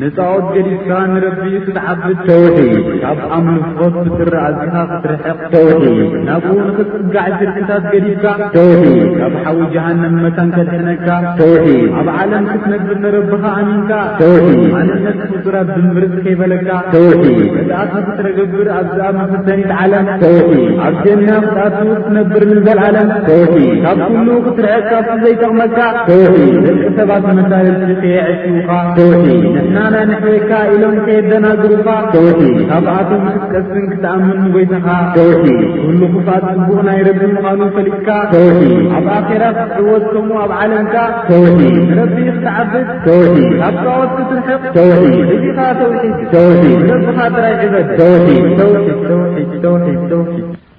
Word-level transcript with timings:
ንፃዖት 0.00 0.44
ገዲብካ 0.54 0.90
ንረቢ 1.12 1.42
ክትዓብት 1.64 2.18
ተውሂ 2.28 2.58
ካብ 3.02 3.18
ኣም 3.36 3.46
ንፍኾት 3.54 3.94
ክትሪ 4.06 4.34
ኣዚኻ 4.46 4.74
ክትርሕቅ 4.90 5.36
ተውሒ 5.52 5.84
ናብኡኡ 6.26 6.56
ንኽትጽጋዕ 6.68 7.28
ትርቅታት 7.40 7.84
ገዲብካ 7.92 8.24
ተውሂ 8.54 8.94
ካብ 9.18 9.34
ሓዊ 9.42 9.58
ጀሃንም 9.74 10.14
መሳንከድሕነካ 10.26 11.08
ተውሒ 11.40 11.66
ኣብ 12.02 12.08
ዓለም 12.20 12.46
ክትነግብ 12.52 12.98
ነረብኻ 13.04 13.44
ኣሚንካ 13.60 13.92
ተውሂ 14.20 14.54
ኣንነት 14.80 15.18
ውዙራት 15.34 15.68
ዝንብርጽ 15.76 16.14
ከይበለካ 16.24 16.68
ተውሒ 16.94 17.24
ቶ 17.72 17.98
ክትረገብር 18.06 18.68
ኣብዛኣ 18.78 19.06
ምፈተኒት 19.16 19.70
ዓለም 19.80 20.06
ወ 20.32 20.34
ኣብ 20.86 20.94
ጀና 21.04 21.28
ክኣት 21.44 21.76
ክትነብር 21.90 22.42
ንዘልዓለም 22.50 23.08
ሒ 23.26 23.28
ካብ 23.84 23.98
ኩሉ 24.10 24.28
ክትርሕቕ 24.44 24.88
ካብቲ 24.90 25.14
ዘይጠቕመካ 25.24 25.78
ወ 26.20 26.24
ደቂ 26.64 26.82
ሰባት 26.98 27.24
መታለቲ 27.38 27.82
ክየዕፅቡኻ 28.02 28.68
ተወ 28.96 29.12
ንሕና 29.36 29.76
ናይ 29.94 30.04
ንሕበካ 30.10 30.50
ኢሎም 30.74 30.96
ከየደናግሩኻ 31.06 31.86
ካብኣቶም 32.70 33.24
ክቀስትን 33.44 33.86
ክትኣምኒ 33.92 34.42
ጐይተኻ 34.56 34.86
ወ 35.28 35.32
ኩሉ 35.84 36.00
ኩፋ 36.16 36.28
ጽቡእ 36.48 36.82
ናይ 36.88 37.00
ረቢ 37.08 37.22
ምዃኑ 37.34 37.60
ፈሊጥካ 37.76 38.08
ኣብ 38.98 39.06
ኣኼራ 39.18 39.42
ክትዕወት 39.60 40.06
ከምኡ 40.14 40.36
ኣብ 40.44 40.52
ዓለምካ 40.60 40.96
ንረቢ 41.88 42.16
ክትዓብት 42.36 42.88
ው 43.16 43.20
ካብ 43.62 43.74
ቃዎት 43.86 44.12
ክትርሕቕ 44.18 44.74
ውሒ 45.02 45.12
እዚኻ 45.36 45.58
ተውሒ 45.80 46.76
ወኻ 47.08 47.18
ራ 47.42 47.48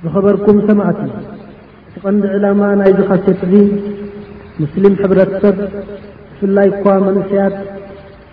ዝኸበርኩም 0.06 0.58
ሰማዕቲ 0.68 1.02
እቲ 1.88 1.96
ቐንዲ 2.06 2.24
ዕላማ 2.38 2.62
ናይዝኻሴት 2.80 3.40
እዙ 3.46 3.54
ሙስልም 4.62 4.94
ሕብረተሰብ 5.02 5.58
ብፍላይ 5.68 6.68
እኳ 6.74 6.86
መንስያት 7.06 7.56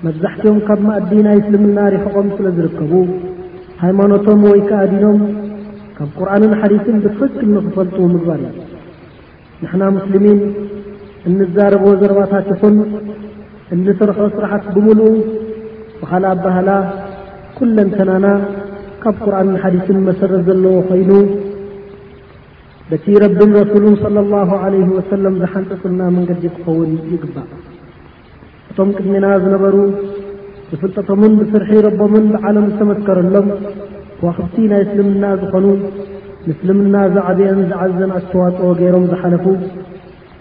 መብዛሕትዮም 0.05 0.59
ካብ 0.69 0.81
መእዲ 0.89 1.11
ናይ 1.27 1.39
እስልምና 1.43 1.79
ሪሕቖም 1.95 2.29
ስለ 2.37 2.47
ዝርከቡ 2.57 2.93
ሃይማኖቶም 3.85 4.41
ወይከዓ 4.53 4.81
ዲኖም 4.93 5.21
ካብ 5.99 6.09
ቁርኣንን 6.21 6.55
ሓዲትን 6.63 6.97
ብትኽክል 7.05 7.47
ንኽፈልጡ 7.57 7.97
ምግባር 8.15 8.41
እዩ 8.49 8.59
ንሕና 9.63 9.83
ሙስልሚን 9.99 10.41
እንዛረቦ 11.29 11.85
ዘረባታት 12.01 12.49
ይኹን 12.55 12.77
እንስርሖ 13.75 14.19
ስራሓት 14.37 14.65
ብምልኡ 14.75 15.09
ብኻል 16.03 16.25
ኣባህላ 16.35 16.69
ኩለንተናና 17.61 18.27
ካብ 19.03 19.17
ቁርኣንን 19.25 19.57
ሓዲስን 19.63 19.99
መሰረት 20.09 20.43
ዘለዎ 20.47 20.75
ኾይኑ 20.91 21.11
በቲ 22.91 23.07
ረብን 23.23 23.51
ረሱሉን 23.59 23.97
صለ 24.03 24.17
ላሁ 24.35 24.51
ዓለይ 24.67 24.83
ወሰለም 24.99 25.35
ዝሓንፅፅልና 25.43 26.01
መንገዲ 26.17 26.43
ክኸውን 26.55 26.93
ይግባእ 27.15 27.49
እቶም 28.71 28.91
ቅድሜና 29.01 29.27
ዝነበሩ 29.43 29.77
ብፍልጠቶምን 30.71 31.33
ብስርሒ 31.41 31.71
ረቦምን 31.87 32.25
ብዓሎም 32.35 32.67
ዝተመስከረሎም 32.73 33.49
ዋኽፍቲ 34.27 34.57
ናይ 34.73 34.83
እስልምና 34.89 35.25
ዝኾኑ 35.43 35.67
ንእስልምና 36.47 36.97
ዛዕብየን 37.17 37.61
ዝዓዘን 37.75 38.11
ኣስተዋፅኦ 38.21 38.71
ገይሮም 38.81 39.07
ዝሓለፉ 39.13 39.45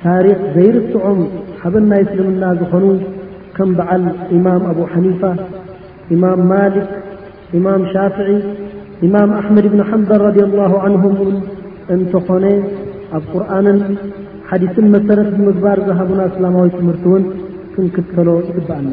ታሪኽ 0.06 0.40
ዘይርትዖም 0.56 1.22
ሓበን 1.66 1.86
ናይ 1.94 2.02
እስልምና 2.08 2.44
ዝኾኑ 2.62 2.86
ከም 3.60 3.72
በዓል 3.80 4.06
ኢማም 4.40 4.64
ኣቡ 4.72 4.80
ሓኒፋ 4.96 5.22
ኢማም 6.14 6.42
ማሊክ 6.54 6.90
ኢማም 7.58 7.84
ሻፍዒ 7.94 8.30
ኢማም 9.06 9.30
ኣሕመድ 9.38 9.66
ብን 9.74 9.82
ሓንበል 9.90 10.20
ራ 10.26 10.30
ላه 10.60 10.74
ንهም 10.94 11.16
እንተኾነ 11.94 12.46
ኣብ 13.18 13.24
ቁርንን 13.34 13.80
ሓዲስን 14.50 14.86
መሰረት 14.96 15.30
ብምግባር 15.38 15.80
ዝሃቡና 15.88 16.20
እስላማዊ 16.32 16.68
ትምህርቲ 16.78 17.04
እውን 17.12 17.24
ክንክተሎ 17.74 18.28
ይግብአና 18.48 18.90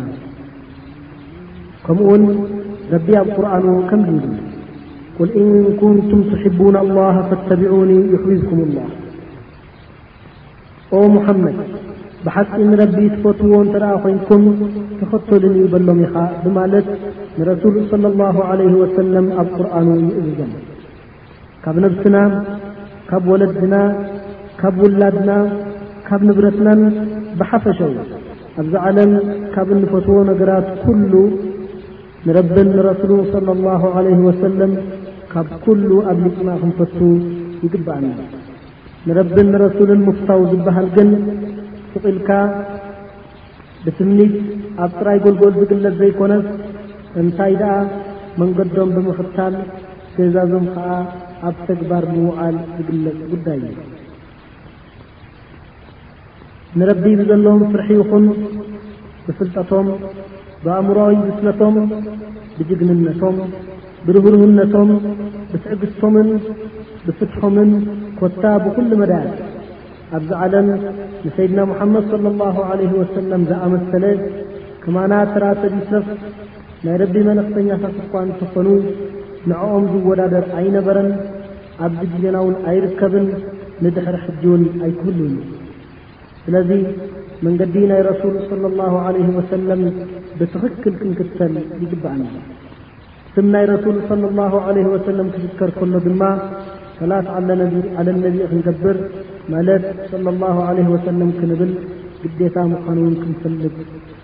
ከምኡ 1.85 2.07
ውን 2.13 2.25
ረቢ 2.95 3.09
ኣብ 3.23 3.29
ቁርን 3.37 3.67
ከምዝብሉ 3.91 4.35
ቁል 5.19 5.31
እን 5.43 5.48
ኩንቱም 5.83 6.23
ትሕቡን 6.31 6.75
ላ 6.97 7.07
ፈተቢዑኒ 7.31 7.93
ይሕብዝኩም 8.15 8.63
ላ 8.77 8.81
መሓመድ 11.17 11.59
ብሓፂ 12.27 12.51
ንረቢ 12.70 12.97
ትፈትዎ 13.14 13.53
እንተደኣ 13.64 13.92
ኮይንኩም 14.05 14.45
ተኸተሉን 14.98 15.55
እዩ 15.59 15.67
በሎም 15.73 15.98
ኢኻ 16.07 16.14
ብማለት 16.45 16.86
ንረሱሉ 17.39 17.73
ለ 18.02 18.07
ላሁ 18.20 18.36
ዓለ 18.51 18.61
ወሰለም 18.83 19.27
ኣብ 19.41 19.48
ቁርኣኑ 19.57 19.86
ይእብዘን 20.02 20.52
ካብ 21.64 21.77
ነብስና 21.85 22.17
ካብ 23.11 23.24
ወለድና 23.33 23.74
ካብ 24.61 24.77
ውላድና 24.85 25.30
ካብ 26.07 26.20
ንብረትናን 26.29 26.80
ብሓፈሸዉ 27.39 27.91
ኣብዛ 28.63 28.74
ዓለም 28.91 29.11
ካብ 29.55 29.69
እንፈትዎ 29.77 30.19
ነገራት 30.30 30.69
ኩሉ 30.85 31.13
ንረብን 32.29 32.69
ንረሱሉ 32.77 33.13
ለ 33.48 33.57
ላሁ 33.67 33.83
ዓለ 33.98 34.07
ወሰለም 34.29 34.73
ካብ 35.33 35.48
ኩሉ 35.67 35.91
ኣብ 36.13 36.18
ሊፅና 36.27 36.48
ክንፈቱ 36.63 36.98
ይግባአና 37.64 38.07
ንረብን 39.08 39.48
ንረሱልን 39.57 40.01
ምፍታው 40.08 40.41
ዝበሃል 40.53 40.89
ግን 40.97 41.11
ፍቒልካ 41.92 42.30
ብስምኒት 43.85 44.35
ኣብ 44.85 44.91
ጥራይ 45.01 45.18
ገልጎልዲ 45.27 45.61
ግለት 45.73 45.95
ዘይኮነት 46.01 46.47
እንታይ 47.21 47.53
ደኣ 47.61 47.75
መንገዶም 48.41 48.91
ብምኽታል 48.97 49.55
ገዛዞም 50.17 50.65
ከዓ 50.73 50.89
ኣብ 51.49 51.57
ተግባር 51.69 52.05
ምውዓል 52.15 52.57
ዝግለጽ 52.77 53.19
ጉዳይ 53.33 53.61
እዩ 53.69 53.77
ንረቢ 56.79 57.05
ብ 57.19 57.25
ዘለዎም 57.29 57.63
ፍርሒ 57.73 57.89
ይኹን 58.01 58.25
ብፍልጠቶም 59.27 59.87
ብኣእሙራዊ 60.65 61.15
ምስለቶም 61.29 61.77
ብጅግንነቶም 62.59 63.37
ብድህርህነቶም 64.07 64.91
ብትዕግስቶምን 65.53 66.29
ብፍትሖምን 67.07 67.71
ኮታ 68.19 68.43
ብኩሉ 68.65 68.91
መዳየት 69.03 69.37
ኣብዚ 70.17 70.31
ዓለም 70.45 70.67
ንሰይድና 71.27 71.61
ሙሓመድ 71.73 72.11
ለ 72.25 72.29
ኣላሁ 72.33 72.59
ዓለ 72.73 72.81
ወሰለም 73.01 73.43
ዝኣመሰለ 73.53 74.05
ክማና 74.83 75.13
ተራተድዩሰፍ 75.35 76.07
ናይ 76.86 76.97
ረቢ 77.02 77.14
መለኽተኛታት 77.29 77.95
እኳ 78.02 78.13
እንተፈኑ 78.27 78.67
ንዕኦም 79.51 79.85
ዝወዳደር 79.92 80.45
ኣይነበረን 80.58 81.08
ኣብዚድ 81.86 82.13
ዜናውን 82.23 82.55
ኣይርከብን 82.70 83.27
ንድሕሪ 83.85 84.17
ሕጂውን 84.24 84.63
ኣይክህሉን 84.86 85.33
ስለዚ 86.45 86.70
መንገዲ 87.47 87.74
ናይ 87.92 88.02
ረሱል 88.08 88.35
صለ 88.51 88.63
ላሁ 88.80 88.95
ዓለይህ 89.07 89.30
ወሰለም 89.39 89.80
ብትኽክል 90.41 90.95
ክንክተል 91.01 91.55
ይግባአን 91.83 92.20
እዩ 92.29 92.36
ስም 93.36 93.47
ናይ 93.55 93.64
ረሱል 93.73 93.97
صለ 94.11 94.23
ላሁ 94.41 94.55
ዓለህ 94.68 94.86
ወሰለም 94.95 95.29
ክዝከር 95.36 95.73
ከሎ 95.79 95.92
ድማ 96.07 96.23
ሰላት 97.01 97.27
ዓለ 97.39 97.48
ነቢ 98.24 98.36
ክንገብር 98.51 98.98
ማለት 99.55 99.83
صለ 100.13 100.27
ላሁ 100.42 100.57
ዓለ 100.68 100.79
ወሰለም 100.95 101.33
ክንብል 101.41 101.73
ግዴታ 102.23 102.57
ምዃን 102.73 103.01
ውን 103.05 103.17
ክንፈልጥ 103.24 103.74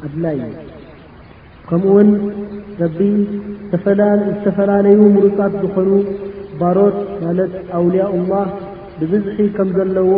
ኣድላይ 0.06 0.36
እዩ 0.46 0.54
ከምኡ 1.68 1.84
ውን 1.96 2.08
ረቢ 2.82 2.98
ዝተፈላለዩ 3.70 4.98
ምሩፃት 5.16 5.52
ዝኾኑ 5.62 5.90
ባሮት 6.60 6.96
ማለት 7.24 7.52
ኣውልያ 7.78 8.04
ላህ 8.32 8.48
ብብዝሒ 9.00 9.38
ከም 9.56 9.68
ዘለዎ 9.76 10.10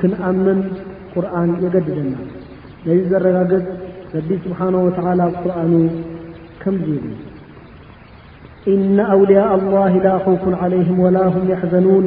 ክንኣምን 0.00 0.58
ቁርን 1.12 1.50
የገድደና 1.64 2.12
ነዚ 2.88 2.98
ዘረጋግፅ 3.12 3.64
ረቢ 4.16 4.28
ስብሓን 4.46 4.74
ወተዓላ 4.86 5.20
ቁርኑ 5.42 5.72
ከምዝ 6.62 6.88
ይብ 6.96 7.06
እነ 8.74 8.96
ኣውልያء 9.14 9.50
ላ 9.74 9.86
ላ 10.06 10.10
ኾውፉን 10.26 10.54
ዓለይህም 10.64 10.98
ወላ 11.04 11.16
ሁም 11.34 11.44
ያሕዘኑን 11.54 12.06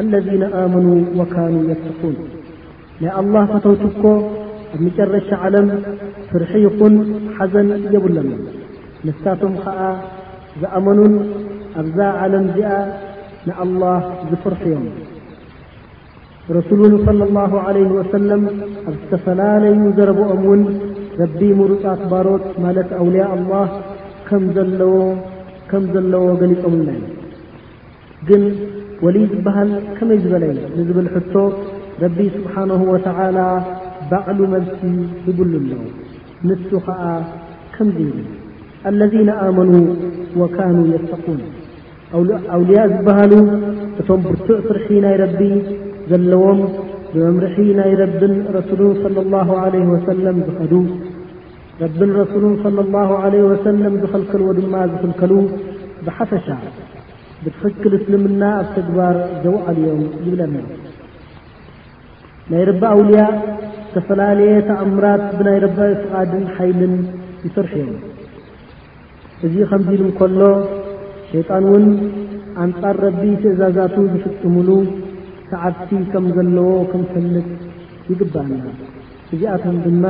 አለذነ 0.00 0.42
ኣመኑ 0.62 0.86
ወካኑ 1.20 1.54
የፍትኩን 1.70 2.16
ናይ 3.02 3.12
ኣላህ 3.20 3.44
ፈተውትኮ 3.54 4.02
ኣብ 4.74 4.78
መጨረሻ 4.86 5.28
ዓለም 5.46 5.68
ፍርሒ 6.32 6.50
ይኹን 6.64 6.94
ሓዘን 7.36 7.68
የብሉኒ 7.94 8.28
ንሳቶም 9.06 9.54
ከዓ 9.64 9.80
ዝኣመኑን 10.62 11.14
ኣብዛ 11.80 11.98
ዓለም 12.24 12.44
እዚኣ 12.50 12.72
ንኣላላህ 13.48 13.98
ዝፍርሑ 14.30 14.60
እዮም 14.70 14.84
ረሱሉን 16.56 16.92
ለ 17.20 17.26
ላሁ 17.36 17.52
ዓለ 17.68 17.76
ወሰለም 17.96 18.42
ኣብ 18.90 18.94
ዝተፈላለዩ 19.00 19.78
ዘረብኦም 19.96 20.42
ውን 20.50 20.62
ረቢ 21.20 21.40
ሙሩጣት 21.60 22.00
ባሮት 22.12 22.44
ማለት 22.66 22.90
ኣውልያ 23.00 23.24
አላህ 23.36 23.68
ከም 24.28 24.44
ዘለዎ 24.58 24.94
ከም 25.72 25.84
ዘለዎ 25.94 26.24
ገሊፆምናዩ 26.42 27.00
ግን 28.28 28.44
ወልይ 29.06 29.24
ዝበሃል 29.32 29.70
ከመይ 29.98 30.18
ዝበለይ 30.26 30.52
ንዝብል 30.78 31.08
ሕቶ 31.16 31.34
ረቢ 32.04 32.18
ስብሓነሁ 32.36 32.80
ወተዓላ 32.94 33.38
ባዕሉ 34.12 34.38
መልሲ 34.54 34.80
ሂብሉሎ 35.26 35.70
ንሱ 36.48 36.70
ኸዓ 36.84 37.02
ከምዚ 37.74 37.98
አለذነ 38.88 39.28
ኣመኑ 39.46 39.72
ወካኑ 40.40 40.76
የተقን 40.92 41.40
ኣውልያእ 42.52 42.86
ዝበሃሉ 42.92 43.32
እቶም 44.00 44.20
ብርቱዕ 44.26 44.58
ፍርሒ 44.66 44.86
ናይ 45.04 45.16
ረቢ 45.22 45.40
ዘለዎም 46.10 46.60
ብመምርሒ 47.14 47.56
ናይ 47.80 47.92
ረብን 48.02 48.34
ረሱሉን 48.56 48.96
ለ 49.16 49.26
ላ 49.34 49.42
عለ 49.64 49.74
ወሰለም 49.92 50.36
ዝኸዱ 50.46 50.72
ረብን 51.82 52.10
ረሱሉን 52.20 52.54
صለ 52.64 52.76
ላ 52.94 53.02
عለ 53.22 53.34
ወሰለም 53.50 53.94
ዝኽልከልዎ 54.04 54.48
ድማ 54.60 54.74
ዝኽልከሉ 54.92 55.32
ብሓፈሻ 56.06 56.46
ብትኽክል 57.44 57.92
እስልምና 57.98 58.42
ኣብ 58.62 58.66
ተግባር 58.78 59.16
ዘውዓልዮም 59.44 60.02
ይብለና 60.24 60.56
ናይ 62.52 62.64
ረቢ 62.70 62.82
ኣውልያ 62.94 63.20
ዝተፈላለየትኣእምራት 63.92 65.22
ብናይ 65.36 65.56
ረብዊ 65.62 65.90
ፍቓድን 66.02 66.44
ሓይልን 66.56 66.92
ይሰርሕ 67.44 67.72
እዮም 67.78 67.94
እዙ 69.46 69.54
ከምዚ 69.70 69.88
ኢሉ 69.96 70.02
እንከሎ 70.08 70.38
ሸይጣን 71.30 71.64
ውን 71.72 71.86
ኣንጻር 72.64 72.96
ረቢ 73.04 73.22
ትእዛዛቱ 73.42 73.96
ዝፍጥሙሉ 74.12 74.68
ሰዓርቲ 75.50 75.90
ከም 76.12 76.26
ዘለዎ 76.36 76.68
ከምፈልጥ 76.92 77.44
ይግባአና 78.10 78.60
እዚኣቶም 79.32 79.76
ድማ 79.86 80.04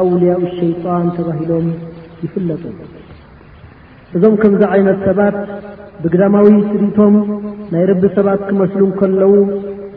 ኣብ 0.00 0.06
ውልያዊ 0.14 0.42
ሸይጣን 0.60 1.08
ተባሂሎም 1.18 1.68
ይፍለጡ 2.24 2.64
እዞም 4.16 4.36
ከምዚ 4.42 4.62
ዓይነት 4.76 5.00
ሰባት 5.08 5.38
ብግዳማዊ 6.04 6.48
ስሪኢቶም 6.70 7.16
ናይ 7.74 7.84
ረቢ 7.92 8.02
ሰባት 8.18 8.42
ክመስሉ 8.50 8.82
እከለዉ 8.92 9.32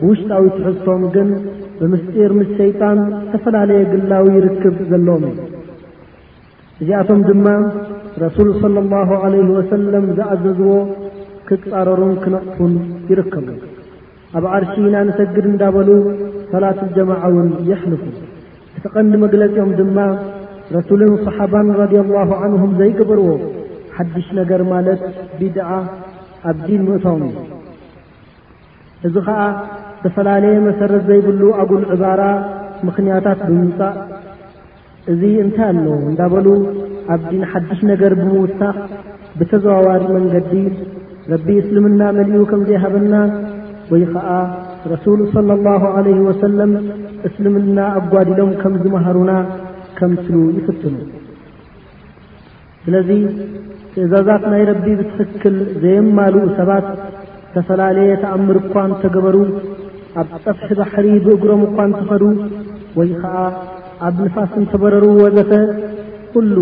ብውሽጣዊ 0.00 0.44
ትሑዝቶም 0.56 1.02
ግን 1.16 1.28
ብምስጢር 1.80 2.30
ምስ 2.38 2.48
ሸይጣን 2.56 2.98
ዝተፈላለየ 3.10 3.82
ግላዊ 3.92 4.24
ይርክብ 4.36 4.76
ዘለዎም 4.90 5.22
እዩ 5.28 5.44
እዚኣቶም 6.80 7.20
ድማ 7.28 7.46
ረሱል 8.24 8.48
صለ 8.62 8.76
ላሁ 8.92 9.08
ዓለይህ 9.26 9.48
ወሰለም 9.58 10.04
ዝኣዘዝዎ 10.18 10.70
ክፃረሩን 11.48 12.12
ክነቕፉን 12.24 12.74
ይርከቡ 13.12 13.46
ኣብ 14.38 14.44
ዓርሺኢና 14.58 14.96
ንሰግድ 15.10 15.46
እንዳበሉ 15.52 15.88
ሰላት 16.52 16.80
ጀማዕ 16.98 17.22
ውን 17.38 17.48
የሕልፉ 17.70 18.02
እቲ 18.76 18.84
ቐንዲ 18.96 19.14
መግለፂኦም 19.24 19.70
ድማ 19.80 19.98
ረሱልን 20.78 21.12
ሰሓባን 21.26 21.70
ረድዩ 21.82 22.02
ላሁ 22.16 22.30
ዓንሁም 22.42 22.72
ዘይገበርዎ 22.80 23.28
ሓድሽ 23.98 24.26
ነገር 24.40 24.62
ማለት 24.72 25.00
ቢድኣ 25.40 25.70
ኣብ 26.50 26.58
ዲን 26.66 26.82
ምእቶዎም 26.88 27.24
እዩ 27.28 27.36
እዚ 29.06 29.14
ኸዓ 29.28 29.40
ዝተፈላለየ 30.02 30.58
መሠረት 30.66 31.02
ዘይብሉ 31.08 31.40
ኣጉል 31.62 31.82
ዕባራ 31.94 32.20
ምኽንያታት 32.86 33.40
ብምምፃእ 33.48 33.96
እዙ 35.12 35.20
እንታይ 35.44 35.66
ኣለዎ 35.72 35.94
እንዳበሉ 36.10 36.46
ኣብዲ 37.14 37.30
ንሓድሽ 37.42 37.80
ነገር 37.90 38.12
ብምውሳኽ 38.20 38.76
ብተዘዋዋሪ 39.38 40.02
መንገዲ 40.16 40.52
ረቢ 41.32 41.46
እስልምና 41.62 42.00
መሊኡ 42.18 42.38
ከም 42.50 42.60
ዘይሃበና 42.68 43.14
ወይ 43.94 44.04
ኸዓ 44.12 44.28
ረሱል 44.92 45.18
صለ 45.34 45.48
ላሁ 45.66 45.82
ዓለይህ 45.96 46.20
ወሰለም 46.28 46.72
እስልምና 47.30 47.78
ኣጓዲሎም 48.00 48.52
ከም 48.62 48.74
ዝመሃሩና 48.84 49.32
ከም 49.98 50.12
ስሉ 50.24 50.34
ይፍትሉ 50.58 50.94
ስለዚ 52.86 53.10
ትእዛዛት 53.96 54.42
ናይ 54.54 54.62
ረቢ 54.70 54.84
ብትኽክል 55.02 55.56
ዘየማልኡ 55.84 56.44
ሰባት 56.60 56.86
ዝተፈላለየ 57.52 58.10
ተኣምር 58.24 58.56
እኳ 58.64 58.74
እተገበሩ 58.96 59.36
ኣብ 60.18 60.28
ጠፍሒ 60.44 60.68
ባሕሪ 60.78 61.06
ብእግሮም 61.24 61.60
እኳን 61.66 61.90
ትኸዱ 61.98 62.22
ወይ 62.98 63.10
ከዓ 63.20 63.36
ኣብ 64.06 64.16
ንፋስን 64.26 64.64
ተበረር 64.72 65.04
ወዘፈ 65.22 65.50
ኩሉ 66.32 66.56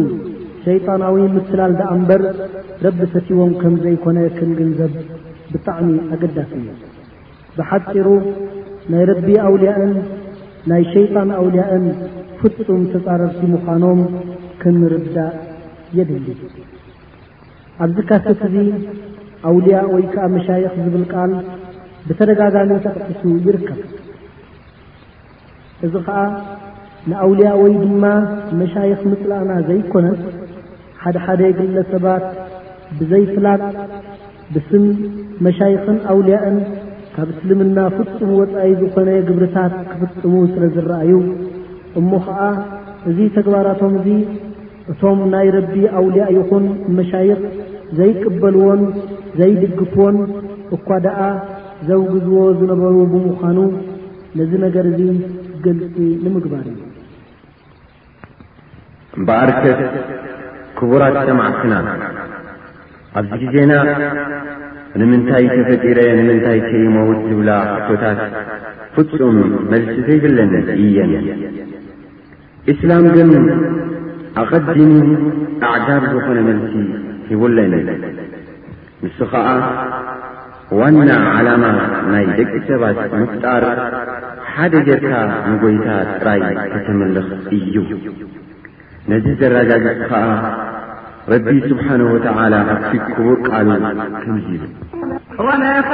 ሸይጣናዊ 0.64 1.16
ምትላል 1.34 1.72
ዳኣ 1.78 1.90
እምበር 1.96 2.22
ረቢ 2.84 2.98
ፈቲቦም 3.12 3.52
ከም 3.60 3.74
ዘይኮነ 3.84 4.18
ክምግንዘብ 4.38 4.92
ብጣዕሚ 5.52 5.88
ኣገዳሲ 6.14 6.50
እዩ 6.60 6.68
ብሓጢሩ 7.56 8.06
ናይ 8.92 9.04
ረቢ 9.10 9.28
ኣውልያእን 9.46 9.92
ናይ 10.72 10.82
ሸይጣን 10.94 11.30
ኣውልያእን 11.40 11.86
ፍጹም 12.40 12.82
ተፃረርቲ 12.94 13.40
ምዃኖም 13.52 14.00
ክንርዳእ 14.62 15.32
የድሊ 15.98 16.26
ኣብዚካስት 17.86 18.42
እዙ 18.48 18.54
ኣውልያ 19.48 19.76
ወይ 19.94 20.04
ከዓ 20.14 20.24
መሻይኽ 20.36 20.74
ዝብል 20.84 21.04
ቃል 21.14 21.32
ብተደጋጋሚ 22.08 22.70
ተዕሒሱ 22.84 23.22
ይርከብ 23.46 23.78
እዚ 25.86 25.94
ኸዓ 26.06 26.18
ንኣውልያእ 27.10 27.56
ወይ 27.62 27.72
ድማ 27.82 28.04
መሻይኽ 28.60 29.00
ምፅላእና 29.10 29.50
ዘይኮነት 29.68 30.20
ሓደሓደ 31.02 31.42
ግለ 31.58 31.76
ሰባት 31.92 32.24
ብዘይፍላጥ 33.00 33.60
ብስም 34.54 34.84
መሻይኽን 35.46 35.98
ኣውልያእን 36.12 36.56
ካብ 37.16 37.28
እስልምና 37.34 37.78
ፍጹም 37.96 38.30
ወፃኢ 38.38 38.70
ዝኾነ 38.80 39.08
ግብርታት 39.28 39.74
ክፍፅሙ 39.90 40.34
ስለ 40.54 40.62
ዝረአዩ 40.78 41.12
እሞ 42.00 42.10
ኸዓ 42.26 42.40
እዙ 43.10 43.18
ተግባራቶም 43.36 43.94
እዙ 44.00 44.08
እቶም 44.94 45.18
ናይ 45.34 45.48
ረቢ 45.58 45.74
ኣውልያ 45.98 46.24
ይኹን 46.38 46.64
መሻይኽ 46.98 47.40
ዘይቅበልዎን 48.00 48.80
ዘይድግፍዎን 49.38 50.16
እኳ 50.76 50.86
ደኣ 51.04 51.18
ዘውግዝዎ 51.86 52.42
ዝነበሩ 52.60 52.94
ብምዃኑ 53.12 53.58
ነዝ 54.38 54.52
ነገር 54.64 54.84
እዙ 54.90 55.00
ገልፂ 55.64 55.94
ንምግባር 56.24 56.62
እዩ 56.70 56.80
እምበኣርከፍ 59.18 59.78
ክቡራት 60.78 61.16
ተማዓትና 61.28 61.72
ኣብዚ 63.20 63.32
ግዜና 63.52 63.72
ንምንታይ 65.00 65.46
ተፈጢረ 65.56 65.98
ንምንታይ 66.18 66.58
ተይሞውት 66.68 67.20
ዝብላ 67.30 67.50
ኣቶታት 67.76 68.20
ፍፁም 68.96 69.36
መልሲ 69.72 69.96
ዘይብለኒ 70.06 70.52
እየን 70.84 71.10
እስላም 72.72 73.04
ግን 73.16 73.30
ኣቐዲሚ 74.42 74.92
ኣዕዳብ 75.72 76.02
ዝኾነ 76.12 76.38
መልሲ 76.48 76.74
ሂቡለኒ 77.30 77.72
ንሱ 79.04 79.18
ኸዓ 79.32 79.46
ዋና 80.76 81.12
ዓላማት 81.34 81.92
ናይ 82.12 82.24
ደቂ 82.38 82.52
ሰባት 82.68 82.98
ምፍጣር 83.20 83.64
ሓደ 84.54 84.74
ጀርካ 84.88 85.12
ንጎይታት 85.50 86.10
ራይ 86.26 86.40
ክተምልኽ 86.74 87.28
እዩ 87.56 87.76
ነዚ 89.10 89.26
ዘረጋግፅ 89.40 90.00
ከዓ 90.10 90.26
ረቢ 91.32 91.46
ስብሓን 91.70 92.02
ወተላ 92.14 92.52
ኣቲ 92.74 92.90
ክቡር 93.06 93.36
ቃል 93.50 93.70
ከምዝሉ 94.22 94.68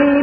ን 0.00 0.13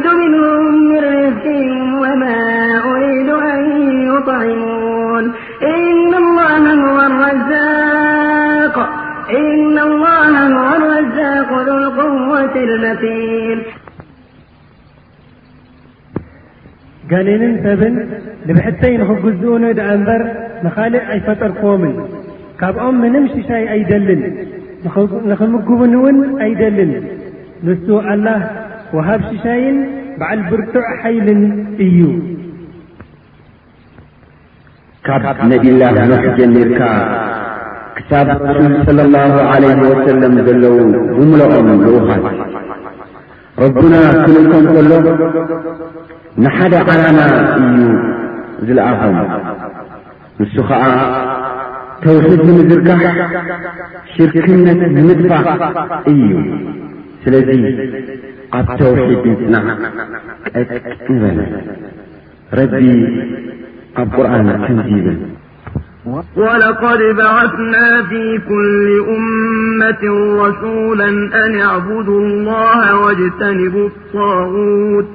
ጋንንን 17.10 17.52
ሰብን 17.64 17.94
ንብሕተይ 18.48 18.94
ንኽግዝኡን 19.00 19.64
ደኣ 19.78 19.88
እምበር 19.98 20.22
ንኻልእ 20.64 21.04
ኣይፈጠርክዎምን 21.14 21.94
ካብኦም 22.60 22.96
ምንም 23.04 23.24
ሽሻይ 23.32 23.64
ኣይደልን 23.74 24.22
ንኽምግብንውን 25.30 26.16
ኣይደልን 26.46 26.92
ንሱ 27.66 27.86
ኣላህ 28.12 28.40
ወሃብ 28.96 29.20
ሽሻይን 29.30 29.76
በዓል 30.20 30.40
ብርቱዕ 30.50 30.86
ሓይልን 31.00 31.42
እዩ 31.86 32.00
ካብ 35.06 35.22
ነቢላህ 35.54 35.94
ኖሕ 36.10 36.24
ጀሚርካ 36.38 36.82
ክሳብ 37.98 38.28
ረሱል 38.56 38.74
ሰለ 38.90 38.98
ላሁ 39.14 39.32
ዓለይህ 39.52 39.80
ወሰለም 39.90 40.34
ዘለዉ 40.48 40.76
ውምሎኦም 41.18 41.68
ልውሃት 41.84 42.24
ረቡና 43.64 43.94
ክንእቶም 44.24 44.64
ከሎ 44.74 44.92
ንሓደ 46.44 46.72
ዓላና 46.92 47.18
እዩ 47.62 47.82
ዝለኣኸም 48.68 49.16
ንሱ 50.40 50.54
ኸዓ 50.68 50.84
ተውሒድ 52.04 52.40
ንምዝርካሕ 52.48 53.04
ሽርክነት 54.14 54.80
ንምጥፋእ 54.96 55.44
እዩ 56.12 56.30
ስለዚ 57.24 57.48
ኣብ 58.60 58.68
ተውሒድ 58.80 59.26
ንፅና 59.30 59.56
ቀጭ 60.54 60.70
ንበለ 61.14 61.40
ረቢ 62.60 62.72
ኣብ 64.00 64.08
ቁርኣን 64.18 64.48
ከምዙይብል 64.64 65.18
ولقد 66.36 66.98
بعثنا 67.16 68.02
في 68.08 68.38
كل 68.48 69.04
أمة 69.16 70.14
رسولا 70.42 71.08
أن 71.46 71.60
اعبدوا 71.60 72.20
الله 72.26 72.96
واجتنبوا 72.96 73.88
الطاغوت 73.88 75.06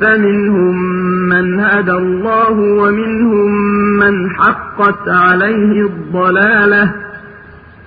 فمنهم 0.00 0.82
من 1.28 1.60
هدى 1.60 1.92
الله 1.92 2.50
ومنهم 2.52 3.52
من 3.98 4.30
حقت 4.36 5.08
عليه 5.08 5.82
الضلالة 5.86 6.90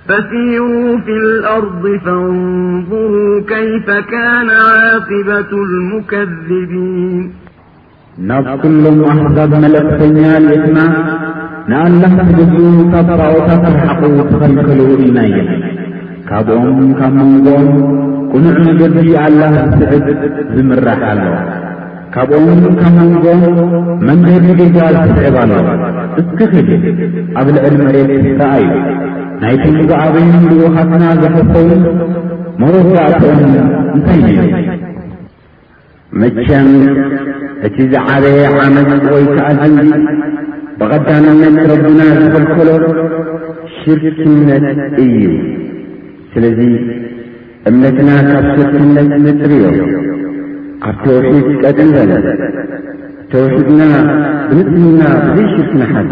فسيروا 0.08 0.98
في 0.98 1.10
الأرض 1.12 2.00
فانظروا 2.04 3.40
كيف 3.40 3.90
كان 3.90 4.50
عاقبة 4.50 5.52
المكذبين 5.62 7.32
ن 8.18 8.56
كلم 8.56 9.04
أحذبنلكيالثنا 9.04 11.29
ንኣላኽ 11.70 12.12
ትገዙኡ 12.28 12.78
ካብ 12.92 13.08
ባኦታት 13.18 13.64
ኣርሓቑ 13.70 14.02
ትኸልከሉ 14.30 14.78
ኢናእየ 15.06 15.36
ካብኦም 16.28 16.78
ካብ 17.00 17.12
መንጎኦም 17.20 17.68
ቅኑዕ 18.32 18.54
መገዲ 18.68 18.96
ኣላኽ 19.24 19.54
ዝስዕብ 19.80 20.06
ዝምራሕ 20.54 21.00
ኣሎ 21.10 21.20
ካብኦም 22.14 22.62
ካብ 22.80 22.96
መንጎኦም 23.00 23.42
መንገዲ 24.08 24.46
ግጋ 24.60 24.76
ዝተስዕብ 24.96 25.36
ኣሎ 25.42 25.52
እስክኽእል 26.22 26.68
ኣብ 27.40 27.46
ልዕሊ 27.56 27.74
መሬት 27.84 28.10
ክሳኣዩ 28.26 28.64
ናይቲም 29.42 29.76
ዝኣበይን 29.90 30.34
ብኡኻትና 30.50 31.04
ዘሕፈዩ 31.22 31.68
መሮት 32.62 32.88
ዛእትአም 32.96 33.54
እንታይ 33.96 34.20
ነዮ 34.26 34.40
መቸም 36.22 36.68
እቲ 37.68 37.76
ዝዓበ 37.94 38.24
ዓመት 38.66 38.90
ወይከዓ 39.14 39.46
ዘንዚ 39.62 39.92
ብቐዳምነት 40.80 41.58
ረቢና 41.70 42.00
ዝኽልከሎ 42.18 42.68
ሽርክነት 43.80 44.64
እዩ 45.04 45.14
ስለዚ 46.32 46.60
እምነትና 47.70 48.10
ካብ 48.28 48.46
ሽርክነት 48.54 49.10
ንጥርዮም 49.24 49.76
ካብ 50.84 50.96
ተወሒድ 51.04 51.48
ቀጥዘ 51.62 51.92
ተወሒድና 53.32 53.82
ብንፅምና 54.52 55.02
ብዘይ 55.26 55.48
ሽርክናሓድ 55.54 56.08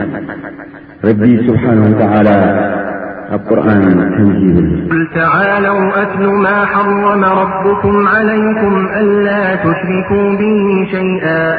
ረቢ 1.08 1.22
ስብሓንሁ 1.48 1.84
ወተዓላ 1.90 2.28
قرآنن 3.36 4.00
قل 4.90 5.08
تعالوا 5.14 6.02
أتل 6.02 6.26
ما 6.26 6.66
حرم 6.66 7.24
ربكم 7.24 8.08
عليكم 8.08 8.88
ألا 9.00 9.54
تشركوا 9.56 10.30
به 10.38 10.88
شيئا 10.90 11.52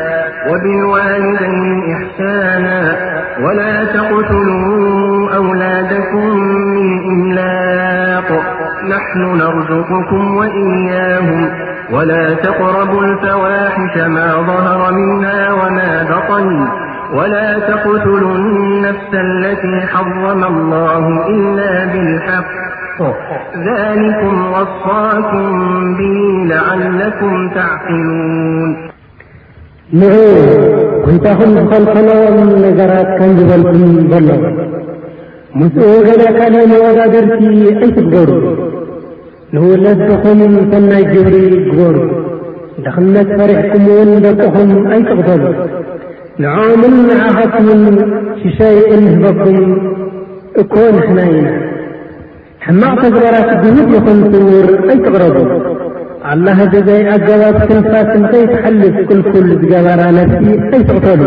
وبالوالدين 0.49 1.95
إحسانا 1.95 2.97
ولا 3.43 3.85
تقتلوا 3.85 5.35
أولادكم 5.35 6.37
من 6.37 6.97
الإملاق 6.97 8.43
نحن 8.89 9.37
نرزقكم 9.37 10.35
وإياهم 10.35 11.49
ولا 11.91 12.33
تقربوا 12.33 13.01
الفواحش 13.03 13.97
ما 13.97 14.27
ظهر 14.31 14.91
منها 14.93 15.53
وما 15.53 16.03
بطل 16.03 16.67
ወላ 17.17 17.35
ተقትሉ 17.69 18.21
ም 18.39 18.49
ነፍስ 18.83 19.13
ለ 19.41 19.43
ሓራመ 19.91 20.43
ኢ 21.35 21.37
ብልሓቅ 21.93 22.47
ذልኩም 23.65 24.35
ወصፋኩም 24.55 25.47
ብ 25.97 26.09
ለኩም 26.99 27.35
ተዕሉን 27.55 28.75
ንዑ 30.01 30.11
ኲይታኹም 31.05 31.51
ዝኸልከሎም 31.57 32.39
ነገራት 32.65 33.09
ከንዝበልኩም 33.19 33.83
በሎም 34.11 34.43
ምስኡ 35.59 35.81
ገለ 36.07 36.21
ካልንወዳድርቲ 36.39 37.41
ኣይትግገሩ 37.79 38.31
ንውለድኹም 39.55 40.41
ሰናይ 40.71 41.03
ጅብሪ 41.13 41.35
ግበር 41.69 41.97
ደኽነት 42.85 43.29
ፈሪሕኩምውን 43.39 44.11
ደቅኹም 44.25 44.71
ኣይትቕተሉ 44.95 45.43
ንዓምን 46.43 46.93
ንዓኻትን 47.07 47.67
ሽሸይ 48.41 48.77
እንበኩም 48.95 49.57
እኮንሕና 50.61 51.19
ኢ 51.33 51.39
ሕማቕ 52.65 52.95
ተዘበራት 53.01 53.49
ድንድ 53.63 53.87
ዝኹን 53.93 54.19
ፅውር 54.33 54.67
ኣይትቕረቡ 54.93 55.35
ኣላህ 56.31 56.57
ዘዘይ 56.73 57.01
ኣገባብ 57.15 57.57
ክንፋስእንተይትሓልፍ 57.69 58.95
ክልኩል 59.09 59.47
ዝገበራ 59.61 60.01
ነፍሲ 60.19 60.45
ኣይትቕተሉ 60.71 61.21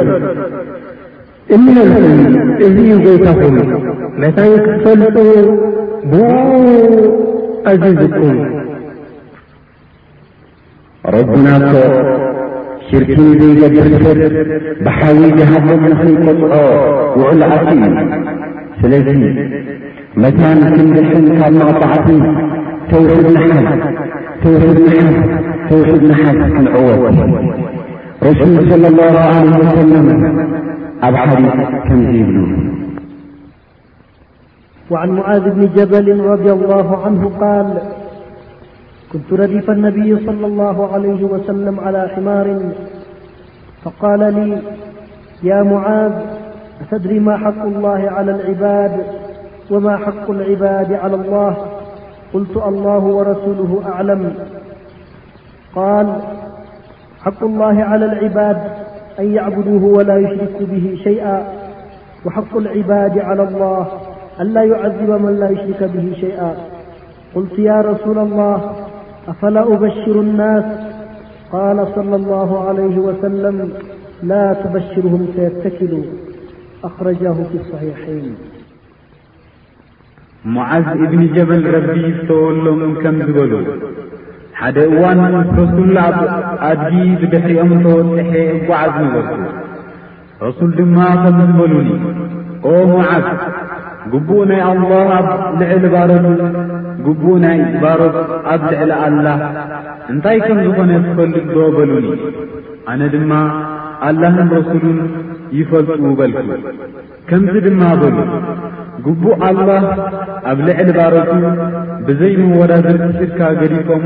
እምናኹ 1.56 1.94
እዙ 2.66 2.76
ዩ 2.90 2.98
ጎይታኹም 3.04 3.56
መታንክትፈልፅ 4.24 5.16
ብ 6.10 6.24
ኣዝዝኩም 7.70 8.36
ረቡና 11.14 11.46
ኣቶ 11.58 11.74
ሽርኪ 12.88 13.10
ዘይገብርስር 13.40 14.18
ብሓዊ 14.84 15.20
ብሃደ 15.38 15.66
ንኽክፅኦ 15.82 16.52
ውዕሉዓትእ 17.20 17.82
ስለዚ 18.80 19.06
መታን 20.22 20.60
ክንድሕን 20.74 21.26
ካብ 21.38 21.52
መቕጣዕቲ 21.68 22.08
ተውሒድናሓድ 22.90 23.68
ተውሒድንሓድ 24.42 25.16
ተውሒድ 25.68 26.02
ንሓድ 26.10 26.38
ክንዕወት 26.54 27.18
ረሱል 28.26 28.56
صለى 28.70 28.90
ላه 28.98 29.32
ለ 29.50 29.52
ወሰለም 29.66 30.06
ኣብ 31.08 31.14
ሓዲ 31.22 31.42
ከምዝ 31.86 32.14
ብሉ 32.28 32.38
ዓን 35.02 35.10
ሙዓዝ 35.18 35.44
ብን 35.56 35.68
ጀበል 35.76 36.06
ረض 36.28 36.44
ላ 36.70 36.80
ን 37.14 37.30
ቃል 37.40 37.68
كنت 39.12 39.32
ندف 39.32 39.70
النبي 39.70 40.16
-صلى 40.16 40.46
الله 40.46 40.92
عليه 40.94 41.24
وسلم- 41.24 41.80
على 41.80 42.08
حمار 42.14 42.60
فقال 43.84 44.18
لي 44.34 44.58
يا 45.42 45.62
معاذ 45.62 46.12
أتدري 46.80 47.20
ما 47.20 47.36
حق 47.36 47.62
الله 47.62 48.10
على 48.10 48.30
العباد 48.30 49.04
وما 49.70 49.96
حق 49.96 50.30
العباد 50.30 50.92
على 50.92 51.14
الله 51.14 51.56
قلت 52.34 52.56
الله 52.56 52.98
ورسوله 52.98 53.82
أعلم 53.92 54.34
قال 55.74 56.16
حق 57.22 57.42
الله 57.42 57.84
على 57.84 58.04
العباد 58.04 58.62
أن 59.20 59.32
يعبدوه 59.34 59.84
ولا 59.84 60.18
يشركوا 60.18 60.66
به 60.66 60.98
شيئا 61.04 61.42
وحق 62.26 62.56
العباد 62.56 63.18
على 63.18 63.42
الله 63.42 63.86
ألا 64.40 64.62
يعذب 64.64 65.10
من 65.10 65.36
لا 65.40 65.50
يشرك 65.50 65.82
به 65.82 66.12
شيئا 66.20 66.54
قلت 67.34 67.58
يا 67.58 67.80
رسول 67.80 68.18
الله 68.18 68.72
أፈላ 69.30 69.56
أበሽሩ 69.74 70.16
النስ 70.26 70.66
قال 71.56 71.78
صلى 71.96 72.14
الله 72.20 72.50
عليه 72.66 72.94
ወሰለم 73.06 73.56
ላ 74.30 74.40
تበሽርهም 74.62 75.22
ሰيተكሉ 75.36 75.92
ኣኽረجه 76.88 77.36
في 77.50 77.56
الصحيحይን 77.62 78.26
ሙዓዝ 80.54 80.84
እብኒ 81.04 81.20
ጀበል 81.36 81.62
ረቢ 81.74 81.88
ዝተወሎም 82.16 82.80
ከም 83.02 83.16
ዝበሉ 83.26 83.52
ሓደ 84.60 84.76
እዋን 84.90 85.18
ረሱልኣብ 85.58 86.16
ኣድጊ 86.70 86.94
ብድሕሪኦም 87.20 87.70
ተወፅሐ 87.84 88.30
مዓዝ 88.68 88.92
ንበል 89.04 89.28
ረሱል 90.46 90.70
ድማ 90.78 90.98
ከምዝበሉኒ 91.22 91.88
ኦ 92.70 92.74
ሙዓዝ 92.92 93.24
ግቡኡ 94.12 94.38
ናይ 94.52 94.62
ኣلله 94.70 95.04
ኣብ 95.18 95.26
ልዕል 95.60 95.84
ባረዱ 95.96 96.24
ግቡእ 97.06 97.36
ናይ 97.44 97.58
ባሮት 97.82 98.16
ኣብ 98.52 98.62
ልዕሊ 98.72 98.90
ኣላህ 99.04 99.38
እንታይ 100.12 100.38
ከም 100.46 100.58
ዝኾነ 100.66 100.90
ክፈልጥዶ 101.06 101.56
በሉን 101.76 102.06
ኣነ 102.92 103.00
ድማ 103.14 103.32
ኣላህን 104.08 104.48
ረሱሉን 104.56 104.98
ይፈልጡ 105.58 106.02
በልኩ 106.18 106.58
ከምዝ 107.28 107.56
ድማ 107.66 107.82
በሉን 108.02 108.30
ግቡእ 109.06 109.36
ኣልላህ 109.48 109.84
ኣብ 110.52 110.58
ልዕሊ 110.68 110.88
ባሮት 110.98 111.30
ብዘይ 112.06 112.32
መወዳድርቲ 112.42 113.06
ሽድካ 113.20 113.40
ገዲኮም 113.60 114.04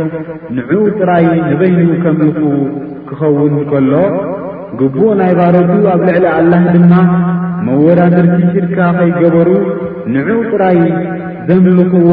ንእኡ 0.57 0.83
ጥራይ 0.99 1.27
ንበይኑ 1.51 1.89
ከም 2.05 2.19
ንኽኡ 2.29 2.53
ክኸውን 3.11 3.57
ከሎ 3.73 3.95
ግቡእ 4.83 5.13
ናይ 5.21 5.33
ባሮት 5.41 5.71
ኣብ 5.95 6.03
ልዕሊ 6.09 6.27
ኣላህ 6.39 6.63
ድማ 6.77 6.93
መወዳድርቲ 7.69 8.41
ሽድካ 8.57 8.79
ኸይገበሩ 8.99 9.49
ንእኡ 10.15 10.29
ጥራይ 10.51 10.79
ዘምልኽዎ 11.49 12.13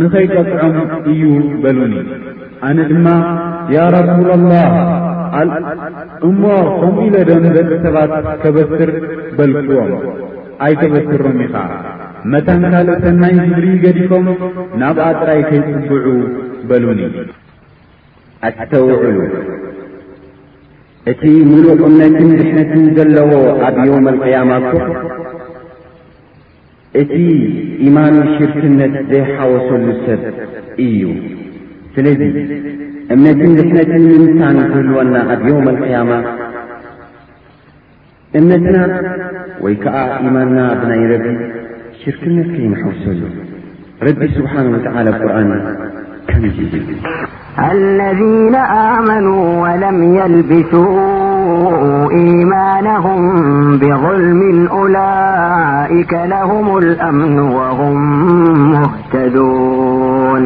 ንኸይቈጥዖም 0.00 0.76
እዩ 1.12 1.22
በሉኒ 1.62 1.94
ኣነ 2.68 2.78
ድማ 2.90 3.06
ያራቡላላህ 3.74 4.68
እሞ 6.28 6.42
ኸምኡ 6.80 6.94
ኢሎ 7.06 7.16
ደም 7.30 7.44
በጢ 7.56 7.70
ሰባት 7.84 8.12
ከበስር 8.42 8.90
በልክዎም 9.38 9.92
ኣይተበስሮም 10.66 11.38
ኢኻ 11.46 11.56
መታን 12.32 12.62
ካልእ 12.72 12.98
ሠናይ 13.04 13.34
ግብሪ 13.46 13.66
ገዲኮም 13.84 14.26
ናብ 14.82 14.98
ኣጥጣይ 15.10 15.40
ከይጽብዑ 15.50 16.06
በሉኒ 16.70 17.00
ኣተውዕሉ 18.48 19.18
እቲ 21.12 21.22
ምሉእ 21.48 21.80
እምነትን 21.88 22.30
ድሕነትን 22.38 22.84
ዘለዎ 22.96 23.30
ኣብዮ 23.68 23.88
ኣልቅያማኮ 24.00 24.72
እቲ 27.00 27.12
ኢማን 27.86 28.16
ሽርክነት 28.34 28.92
ዘይሓወሰሉ 29.10 29.86
ሰብ 30.04 30.20
እዩ 30.84 31.00
ስለዚ 31.94 32.20
እምነትን 33.14 33.50
ልሕነትን 33.58 34.04
ምምሳን 34.10 34.56
ዝህልወና 34.68 35.14
ኣብ 35.34 35.40
ዮም 35.50 35.66
ኣልቅያማ 35.72 36.10
እምነትና 38.40 38.76
ወይ 39.64 39.74
ከዓ 39.82 39.96
ኢማንና 40.28 40.60
ብናይ 40.82 41.02
ረቢ 41.14 41.26
ሽርክነት 42.02 42.48
ከይመሓወሰሉ 42.54 43.22
ረቢ 44.08 44.20
ስብሓነ 44.36 44.66
ወተዓላ 44.76 45.06
ብቁርን 45.18 45.50
الذين 47.72 48.54
آመنوا 48.54 49.62
ولم 49.62 49.98
يلبስوا 50.14 52.10
إيማانهም 52.24 53.22
بظልም 53.80 54.66
أولئك 54.78 56.12
لهم 56.34 56.66
الأምن 56.82 57.36
وهم 57.58 57.96
مهተدوን 58.72 60.44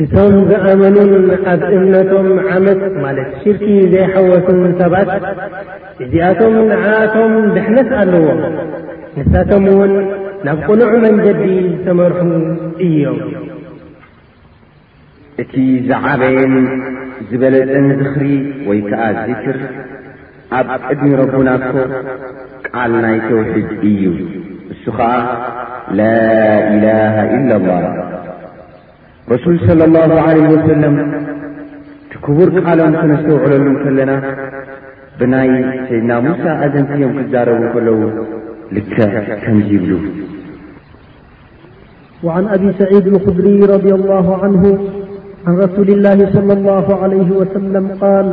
እቶም 0.00 0.32
ዝኣመኑን 0.50 1.12
ኣብ 1.50 1.60
እምነቶም 1.76 2.26
ዓመት 2.54 2.80
ማለት 3.04 3.28
ሽርኪ 3.42 3.66
ዘይሓወሱን 3.92 4.58
ሰባት 4.80 5.10
እዚኣቶም 6.04 6.54
ንዓቶም 6.70 7.32
ድሕነት 7.54 7.90
ኣለዎ 8.00 8.26
ንሳቶምውን 9.18 9.92
ናብ 10.48 10.58
ቁሉዕ 10.68 10.90
መንጀዲ 11.04 11.42
ተመርሑ 11.86 12.20
እዮም 12.86 13.18
እቲ 15.42 15.54
ዛዓበየን 15.88 16.52
ዝበለፀን 17.28 17.86
ዝኽሪ 18.00 18.26
ወይከዓ 18.68 19.00
ዝክር 19.28 19.56
ኣብ 20.58 20.68
ዕድኒ 20.92 21.08
ረቡናቶ 21.20 21.64
ቃል 22.68 22.92
ናይ 23.04 23.16
ተውሂድ 23.28 23.70
እዩ 23.90 24.02
ንሱ 24.68 24.84
ኸዓ 24.98 25.10
ላ 26.00 26.08
ኢላሃ 26.74 27.16
ኢላ 27.38 27.50
ላህ 27.66 27.82
ረሱል 29.32 29.58
ለ 29.80 29.90
ላሁ 29.96 30.12
ዓለ 30.26 30.38
ወሰለም 30.54 30.96
እቲ 32.04 32.12
ክቡር 32.26 32.48
ቃሎም 32.66 32.94
ከነስተውዕለሉ 33.00 33.66
ከለና 33.84 34.12
ብናይ 35.18 35.50
ድና 35.88 36.10
ሙሳ 36.26 36.44
ኣዘንቲእዮም 36.66 37.12
ክዛረቡ 37.20 37.56
እንከለዉ 37.62 38.00
ልከ 38.76 38.94
ከምዙብሉ 39.44 39.92
ዓን 42.34 42.44
ኣብ 42.56 42.62
ሰዒድ 42.82 43.06
ኣልኹድሪ 43.14 43.46
ረ 43.70 43.74
ላሁ 44.12 44.26
ዓንሁ 44.42 44.62
عن 45.46 45.54
رسول 45.58 45.88
الله- 45.88 46.18
صلى 46.36 46.52
الله 46.58 46.86
عليه 47.02 47.28
وسلم 47.40 47.84
-قال 48.00 48.28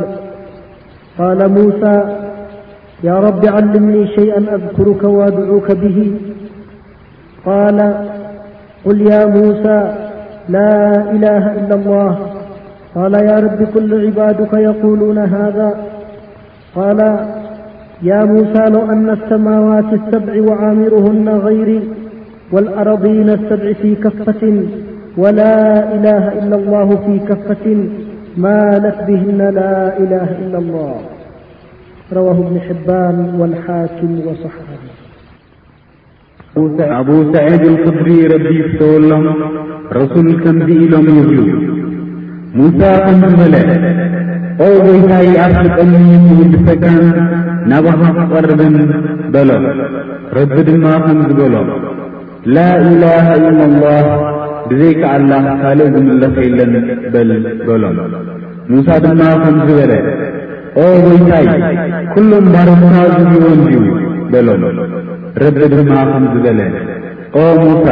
قال 1.20 1.48
موسى 1.58 1.96
يا 3.08 3.14
رب 3.18 3.46
علمني 3.46 4.06
شيئا 4.06 4.40
أذكرك 4.56 5.02
وأدعوك 5.04 5.72
به 5.72 6.12
قال 7.46 7.78
قل 8.84 9.00
يا 9.12 9.26
موسى 9.26 9.78
لا 10.56 10.74
إله 11.16 11.44
إلا 11.58 11.74
الله 11.80 12.10
قال 12.94 13.14
يا 13.14 13.36
رب 13.44 13.60
كل 13.74 13.90
عبادك 14.06 14.52
يقولون 14.70 15.18
هذا 15.18 15.68
قال 16.76 16.98
يا 18.02 18.24
موسى 18.24 18.62
لو 18.74 18.82
أن 18.92 19.10
السماوات 19.10 19.84
السبع 20.00 20.34
وعامرهن 20.48 21.28
غيري 21.28 21.80
والأرضين 22.52 23.28
السبع 23.30 23.72
في 23.72 23.94
كفة 23.94 24.42
ወላ 25.20 25.40
ኢላ 25.94 26.06
ኢላላሁ 26.40 26.88
ፊ 27.04 27.14
ከፈትን 27.28 27.80
ማለት 28.44 28.98
ብህና 29.06 29.40
ላ 29.56 29.60
ኢላ 30.02 30.12
ኢላላ 30.44 30.74
ረዋሁ 32.18 32.36
እብኒ 32.44 32.56
ሕባን 32.68 33.16
ወልሓኪም 33.40 34.12
ወሰሓ 34.28 34.54
ኣብ 37.00 37.08
ሰዒድ 37.18 37.36
ኣልክድሪ 37.72 38.08
ረቢ 38.34 38.46
ዝተወሎም 38.68 39.24
ረሱል 39.98 40.30
ከምዙ 40.42 40.70
ኢሎም 40.86 41.06
ይብሉ 41.18 41.38
ሙሳ 42.58 42.80
ከም 43.04 43.20
ዝበለ 43.38 43.54
ኦ 44.66 44.70
ወይታይ 44.88 45.30
ኣፍ 45.46 45.54
ልቀሚ 45.66 45.92
ውዲሰካን 46.40 47.00
ናብሃ 47.72 48.00
ክቐርብን 48.18 48.76
በሎ 49.34 49.50
ረቢ 50.38 50.54
ድማ 50.70 50.86
ከም 51.06 51.18
ዝበሎ 51.30 51.54
ላኢላ 52.58 53.04
ኢላላህ 53.40 54.06
ብዘይከዓ 54.70 55.12
ላ 55.30 55.54
ካልእ 55.62 55.88
ዝምለኽየለን 55.94 56.72
በል 57.12 57.30
በሎም 57.66 57.98
ሙሳ 58.72 58.88
ድማ 59.04 59.20
ኸምዝበለ 59.44 59.92
ኦ 60.82 60.84
ወይታይ 61.06 61.46
ኲሎም 62.14 62.46
ባረምካ 62.54 62.94
ዝልይዎን 63.14 63.58
ድዩ 63.64 63.80
በሎም 64.32 64.62
ረቢ 65.42 65.58
ድማ 65.72 65.90
ኸምዝበለ 66.12 66.60
ኦ 67.40 67.44
ሙሳ 67.64 67.88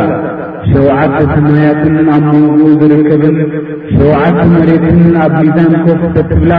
ሸውዓተ 0.70 1.16
ሰማያትን 1.34 1.94
ኣብ 2.16 2.24
መንግኡ 2.30 2.64
ዝርከብን 2.80 3.36
ሸውዓተ 3.94 4.38
መሬትን 4.54 4.98
ኣብ 5.26 5.34
ሚዛንኮፍተትብላ 5.44 6.52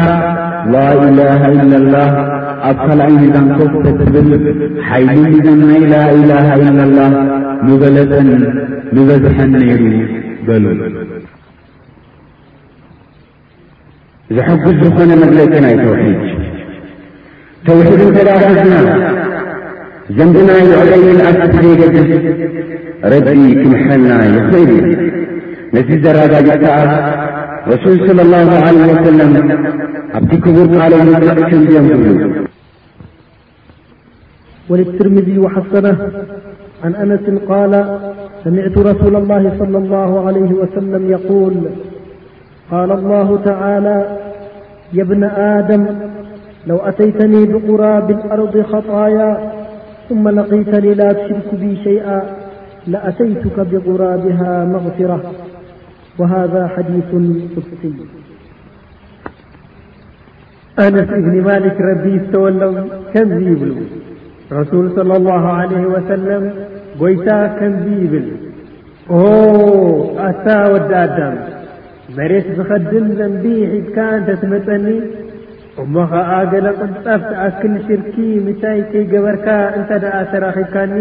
ላኢላሃ 0.73 1.41
ኢላላህ 1.57 2.11
ኣብ 2.71 2.77
ካልኣይ 2.85 3.13
ሚዛንኮኽተትብል 3.23 4.29
ኃይሊ 4.89 5.11
ሚዛን 5.35 5.61
ናይ 5.69 5.83
ላኢላሃ 5.93 6.47
ኢላላህ 6.63 7.11
ንበለጠን 7.67 8.29
ንበዝሐን 8.95 9.49
ነይሩ 9.61 9.83
በሉ 10.47 10.65
ዝሐጕዝ 14.35 14.77
ዝኾነ 14.83 15.09
መድለጢ 15.21 15.53
ናይ 15.63 15.75
ተውሒድ 15.83 16.17
ተውሒድ 17.67 18.01
እንተ 18.05 18.17
ዳርእስና 18.27 18.73
ዘንድና 20.17 20.49
ይዕበይኒንኣስ 20.61 21.37
ዘይገስ 21.63 22.09
ረቢ 23.11 23.27
ክምሐልና 23.59 24.11
ይኽእሉ 24.35 24.71
ነዚ 25.75 25.89
ዘራዳጅፅ 26.05 26.59
ከዓ 26.63 26.77
ረሱል 27.71 27.97
صለ 28.05 28.19
ላሁ 28.31 28.49
ዓለ 28.67 28.77
ወሰለም 28.91 29.33
ኣብቲ 30.19 30.31
ክቡር 30.45 30.67
ካዕልንዕ 30.73 31.39
ሸምዚዮም 31.51 31.87
ክብሉ 31.91 32.27
ወል 34.71 34.83
ትርምዚ 34.97 35.29
ሓሰና 35.53 35.87
عن 36.83 36.95
أنس 36.95 37.39
قال 37.49 37.99
سمعت 38.43 38.77
رسول 38.77 39.15
الله 39.15 39.53
صلى 39.59 39.77
الله 39.77 40.27
عليه 40.27 40.53
وسلم- 40.53 41.09
يقول 41.17 41.53
قال 42.71 42.91
الله 42.91 43.37
تعالى 43.43 44.17
يا 44.93 45.03
ابن 45.03 45.23
آدم 45.23 45.85
لو 46.67 46.77
أتيتني 46.77 47.45
بغراب 47.45 48.11
الأرض 48.11 48.61
خطايا 48.61 49.51
ثم 50.09 50.29
لقيتني 50.29 50.93
لا 50.93 51.13
تشرك 51.13 51.55
بي 51.59 51.75
شيئا 51.83 52.21
لأتيتك 52.87 53.59
بغرابها 53.59 54.65
مغفرة 54.65 55.31
وهذا 56.19 56.67
حديث 56.67 57.03
سي 57.81 57.93
أنس 60.87 61.03
بن 61.09 61.41
مالك 61.41 61.77
ري 61.81 62.19
تولو 62.33 62.73
كنز 63.13 63.41
يبل 63.47 63.75
رسول 64.53 64.91
صلى 64.95 65.17
الله 65.17 65.47
عليه 65.47 65.81
وسلم 65.85 66.53
ጐይታ 66.99 67.29
ከምዙ 67.57 67.85
ይብል 68.03 68.25
ኦ 69.17 69.19
ኣሣ 70.27 70.45
ወዳ 70.73 70.91
ኣዳም 71.07 71.35
መሬት 72.17 72.47
ዝኸድም 72.57 73.05
ዘምቢ 73.19 73.43
ሒድካ 73.71 73.97
እንተስመፀኒ 74.19 74.85
እሞኸዓ 75.81 76.29
ገለ 76.51 76.67
ቕንጻፍ 76.79 77.21
ተኣክል 77.29 77.73
ሽርኪ 77.85 78.15
ምታይ 78.45 78.79
ከይገበርካ 78.91 79.47
እንተደኣ 79.77 80.15
ተራኺብካኒ 80.31 80.93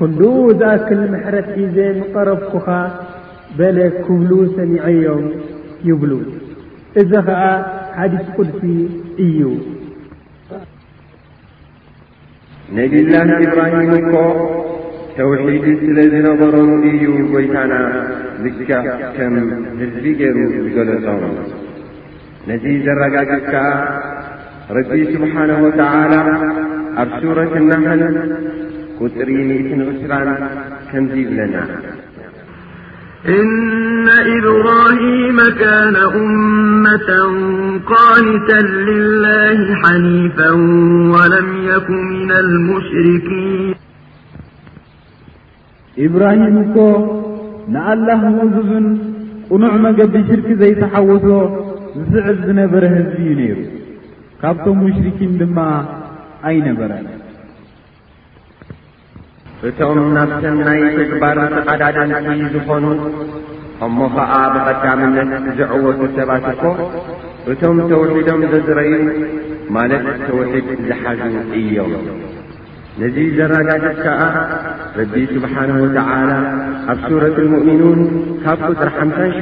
ኩንዶኡ 0.00 0.36
ዝኣክል 0.60 1.00
ምሕረት 1.14 1.48
ዒዜ 1.64 1.76
ምቐረብኩኻ 1.98 2.68
በለ 3.58 3.78
ክብሉ 4.04 4.30
ሰሚዐዮም 4.58 5.24
ይብሉ 5.88 6.12
እዚ 7.00 7.10
ኸዓ 7.28 7.42
ሓዲት 7.98 8.26
ቅዱሲ 8.36 8.64
እዩ 9.26 9.42
ነጊላን 12.76 13.30
ዒብራይንኮ 13.42 14.12
ተውሒድ 15.20 15.64
ስለ 15.80 15.96
ዝነበሮም 16.12 16.70
እዩ 16.90 17.02
ጐይታና 17.32 17.72
ዝካ 18.58 18.70
ከም 19.16 19.34
ህቢ 19.80 20.04
ገይሩ 20.20 20.36
ዝገሎቶም 20.66 21.24
ነዚ 22.50 22.66
ዘረጋግፅ 22.86 23.42
ከዓ 23.50 23.66
ረቢ 24.76 24.90
ስብሓነه 25.14 25.58
ወተላ 25.64 26.12
ኣብ 27.02 27.10
ስረት 27.24 27.52
ናሕል 27.70 28.00
ቁጥሪ 29.00 29.28
ምእትን 29.48 29.80
ዑስራን 29.90 30.28
ከምዙ 30.92 31.12
ይብለና 31.22 31.56
ኢነ 33.38 34.06
ኢብራሂመ 34.38 35.38
ካነ 35.60 35.96
እመة 36.22 37.08
ቃሊተ 37.92 38.50
ልላ 38.88 39.24
ሓኒፍ 39.84 40.38
ወለም 41.14 41.50
ኩ 41.86 42.00
ን 42.28 42.32
ልሙሽርኪን 42.50 43.80
ኢብራሂም 46.06 46.56
እኮ 46.64 46.76
ንኣላኽ 47.74 48.20
ምእዙብን 48.38 48.86
ቕኑዕ 49.50 49.72
መገቢ 49.84 50.14
ሽርኪ 50.28 50.48
ዘይተሓወዞ 50.60 51.26
ዝስዕብ 52.10 52.38
ዝነበረ 52.48 52.84
ሕዝቢ 52.96 53.16
እዩ 53.30 53.32
ነይሩ 53.38 53.58
ካብቶም 54.40 54.76
ሙሽርኪን 54.82 55.32
ድማ 55.40 55.58
ኣይነበረን 56.50 57.06
እቶም 59.68 59.98
ናብ 60.16 60.30
ሰናይ 60.44 60.80
ትግባር 60.98 61.38
ዝቓዳዳንሒ 61.56 62.38
ዝኾኑ 62.54 62.84
ከሞ 63.80 63.98
ኸዓ 64.14 64.32
ብቐዳምነት 64.54 65.44
ዘዕወቱ 65.58 66.00
ሰባትኮ 66.16 66.62
እቶም 67.52 67.78
ተውሒዶም 67.92 68.40
ዘዝረእዩ 68.54 68.98
ማለት 69.76 70.04
ተውሒድ 70.26 70.68
ዝሓዙ 70.88 71.20
እዮም 71.60 71.92
نذ 72.98 73.16
ዘرጋجት 73.36 73.96
ከዓ 74.04 74.20
ረب 74.96 75.12
سبሓنه 75.34 75.76
وتعلى 75.84 76.38
ኣብ 76.92 76.98
سوረة 77.10 77.36
المؤمنوን 77.46 77.98
ካብ 78.44 78.60
قጥር 78.68 78.88
ሓሳ 78.98 79.16
ሸ 79.36 79.38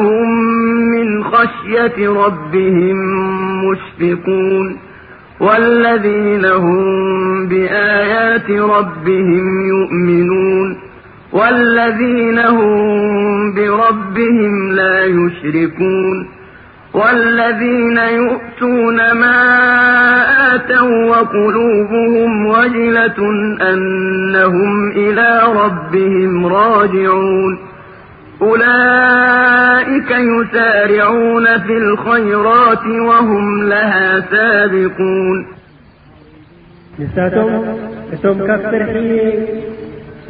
و 5.46 5.48
وذي 5.84 6.26
ه 6.64 6.66
بآية 7.50 8.50
به 9.04 9.30
يؤو 9.70 10.50
ذ 13.56 13.58
ه 13.80 13.82
به 14.16 14.38
لا 14.78 14.96
يشركون 15.18 16.16
والذين 16.94 17.96
يؤتون 17.98 19.12
ما 19.12 19.34
آتوا 20.54 21.04
وقلوبهم 21.08 22.46
وجلة 22.46 23.18
أنهم 23.72 24.90
إلى 24.90 25.42
ربهم 25.56 26.46
راجعون 26.46 27.58
أولئك 28.42 30.10
يسارعون 30.10 31.58
في 31.58 31.72
الخيرات 31.78 32.86
وهم 32.86 33.68
لها 33.68 34.20
سابقون 34.30 35.46
نستم 36.98 37.28
تم 38.22 38.46
كب 38.46 38.62
سرحي 38.62 39.34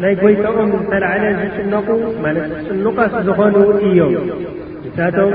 ني 0.01 0.14
جيتؤم 0.14 0.81
سلعل 0.90 1.37
نشنقا 1.37 2.12
ملت 2.22 2.70
اللقص 2.70 3.22
زخنوا 3.22 3.79
إيم 3.81 4.18
ንሳቶም 4.96 5.35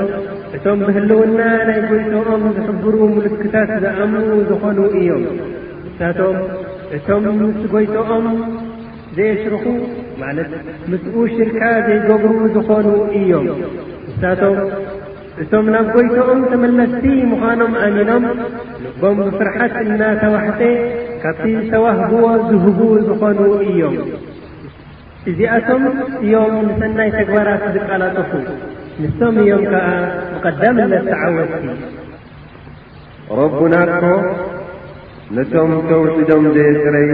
እቶም 0.56 0.80
ብህልውና 0.88 1.40
ናይ 1.68 1.80
ጐይቶኦም 1.90 2.42
ዘሕብሩ 2.56 2.96
ምሉክታት 3.14 3.70
ዘኣምኑ 3.84 4.28
ዝኾኑ 4.50 4.78
እዮም 5.00 5.24
ንሳቶም 5.92 6.36
እቶም 6.98 7.24
ምስ 7.40 7.62
ጐይቶኦም 7.72 8.28
ዘየሽርኹ 9.18 9.64
ማዕለት 10.20 10.52
ምስኡ 10.92 11.16
ሽርካ 11.36 11.62
ዘይገብሩ 11.88 12.36
ዝኾኑ 12.58 12.86
እዮም 13.22 13.48
ንሳቶም 14.12 14.60
እቶም 15.44 15.66
ናብ 15.76 15.88
ጐይቶኦም 15.98 16.40
ተመለስቲ 16.54 17.04
ምዃኖም 17.34 17.74
ኣሚኖም 17.88 18.24
ንቦም 18.86 19.18
ብፍርሓት 19.26 19.74
እናተዋሕቴ 19.84 20.62
ካብቲ 21.26 21.46
ዝተዋህብዎ 21.60 22.24
ዝህቡ 22.50 22.80
ዝኾኑ 23.10 23.40
እዮም 23.72 23.98
እዚኣቶም 25.32 25.84
እዮም 26.24 26.56
ንሰናይ 26.70 27.12
ተግባራት 27.20 27.64
ዝቃላጥፉ 27.76 28.32
ንሶም 29.02 29.36
እዮም 29.42 29.64
ከዓ 29.72 29.88
መቀዳምናተዓወት 30.44 31.52
ረቡናኮ 33.40 34.00
ነቶም 35.38 35.72
ተውሒዶም 35.90 36.46
ዘየፅረዩ 36.56 37.12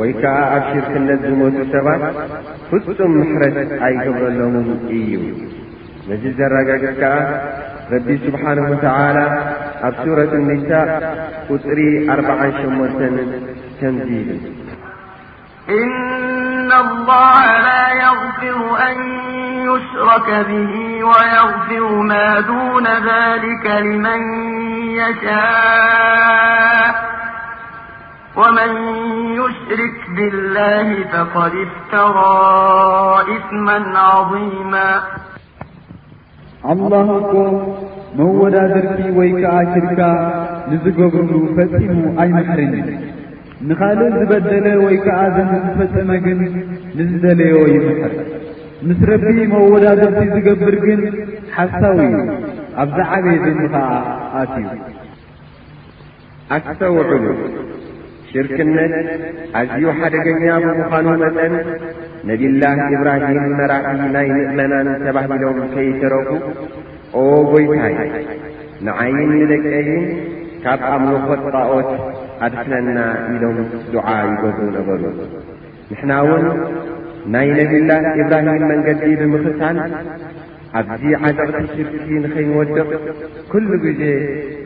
ወይ 0.00 0.12
ከዓ 0.20 0.36
ኣብ 0.54 0.64
ሽርክነት 0.70 1.20
ዝሞቱ 1.30 1.58
ሰባት 1.74 2.02
ፍጹም 2.70 3.12
ምሕረት 3.18 3.72
ኣይገብሎምን 3.88 4.68
እዩ 4.98 5.12
ነዚ 6.08 6.24
ዘረጋግዕ 6.40 6.88
ከዓ 7.02 7.12
ረቢ 7.92 8.06
ስብሓንሁ 8.24 8.64
ወተዓላ 8.72 9.18
ኣብ 9.90 9.94
ሱረት 10.02 10.32
ኒሳእ 10.48 10.90
ቁፅሪ 11.50 11.78
ኣርባዓን 12.16 12.52
ሸመንተን 12.62 13.16
ተምዚሉ 13.78 14.28
ሽራከ 19.90 20.28
ብ 20.48 20.80
غፍሩ 21.38 21.80
ነ 22.10 22.92
ከ 23.64 23.74
ን 24.04 24.12
ሻ 25.22 25.34
ወመን 28.40 28.72
ይሽርክ 29.40 29.98
ብላህ 30.16 30.88
ፈድ 31.34 31.54
እፍተራ 31.66 32.18
እثማ 33.36 33.66
ظማ 34.30 34.72
ኣላه 36.72 37.08
እኮ 37.20 37.32
መወዳድርቲ 38.18 38.98
ወይ 39.18 39.30
ከዓ 39.40 39.54
ኪድካ 39.72 40.00
ንዝገብርሉ 40.70 41.32
ፈፂሙ 41.56 41.96
ኣይምሕርን 42.22 42.74
ንኻልእ 43.68 44.10
ዝበደለ 44.18 44.66
ወይ 44.84 44.96
ከዓ 45.04 45.20
ዘንዝፈፀመ 45.36 46.10
ግን 46.24 46.40
ንዝደለዮ 46.98 47.54
ይምሕር 47.74 48.12
ምስ 48.88 48.98
ረቢ 49.10 49.36
መወዳድርቲ 49.52 50.20
ዝገብር 50.36 50.74
ግን 50.84 51.00
ሓሳዊ 51.56 51.98
ኣብዛዓበየ 52.82 53.36
ዘይኒኻ 53.44 53.74
ኣትእዩ 54.40 54.70
ኣሰውዑን 56.68 57.24
ሽርክነት 58.30 58.92
ኣዝዩ 59.60 59.84
ሓደገኛ 59.98 60.44
ብምዃኑ 60.64 61.06
መጠን 61.22 61.52
ነቢላህ 62.30 62.76
እብራሂም 62.96 63.52
መራኢ 63.60 63.86
ናይ 64.16 64.28
ምእመናን 64.58 64.88
ተባሂሎም 65.06 65.58
ከይተረቑ 65.74 66.28
ኦ 67.22 67.24
ጐይታይ 67.52 68.12
ንዓይን 68.88 69.30
ንደቀይን 69.42 70.04
ካብ 70.64 70.80
ኣምሉ 70.92 71.12
ቆጥጣኦት 71.28 71.90
ኣድክነና 72.46 72.98
ኢሎም 73.34 73.58
ዱዓ 73.94 74.06
ይገብ 74.30 74.58
ነበሩ 74.76 75.02
ንሕናውን 75.90 76.46
ናይ 77.32 77.48
ነቢላህ 77.58 78.00
ኢብራሂም 78.22 78.62
መንገዲ 78.70 79.02
ብምኽታል 79.20 79.76
ኣብዚ 80.78 81.04
ዓዘቕቲ 81.28 81.58
ሽርኪ 81.72 82.06
ንኸይንወድቕ 82.22 82.88
ኲሉ 83.50 83.70
ጊዜ 83.84 84.02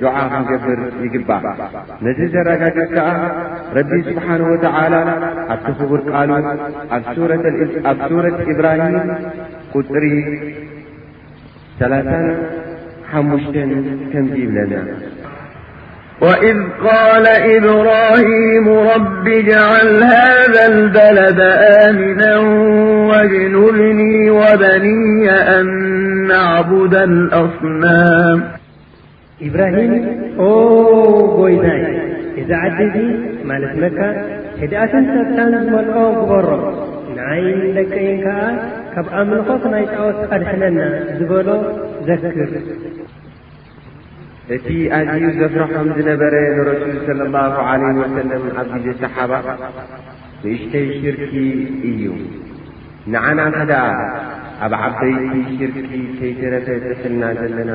ድዓኻ 0.03 0.31
ገብር 0.49 0.81
ይግባእ 1.05 1.45
ነዚ 2.05 2.19
ዘረጋጀፅ 2.35 2.89
ከዓ 2.95 3.09
ረቢ 3.79 3.91
ስብሓን 4.09 4.43
ወተዓላ 4.51 4.95
ኣብ 5.55 5.59
ቲ 5.67 5.71
ኽቡር 5.81 6.01
ቃሉት 6.11 6.47
ኣብ 7.91 7.99
ሱረት 8.11 8.39
ኢብራሂም 8.55 8.97
ቁጥሪ 9.75 10.05
3ላሳን 11.81 12.25
ሓሙሽተን 13.11 13.71
ከምዙ 14.13 14.37
ይብለና 14.45 14.75
وإذ 16.21 16.57
قال 16.85 17.27
إብرهم 17.29 18.69
رب 18.69 19.25
جعል 19.25 20.03
هذا 20.03 20.63
الበለد 20.69 21.41
آምنا 21.89 22.39
وجኑርኒي 23.11 24.31
وበني 24.31 25.31
أ 25.31 25.63
عبد 26.53 26.95
الأصناም 27.09 28.39
إብራሂም 29.47 29.93
ኦ 30.47 30.49
ጎይዛይ 31.39 31.83
እዛ 32.41 32.51
ዓዲ 32.69 32.79
እዙ 32.87 33.01
ማለት 33.51 33.75
መካ 33.83 33.99
ሕድኣትን 34.61 35.05
ሰብታን 35.11 35.53
ዝመልቀ 35.67 35.97
ክበሮ 36.31 36.49
ንዓይን 37.17 37.61
ደቀይን 37.77 38.19
ከዓ 38.25 38.37
ካብ 38.95 39.07
ኣምልኾትናይ 39.21 39.85
ጫወ 39.93 40.11
ቀድሕለና 40.31 40.79
ዝበሎ 41.19 41.49
ዘክር 42.09 42.51
እቲ 44.57 44.69
ኣዝዩ 44.97 45.25
ዘፍርሖም 45.39 45.89
ዝነበረ 45.97 46.35
ንረሱል 46.57 47.19
ለ 47.21 47.25
ላሁ 47.35 47.55
ዓለይ 47.71 47.93
ወሰለም 48.03 48.45
ኣብ 48.61 48.71
ጊዜ 48.85 48.95
ሰሓባ 49.03 49.33
ንእሽተይ 50.43 50.87
ሽርኪ 51.01 51.33
እዩ 51.89 52.05
ንዓናና 53.15 53.57
ደኣ 53.71 53.85
ኣብ 54.67 54.73
ዓበይቲ 54.83 55.35
ሽርኪ 55.59 55.91
ከይተረፈ 56.21 56.67
ጠስልና 56.85 57.25
ዘለና 57.41 57.73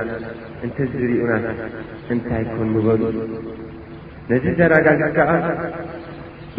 እንተ 0.67 0.77
ዝርእኡናት 0.93 1.45
እንታይ 2.15 2.43
ኮን 2.53 2.69
ንበሉ 2.77 3.01
ነዝ 4.31 4.45
ዘረጋግት 4.61 5.13
ከዓ 5.17 5.29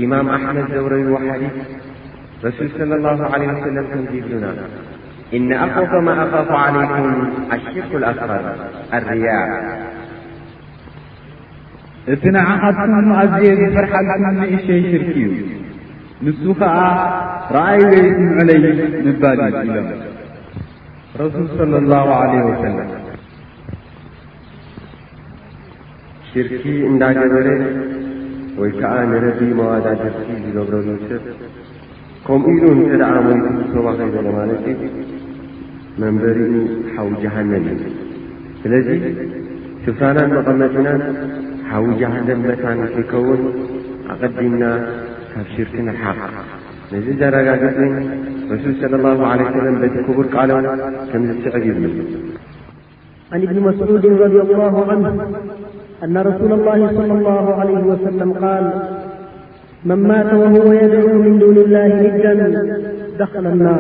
ኢማም 0.05 0.29
ኣሕመድ 0.37 0.69
ዘውረቢዎ 0.77 1.17
ሓዲስ 1.27 1.57
ረሱል 2.47 2.69
صለ 2.79 2.93
ላሁ 3.07 3.21
ዓለ 3.33 3.43
ወሰለም 3.51 3.87
ከምዚ 3.91 4.15
ብሉና 4.29 4.47
እነኣፍቶማ 5.39 6.09
ኣፋፍ 6.27 6.49
ዓለይኩም 6.63 7.07
ኣሽርክ 7.57 7.91
ልኣኸር 8.05 8.31
ኣርያ 8.99 9.25
እቲ 12.13 12.23
ንዓ 12.35 12.47
ካትምም 12.63 13.07
ኣዝየ 13.19 13.51
ዝፈርሓልትም 13.61 14.25
ንእሸይ 14.39 14.81
ሽርኪ 14.91 15.11
እዩ 15.27 15.37
ንሱ 16.25 16.43
ከዓ 16.61 16.77
ረኣይ 17.55 17.79
ወይ 17.91 18.01
ዝምዕለይ 18.17 18.59
ምባል 19.07 19.39
ኢሎም 19.61 19.87
ረሱል 21.21 21.69
ለ 21.75 21.81
ላሁ 21.93 22.09
ለ 22.33 22.43
ወሰለም 22.49 22.89
ሽርኪ 26.31 26.65
እንዳገበረ 26.91 27.47
ወይ 28.63 28.71
ከዓ 28.81 28.93
ንረቢ 29.13 29.39
መዋዳደርቲ 29.61 30.29
ዝገብረሉ 30.43 30.89
ሰብ 31.09 31.25
ከምኡ 32.29 32.45
ኢሉ 32.57 32.65
እንተ 32.83 32.93
ደኣ 33.05 33.15
ሞይቱ 33.29 33.47
ዝሰባ 33.63 33.87
ኸይዘሎ 34.03 34.27
ማለት 34.39 34.63
ዩ 34.73 34.77
መንበሪኡ 36.03 36.53
ሓዊ 36.99 37.09
ጃሃንን 37.25 37.67
እዩ 37.73 37.83
ስለዚ 38.61 38.89
ስፍራናን 39.87 40.31
መቐመጢናን 40.37 41.03
ሓዊج 41.71 42.03
ደበታን 42.29 42.81
ክከውን 42.95 43.41
ኣቐዲምና 44.13 44.65
ካብ 45.33 45.47
ሽርክ 45.55 45.75
ሓق 46.03 46.19
ነዚ 46.93 47.07
ዘረጋግፅን 47.23 47.95
ረسل 48.53 48.73
صلى 48.83 48.95
الله 49.01 49.19
عله 49.31 49.47
م 49.75 49.83
ክቡር 50.07 50.27
ቃሎ 50.35 50.51
ከምዝስዕ 51.11 51.55
عن 53.35 53.41
اብن 53.47 53.57
መስعوድ 53.69 54.05
ረضي 54.25 54.39
الله 54.47 54.75
عنه 54.91 55.05
أن 56.05 56.15
رسول 56.31 56.51
الله 56.59 56.81
صلى 56.99 57.13
الله 57.19 57.45
عليه 57.61 57.83
وسلم 57.93 58.31
قال 58.45 58.65
من 59.89 60.01
ማات 60.09 60.29
وهو 60.43 60.67
يድع 60.83 61.05
من 61.25 61.35
دون 61.43 61.57
الله 61.65 61.85
ንድ 62.05 62.15
دخل 63.23 63.45
النር 63.53 63.79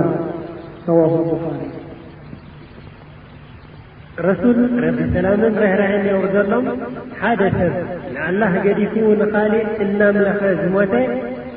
ረه 0.99 1.12
البخሪ 1.16 1.74
ረሱል 4.27 4.59
ረቢ 4.85 4.96
ሰላምን 5.14 5.55
ረህራህን 5.62 6.03
የውሩ 6.09 6.27
ዘሎም 6.35 6.66
ሓደ 7.20 7.40
ሰብ 7.59 7.72
ንኣላህ 8.14 8.53
ገዲፉ 8.64 8.94
ንኻልእ 9.20 9.66
እናምለኸ 9.85 10.40
ዝሞተ 10.61 10.92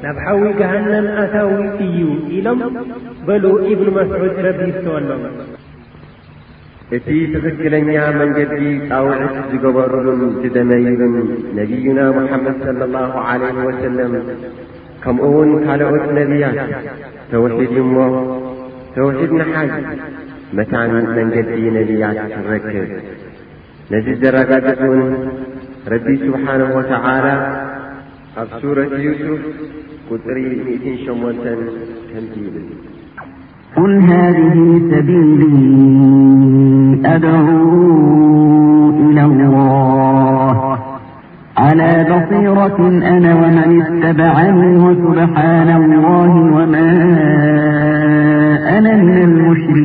ናብ 0.03 0.17
ሓዊ 0.25 0.41
ግሃነን 0.59 1.07
ኣታዊ 1.23 1.51
እዩ 1.85 1.99
ኢሎም 2.37 2.61
በል 3.27 3.45
ኢብኑ 3.73 3.87
መስዑድ 3.97 4.35
ረቢ 4.47 4.59
ይስተወሎም 4.71 5.23
እቲ 6.97 7.07
ትኽክለኛ 7.33 7.87
መንገዲ 8.19 8.55
ጻውዒት 8.89 9.37
ዝገበሩሉን 9.51 10.21
ዝደመይብን 10.43 11.15
ነቢዩና 11.59 11.99
ሙሓመድ 12.19 12.57
ሰለ 12.67 12.81
ላሁ 12.97 13.13
ዓለይህ 13.31 13.59
ወሰለም 13.67 14.13
ከምኡውን 15.03 15.51
ካልኦት 15.65 16.07
ነቢያት 16.19 16.57
ተውሒድዩእሞ 17.33 17.97
ተውሒድ 18.97 19.33
ንሓጅ 19.41 19.71
متع 20.53 20.87
منجد 20.87 21.19
نبيت 21.19 22.01
تركب 22.03 22.87
نذي 23.91 24.15
درججون 24.15 25.13
ربي 25.91 26.17
سبحانه 26.17 26.75
وتعالى 26.77 27.63
ب 28.37 28.61
سورة 28.61 28.97
يوسف 28.97 29.39
قطري 30.11 31.03
شمل 31.05 31.35
تمديل 32.13 32.61
قل 33.77 33.99
هذه 33.99 34.81
سبيلي 34.91 35.65
أدعو 37.05 37.79
إلى 38.99 39.23
الله 39.25 40.79
على 41.57 41.91
بصيرة 42.03 42.79
أنا 42.87 43.31
ومن 43.41 43.81
اتبعه 43.81 44.55
وسبحان 44.85 45.69
الله 45.69 46.29
وما 46.55 46.97
ነ 48.83 48.87
ልሙሽን 49.07 49.81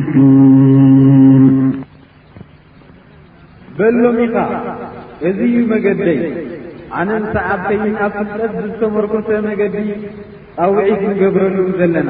በሎሚ 3.77 4.17
ኢኻ 4.25 4.35
እዙይዩ 5.27 5.57
መገደይ 5.71 6.19
ኣነ 6.99 7.09
ንሳዓከይን 7.23 7.93
ኣብ 8.07 8.13
ፍፀት 8.31 8.51
ብዝተመርኮተ 8.57 9.29
መገዲ 9.47 9.75
ፃውዒት 10.57 11.01
ንገብረል 11.11 11.57
ዘለና 11.79 12.09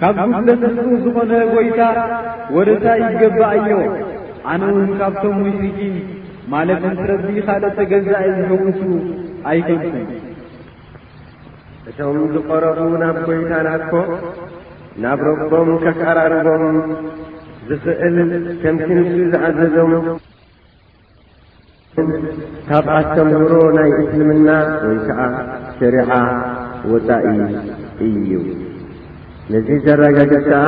ካብ 0.00 0.14
ቱፍለት 0.22 0.62
ንሱ 0.70 0.86
ዝኾነ 1.04 1.30
ጐይታ 1.52 1.80
ወደታይ 2.56 3.02
ይገባእ 3.10 3.56
ዮ 3.72 3.78
ኣነ 4.52 4.62
ውን 4.78 4.90
ካብቶም 5.02 5.36
ሙሽርኪን 5.44 5.94
ማለት 6.54 6.82
ንስረቢ 6.88 7.28
ኻልእ 7.48 7.74
ተገዛእይ 7.80 8.32
ዝሕግሱ 8.40 8.80
ኣይገንኩም 9.52 10.08
እቶም 11.90 12.18
ዝቖረቡ 12.34 12.80
ናብ 13.04 13.16
ጐይታ 13.28 13.52
ናኣኮ 13.68 13.94
ናብ 15.02 15.20
ረቦም 15.26 15.68
ከቀራርቦም 15.82 16.76
ዝኽእል 17.68 18.16
ከምቲ 18.62 18.88
ምስኡ 18.96 19.16
ዝዓዘዞም 19.32 19.92
ካብዓተምህሮ 22.68 23.52
ናይ 23.76 23.90
እስልምና 24.02 24.48
ወይ 24.86 24.98
ከዓ 25.06 25.20
ሸሪዓ 25.78 26.10
ወፃኢ 26.90 27.38
እዩ 28.08 28.30
ነዙ 29.52 29.68
ዘረጋግጽ 29.86 30.36
ከዓ 30.48 30.64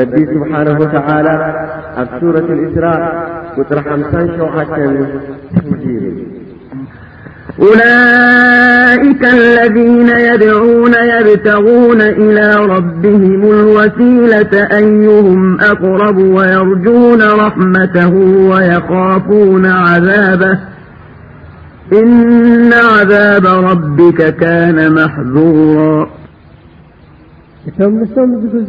ረቢ 0.00 0.14
ስብሓንሁ 0.32 0.74
ወተዓላ 0.82 1.28
ኣብ 2.02 2.10
ሱረት 2.18 2.48
ልእስራእ 2.58 3.02
ቁጥሪ 3.56 3.78
ሓምሳን 3.90 4.26
ሸውዓተን 4.36 4.96
ትሕዙ 5.54 5.84
ይብል 5.94 6.18
أولئك 7.60 9.24
الذين 9.24 10.08
يدعون 10.08 10.94
يبتغون 10.94 12.00
إلى 12.02 12.54
ربهم 12.54 13.42
الوسيلة 13.50 14.66
أيهم 14.72 15.60
أقرب 15.60 16.16
ويرجون 16.16 17.22
رحمته 17.22 18.14
ويخافون 18.50 19.66
عذابه 19.66 20.58
إن 21.92 22.72
عذاب 22.72 23.46
ربك 23.46 24.34
كان 24.34 24.94
محذورا 24.94 26.08
م 27.68 27.82
نم 27.82 28.04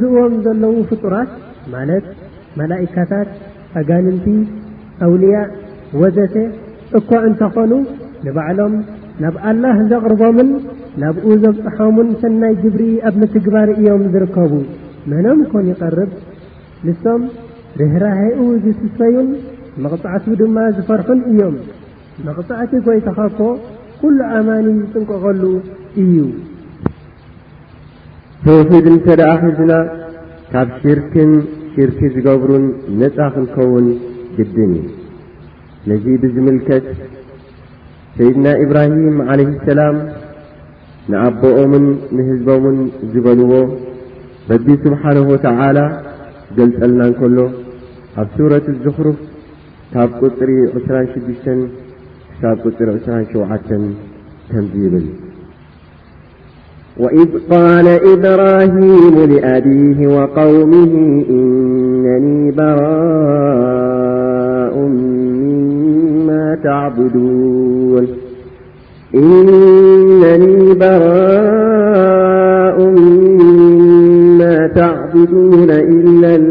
زؤم 0.02 0.62
لو 0.62 0.84
فطرت 0.91 1.28
ملت 1.73 2.04
ملائكتت 2.58 3.28
أجنمت 3.78 4.28
أولياء 5.04 5.49
وزت 5.93 6.36
ك 7.10 7.12
نتخنوا 7.32 7.84
ንባዕሎም 8.26 8.74
ናብ 9.24 9.36
ኣላህ 9.50 9.76
ዘቕርቦምን 9.92 10.50
ናብኡ 11.02 11.26
ዘብጥሖሙን 11.44 12.10
ሰናይ 12.22 12.54
ግብሪ 12.64 12.82
ኣብ 13.08 13.16
ምትግባር 13.22 13.68
እዮም 13.80 14.04
ዝርከቡ 14.14 14.52
መኖም 15.12 15.40
ኮን 15.52 15.66
ይቐርብ 15.72 16.12
ንሶም 16.88 17.22
ርህራህኡ 17.80 18.40
ዝስስፈዩን 18.64 19.30
መቕፃዕቱ 19.84 20.26
ድማ 20.42 20.58
ዝፈርሑን 20.78 21.22
እዮም 21.32 21.56
መቕፃዕቲ 22.28 22.72
ጐይተ 22.88 23.08
ኸፎ 23.20 23.40
ኲሉ 24.02 24.20
ኣማኒ 24.40 24.66
ዝጥንቀቐሉ 24.80 25.44
እዩ 26.04 26.16
ተውሕድ 28.46 28.86
እንተ 28.94 29.06
ደኣ 29.20 29.32
ሕዝና 29.46 29.74
ካብ 30.52 30.70
ሽርክን 30.82 31.32
ሽርኪ 31.74 32.00
ዝገብሩን 32.16 32.66
ነፃ 33.02 33.18
ክንከውን 33.36 33.88
ግድን 34.40 34.72
እዩ 34.78 34.84
ነዙ 35.90 36.04
ብዝምልከት 36.22 36.86
ሰይድና 38.20 38.48
إብራሂም 38.64 39.02
ለ 39.40 39.44
ሰላም 39.68 39.98
ንኣቦኦምን 41.12 41.86
ንህዝቦምን 42.18 42.78
ዝበልዎ 43.12 43.52
በዲ 44.48 44.68
ስብሓነ 44.86 45.18
ወተላ 45.32 45.78
ገልፀልና 46.58 47.00
ንከሎ 47.10 47.38
ኣብ 48.24 48.28
ሱረት 48.38 48.68
ዝኽሩፍ 48.86 49.18
ካብ 49.94 50.10
ቁፅሪ 50.22 50.52
2ራ 50.86 50.98
ሽድሽተ 51.12 51.46
ብ 52.64 52.72
ጥሪ 52.78 52.90
2ራ 53.08 53.16
ሸዓተ 53.32 53.70
ከምዝብል 54.50 55.06
ብራ 62.60 62.84
ኣ 64.68 64.82
ው 64.82 65.19
እ 66.50 66.56
በራء 70.82 72.78
ማ 74.40 74.48
ተቡድ 74.78 75.72
إ 75.96 76.00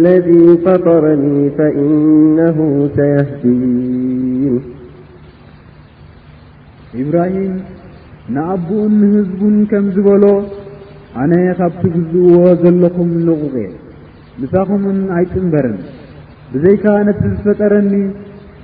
ለذ 0.04 0.28
ፈጠረኒ 0.64 1.24
ፈእነ 1.56 2.38
ሰህን 2.98 3.60
ኢብራሂም 7.00 7.54
ንኣቦኡን 8.36 8.94
ህዝቡን 9.16 9.56
ከም 9.72 9.84
ዝበሎ 9.96 10.24
ኣነ 11.22 11.32
ካብቲ 11.58 11.82
ግዝእዎ 11.96 12.36
ዘለኹም 12.62 13.10
ንቑ 13.26 13.38
ንሳኹምን 14.40 14.98
ኣይጥንበርን 15.18 15.78
ብዘይካ 16.54 16.84
ነቲ 17.08 17.22
ዝፈጠረኒ 17.36 17.92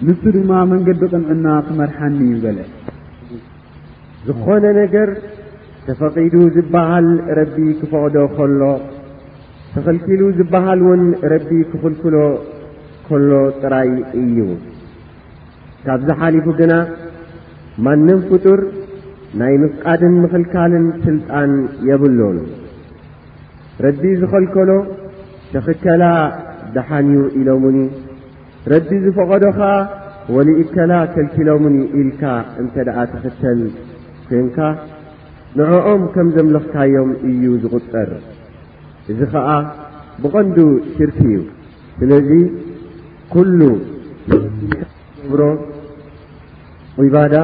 ምሱ 0.07 0.23
ድማ 0.35 0.53
መንገዲ 0.71 1.01
ቕንዕና 1.11 1.47
ክመርሓኒ 1.67 2.17
ዩበለ 2.31 2.59
ዝኾነ 4.27 4.65
ነገር 4.79 5.09
ተፈቒዱ 5.87 6.35
ዝበሃል 6.57 7.07
ረቢ 7.39 7.57
ክፈቕዶ 7.81 8.17
ኸሎ 8.37 8.63
ተኽልኪሉ 9.75 10.21
ዝበሃል 10.39 10.81
ውን 10.89 11.03
ረቢ 11.35 11.51
ክኽልክሎ 11.71 12.17
ከሎ 13.07 13.31
ጥራይ 13.63 13.93
እዩ 14.23 14.39
ካብ 15.87 16.01
ዝ 16.09 16.19
ሓሊፉ 16.21 16.47
ግና 16.61 16.75
ማንም 17.89 18.21
ፍጡር 18.31 18.61
ናይ 19.43 19.57
ምፍቃድን 19.65 20.15
ምኽልካልን 20.25 20.87
ሥልጣን 21.07 21.53
የብሉን 21.91 22.41
ረቢ 23.87 24.03
ዝኸልከሎ 24.23 24.71
ተኽከላ 25.55 26.05
ደሓንዩ 26.77 27.19
ኢሎኒ 27.41 27.79
ረቢ 28.73 28.91
ዝፈቐዶኸ 29.05 29.59
ወልእከላ 30.35 30.93
ከልኪሎምኒ 31.15 31.77
ኢልካ 32.01 32.23
እንተ 32.61 32.75
ደኣ 32.89 32.97
ትኽተል 33.13 33.59
ኮንካ 34.29 34.59
ንዕኦም 35.59 36.03
ከም 36.15 36.29
ዘምልኽካዮም 36.37 37.11
እዩ 37.31 37.45
ዝቝጠር 37.65 38.11
እዙ 39.15 39.19
ኸዓ 39.33 39.49
ብቐንዱ 40.23 40.57
ሽርክ 40.95 41.19
እዩ 41.27 41.37
ስለዚ 41.99 42.31
ኲሉ 43.35 43.61
ዝገብሮ 44.61 45.41
ዊባዳ 47.03 47.35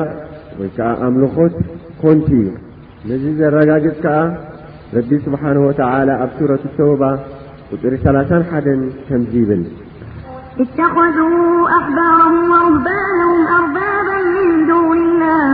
ወይ 0.60 0.70
ከዓ 0.78 0.88
ኣምልኾት 1.08 1.56
ኮንቲ 2.02 2.28
እዩ 2.40 2.48
ነዝ 3.10 3.24
ዘረጋግፅ 3.42 3.98
ከዓ 4.06 4.16
ረቢ 4.96 5.10
ስብሓንሁ 5.26 5.62
ወተዓላ 5.68 6.10
ኣብ 6.24 6.30
ሱረት 6.40 6.64
ተውባ 6.80 7.02
ቁጥሪ 7.70 7.94
3ላን 8.06 8.42
ሓደን 8.50 8.80
ከምዙ 9.06 9.32
ይብል 9.42 9.62
اتخذوا 10.60 11.68
أحبارهم 11.78 12.36
ورهبانهم 12.52 13.36
أربابا 13.60 14.16
من 14.32 14.66
دون 14.70 14.98
الله 15.02 15.44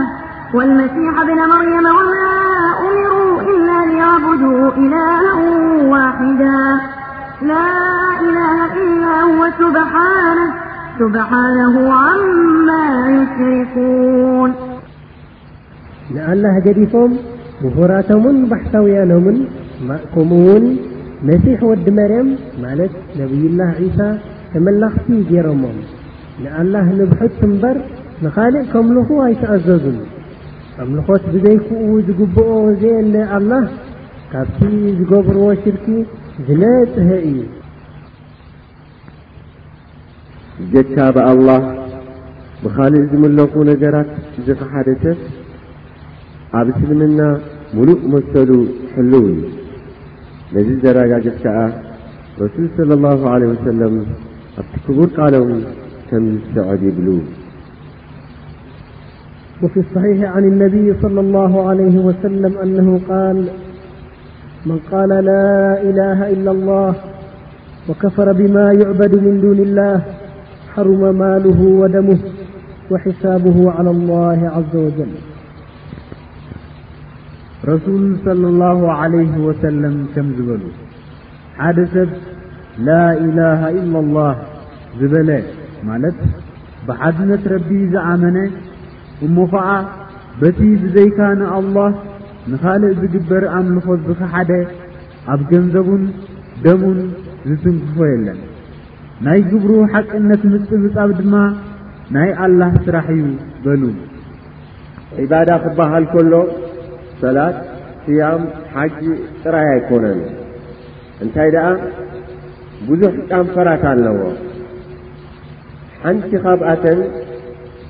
والمسيح 0.53 1.13
بن 1.29 1.39
مريم 1.53 1.85
وما 1.97 2.41
أمروا 2.89 3.41
إلا 3.49 3.77
ليعبدوا 3.91 4.63
إلها 4.77 5.33
واحدا 5.93 6.59
لا 7.51 7.69
إله 8.27 8.57
إلا 8.83 9.15
هو 9.27 9.39
سبحانسبحانه 9.61 11.75
عما 11.93 12.85
يشركون 13.17 14.49
لالله 16.15 16.53
قدفم 16.65 17.11
مهرتم 17.63 18.23
بحسويانم 18.49 19.25
مأكمون 19.87 20.63
مسيح 21.23 21.63
ود 21.63 21.89
مريم 21.99 22.27
ملت 22.63 22.91
نبي 23.19 23.43
الله 23.47 23.69
عيسى 23.79 24.09
ተመላኽቲ 24.53 25.07
ገይሮሞ 25.29 25.63
ንኣልላህ 26.43 26.85
ንብሑት 26.97 27.37
እምበር 27.47 27.77
ንኻልእ 28.25 28.65
ከምልኹ 28.71 29.07
ኣይተኣዘዙን 29.27 29.97
ከምልኾት 30.75 31.23
ብዘይክኡ 31.33 31.81
ዝግብኦ 32.07 32.49
ዘየለ 32.81 33.15
ኣልላህ 33.37 33.65
ካብቲ 34.31 34.57
ዝገብርዎ 34.99 35.47
ሽርኪ 35.63 35.85
ዝነጥሀ 36.47 37.07
እዩ 37.29 37.39
ጀካ 40.73 40.95
ብኣልላህ 41.17 41.63
ብኻልእ 42.63 43.03
ዝምለኹ 43.11 43.53
ነገራት 43.71 44.11
እዚ 44.39 44.47
ኽሓደሰብ 44.61 45.17
ኣብ 46.59 46.67
እስልምና 46.73 47.19
ሙሉእ 47.77 47.99
መሰሉ 48.13 48.51
ሕልው 48.95 49.25
እዩ 49.31 49.39
ነዚ 50.55 50.69
ዘረጋግፅ 50.85 51.35
ከዓ 51.43 51.57
ረሱል 52.43 52.71
ለ 52.89 52.95
ላሁ 53.03 53.21
ዓለ 53.33 53.41
ወሰለም 53.51 53.95
تكبر 54.57 55.03
ال 55.03 55.35
كمسعب 56.11 56.79
يبل 56.87 57.07
وفي 59.63 59.79
الصحيح 59.79 60.19
عن 60.35 60.43
النبي 60.45 60.87
صلى 61.01 61.19
الله 61.19 61.69
عليه 61.69 61.95
وسلم 61.99 62.57
أنه 62.57 62.99
قال 63.09 63.37
من 64.65 64.79
قال 64.91 65.09
لا 65.09 65.81
إله 65.89 66.29
إلا 66.33 66.51
الله 66.51 66.95
وكفر 67.89 68.31
بما 68.33 68.73
يعبد 68.81 69.15
من 69.23 69.41
دون 69.41 69.59
الله 69.59 70.03
حرم 70.73 71.17
ماله 71.19 71.61
ودمه 71.81 72.19
وحسابه 72.91 73.71
على 73.71 73.89
الله 73.89 74.37
عز 74.55 74.75
وجلرسول 74.85 75.13
صلى 78.25 78.47
الله 78.47 78.91
عليه 78.91 79.37
وسلملس 79.37 80.19
ላኢላሃ 82.87 83.61
ኢላላህ 83.81 84.33
ዝበለ 84.99 85.29
ማለት 85.89 86.17
ብዓድነት 86.87 87.43
ረቢ 87.53 87.69
ዝኣመነ 87.93 88.37
እሞ 89.25 89.37
ኸዓ 89.53 89.69
በቲ 90.41 90.59
ብዘይካ 90.83 91.19
ንኣልላህ 91.39 91.91
ንኻልእ 92.51 92.93
ዝግበር 93.01 93.43
ኣምልኾ 93.57 93.87
ዝኽሓደ 94.07 94.51
ኣብ 95.33 95.41
ገንዘቡን 95.51 96.03
ደሙን 96.65 96.99
ዝትንክፎ 97.49 97.97
የለን 98.11 98.39
ናይ 99.25 99.39
ግብሩ 99.51 99.71
ሓቅነት 99.93 100.41
ምፅ 100.51 100.69
ምጻብ 100.83 101.09
ድማ 101.19 101.35
ናይ 102.15 102.29
ኣልላህ 102.45 102.71
ስራሕ 102.85 103.07
እዩ 103.15 103.23
በሉ 103.63 103.83
ዒባዳ 105.23 105.49
ኽበሃል 105.63 106.05
ከሎ 106.13 106.33
ሰላት 107.23 107.57
ፅያም 108.05 108.41
ሓጂ 108.73 109.01
ጥራይ 109.43 109.67
ኣይኮነን 109.75 110.19
እንታይ 111.23 111.49
ደኣ 111.55 111.67
ብዙኅ 112.87 113.13
ጣንፈራት 113.29 113.83
ኣለዎ 113.91 114.17
ሓንቲ 116.03 116.29
ኻብኣተን 116.43 116.99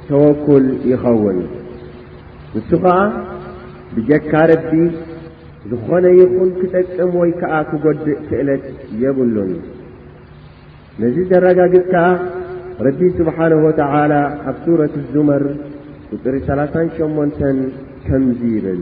ተወኩል 0.10 0.66
ይኸውን 0.92 1.38
ንሱ 2.56 2.70
ኸዓ 2.84 2.96
ብጀካ 3.96 4.32
ረቢ 4.52 4.72
ዝኾነ 5.72 6.04
ይኹም 6.20 6.50
ክጠቅም 6.60 7.12
ወይ 7.22 7.32
ከዓ 7.40 7.54
ክጐድእ 7.72 8.18
ክእለት 8.28 8.66
የብሉን 9.02 9.52
ነዝ 11.02 11.18
ደረጋግጥ 11.34 11.84
ከዓ 11.94 12.06
ረቢ 12.88 13.00
ስብሓንሁ 13.18 13.60
ወተዓላ 13.68 14.14
ኣብ 14.52 14.56
ሱረት 14.66 14.96
ዙመር 15.16 15.44
ቁጥሪ 16.14 16.36
3ላሳን 16.48 16.88
ሸሞንተን 16.98 17.58
ከምዙ 18.08 18.42
ይብል 18.56 18.82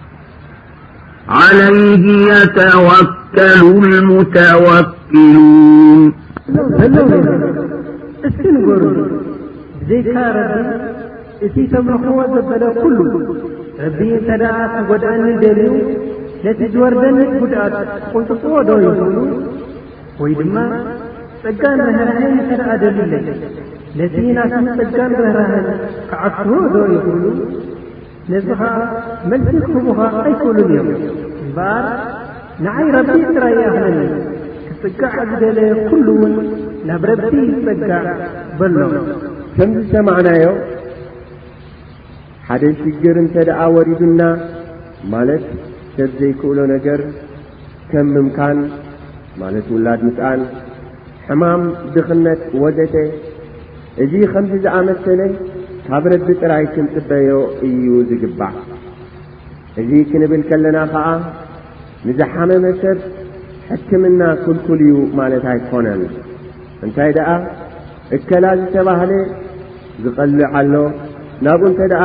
ለይ 1.57 1.77
የተወከሉ 2.27 3.05
ተወኪሉን 3.35 3.91
በሎበ 6.77 7.11
እስኪ 8.27 8.41
ንገሩ 8.55 8.83
ብዘይካረቢ 9.77 10.55
እቲ 11.45 11.55
ተብርኽዎ 11.73 12.17
ዘበለ 12.33 12.63
ኲሉ 12.81 12.99
ረቢ 13.83 13.99
እንተ 14.17 14.29
ደኣ 14.41 14.57
ክጐድኣኒ 14.87 15.23
ደልዩ 15.43 15.75
ነቲ 16.45 16.59
ዝወርደኒ 16.73 17.17
ጕድኣት 17.41 17.73
ቖንፅጽዎ 18.11 18.53
ዶ 18.67 18.69
ይኽሉ 18.85 19.15
ወይ 20.21 20.31
ድማ 20.39 20.55
ጸጋን 21.43 21.79
በሕርሀን 21.87 22.35
ተደኣ 22.49 22.69
ደሊለን 22.83 23.25
ነቲ 23.99 24.15
ናስም 24.37 24.65
ጸጋን 24.79 25.11
በህራሀን 25.19 25.65
ክዓብትህዎ 26.11 26.59
ዶ 26.75 26.77
ይኽሉ 26.95 27.23
ነዚ 28.31 28.47
ኸዓ 28.59 28.71
መልሲኽ 29.29 29.61
ክምኸ 29.75 29.97
ኣይክእሉን 30.23 30.57
እዮም 30.65 30.87
እምበኣር 31.43 31.85
ንኣይ 32.65 32.87
ራቢ 32.95 33.15
ትራይኽኒ 33.35 33.97
ክጽጋዕ 34.81 35.13
ዝበለ 35.31 35.59
ኲሉውን 35.89 36.33
ናብ 36.89 37.03
ረቢ 37.11 37.23
ዝጸጋዕ 37.67 38.05
በሎም 38.59 38.93
ከምዝ 39.55 39.85
ሰማዕናዮ 39.93 40.45
ሓደ 42.49 42.63
ሽግር 42.81 43.17
እንተ 43.23 43.35
ደኣ 43.49 43.59
ወሪዱና 43.77 44.21
ማለት 45.13 45.45
ሰብ 45.95 46.11
ዘይክእሎ 46.21 46.57
ነገር 46.75 47.01
ከም 47.91 48.07
ምምካን 48.17 48.59
ማለት 49.41 49.65
ውላድ 49.75 49.99
ምስኣን 50.07 50.41
ሕማም 51.27 51.61
ድኽነት 51.95 52.41
ወዘተ 52.63 52.95
እዙ 54.03 54.11
ኸምዙ 54.33 54.51
ዝኣመሰለይ 54.65 55.31
ካብ 55.85 56.03
ረቢ 56.11 56.31
ጥራይ 56.41 56.65
ክንጽበዮ 56.73 57.29
እዩ 57.67 57.85
ዝግባዕ 58.09 58.53
እዙ 59.81 59.89
ክንብል 60.09 60.41
ከለና 60.49 60.77
ኸዓ 60.93 61.05
ንዝሓመመ 62.07 62.65
ሰብ 62.81 62.97
ሕክምና 63.69 64.21
ክልኲል 64.43 64.81
እዩ 64.85 64.93
ማለት 65.19 65.45
ኣይኮነን 65.53 66.01
እንታይ 66.85 67.11
ደኣ 67.17 67.29
እከላ 68.17 68.45
ዝተባህለ 68.61 69.11
ዝቐልዕ 70.03 70.41
ኣሎ 70.61 70.73
ናብኡ 71.47 71.65
እንተ 71.71 71.81
ደኣ 71.93 72.03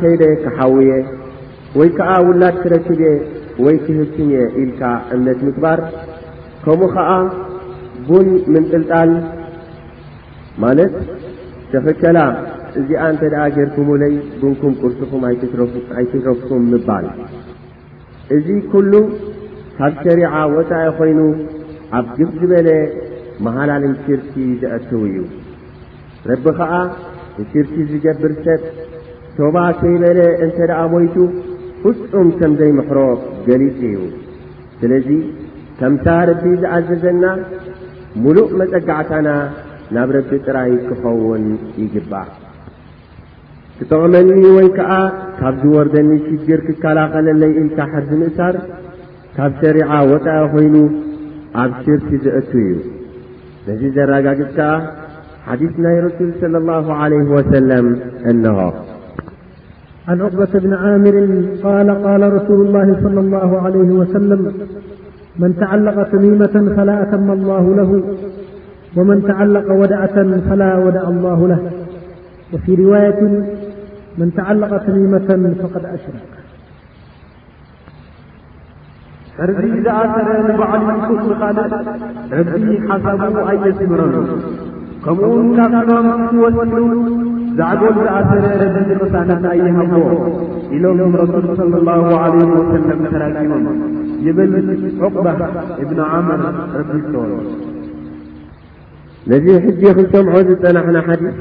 ከይደ 0.00 0.22
ክሓውየ 0.44 0.90
ወይ 1.78 1.88
ከዓ 1.98 2.10
ውላድ 2.28 2.56
ክረክብየ 2.64 3.06
ወይ 3.64 3.76
ክህትንየ 3.86 4.36
ኢልካ 4.62 4.82
እምነት 5.14 5.40
ምግባር 5.48 5.80
ከምኡ 6.64 6.88
ኸዓ 6.94 7.10
ቡን 8.08 8.28
ምንጥልጣል 8.54 9.12
ማለት 10.64 10.94
ተኽከላ 11.72 12.18
እዚኣ 12.78 13.02
እንተ 13.12 13.22
ደኣ 13.32 13.42
ጌርኩምለይ 13.56 14.14
ብንኩም 14.40 14.72
ቅርስኹም 14.82 15.22
ኣይትረፍኩም 15.98 16.64
ምባል 16.72 17.06
እዙ 18.36 18.46
ኲሉ 18.72 18.92
ካብ 19.78 19.92
ሸሪዓ 20.04 20.32
ወፃኢ 20.56 20.86
ኾይኑ 20.98 21.20
ኣብ 21.98 22.06
ግብዝበለ 22.16 22.68
መሓላልምስርቲ 23.46 24.32
ዘአትዉ 24.62 25.00
እዩ 25.10 25.18
ረቢ 26.30 26.44
ኸዓ 26.58 26.72
ንስርቲ 27.40 27.74
ዝገብር 27.90 28.32
ሰብ 28.46 28.62
ሶባ 29.36 29.56
ዘይበለ 29.80 30.20
እንተ 30.46 30.58
ደኣ 30.70 30.80
ሞይቱ 30.94 31.16
ፍጹም 31.84 32.28
ከም 32.40 32.52
ዘይምሕሮ 32.60 32.98
ገሊፂ 33.46 33.78
እዩ 33.92 34.00
ስለዚ 34.82 35.08
ከምታ 35.80 36.06
ረቢ 36.30 36.44
ዝኣዘዘና 36.64 37.24
ምሉእ 38.24 38.52
መጸጋዕታና 38.60 39.28
ናብ 39.96 40.08
ረቢ 40.16 40.30
ጥራይ 40.48 40.72
ክኸውን 40.88 41.44
ይግባእ 41.82 42.28
ክጠቕመኒ 43.80 44.44
ወይ 44.58 44.68
ከዓ 44.76 44.92
ካብ 45.38 45.56
ዝወርደኒ 45.62 46.08
ሽግር 46.24 46.60
ክከላኸለለይ 46.68 47.50
ኢልካ 47.60 47.78
ሕርሲ 47.92 48.10
ምእሳር 48.20 48.54
ካብ 49.36 49.52
ሰሪዓ 49.60 49.90
ወጣኢ 50.12 50.40
ኾይኑ 50.54 50.74
ኣብ 51.62 51.72
ሽርቲ 51.84 52.10
ዘእቱ 52.24 52.50
እዩ 52.62 52.72
ነዚ 53.66 53.82
ዘረጋጅፅ 53.96 54.48
ከዓ 54.56 54.72
ሓዲስ 55.48 55.74
ናይ 55.84 55.96
ረሱል 56.06 56.30
صለ 56.42 56.54
ላሁ 56.70 56.86
ዓለይህ 57.02 57.30
ወሰለም 57.36 57.86
እንሆ 58.32 58.56
ዓን 60.12 60.20
ዕቕበታ 60.28 60.52
ብን 60.64 60.74
ዓምር 60.82 61.16
ቃል 61.62 62.22
ረሱሉ 62.36 62.58
ላ 62.76 62.84
ለ 62.90 63.14
ላ 63.32 63.44
ለይ 63.76 63.94
ወሰለም 64.02 64.42
መን 65.42 65.52
ተዓለቐ 65.60 65.96
ተሚመን 66.12 66.68
ፈላ 66.76 66.90
ኣተመ 67.04 67.28
ወመን 68.98 69.18
ተዓለቐ 69.28 69.66
ወድአተን 69.80 70.30
ፈላ 70.48 70.62
ወድእ 70.84 71.08
ላሁ 71.24 71.40
ለህ 71.50 71.60
ወፊ 72.52 72.64
ርዋት 72.80 73.18
መን 74.20 74.28
ተዓለቐ 74.36 74.70
ተሚመተን 74.84 75.42
ፈቐድ 75.60 75.84
ኣሽርክ 75.94 76.22
ፈርቢ 79.36 79.58
ዝኣሰረ 79.84 80.28
ንባዕሉ 80.46 80.86
ይኩ 80.94 81.12
ንኻልእ 81.30 81.68
ረቢ 82.38 82.64
ሓሳብ 82.88 83.20
ኣየስምረኑ 83.50 84.14
ከምኡውን 85.04 85.48
ካብ 85.58 85.74
ሕባም 85.90 86.08
ዝወስሉ 86.32 86.72
ዛዕገል 87.60 87.96
ዝኣሰረ 88.04 88.44
ረቢ 88.62 88.74
ኽሳታት 89.02 89.44
ኣይሃቦዎ 89.52 90.08
ኢሎምም 90.76 91.12
ረሱል 91.20 91.60
ለ 91.74 91.84
ላሁ 91.88 92.02
ዓለ 92.22 92.34
ወሰለም 92.58 93.02
ተራቂቦም 93.14 93.66
ይብል 94.28 94.54
ዑቑባ 95.02 95.26
እብን 95.82 96.00
ዓመር 96.14 96.42
ረቢ 96.78 96.90
ቶወ 97.12 97.30
ነዙ 99.30 99.46
ሕጂ 99.64 99.80
ክንሰምዖ 99.96 100.34
ዝጸናሕና 100.50 100.98
ሓዲት 101.06 101.36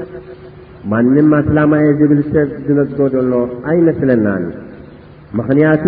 ማንም 0.92 1.30
ኣስላማኤ 1.40 1.86
ዝብል 2.00 2.20
ሰብ 2.32 2.50
ዝነጽጎ 2.66 3.00
ዘሎ 3.14 3.34
ኣይመስለናኒ 3.72 4.44
ምኽንያቱ 5.38 5.86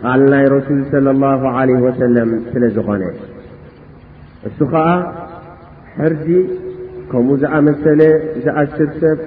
ቃል 0.00 0.22
ናይ 0.32 0.44
ረሱል 0.54 0.78
ለ 1.06 1.12
ላሁ 1.24 1.42
ዓለ 1.60 1.68
ወሰለም 1.86 2.30
ስለ 2.52 2.62
ዝኾነ 2.76 3.02
እሱ 4.48 4.58
ኸዓ 4.72 4.88
ሕርዲ 5.98 6.28
ከምኡ 7.10 7.36
ዝኣመሰለ 7.42 8.00
ዝኣስር 8.44 8.88
ሰብ 9.00 9.18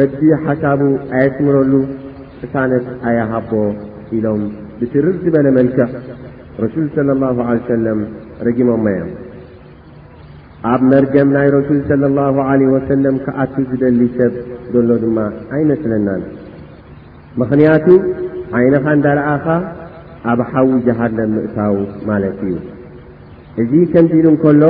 ረቢ 0.00 0.20
ሓሳቡ 0.46 0.80
ኣየስምረሉ 1.18 1.72
እሳነት 2.46 2.86
ኣያሃቦ 3.10 3.52
ኢሎም 4.16 4.42
ብትርር 4.80 5.16
ዝበለ 5.24 5.46
መልክዕ 5.58 5.88
ረሱል 6.64 6.86
ስለ 6.98 7.08
ላሁ 7.22 7.36
ለሰለም 7.54 8.00
ረጊሞሞ 8.48 8.84
እዮም 8.94 9.10
ኣብ 10.70 10.80
መርገም 10.90 11.28
ናይ 11.34 11.48
ረሱል 11.54 11.80
ሰለ 11.90 12.02
ላሁ 12.18 12.36
ዓለ 12.50 12.60
ወሰለም 12.74 13.16
ከኣቱ 13.24 13.52
ዝደሊ 13.70 14.00
ሰብ 14.18 14.32
ዘሎ 14.74 14.88
ድማ 15.02 15.18
ኣይመስለናን 15.56 16.22
ምኽንያቱ 17.40 17.86
ዓይንኻ 18.58 18.84
እንዳረኣኻ 18.96 19.44
ኣብ 20.30 20.40
ሓዊ 20.52 20.70
ጀሃድ 20.86 21.12
ለምእታው 21.18 21.74
ማለት 22.08 22.38
እዩ 22.46 22.54
እዙ 23.64 23.70
ከምዚኢሉ 23.92 24.26
እንከሎ 24.32 24.62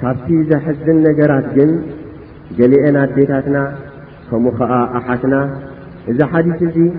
ካብቲ 0.00 0.28
ዘሕድን 0.50 0.98
ነገራት 1.08 1.46
ግን 1.58 1.70
ገሊአን 2.60 2.96
ኣዴታትና 3.04 3.58
ከምኡ 4.30 4.54
ኸዓ 4.70 4.80
ኣሓትና 5.00 5.34
እዛ 6.12 6.18
ሓዲት 6.32 6.60
እዙይ 6.68 6.90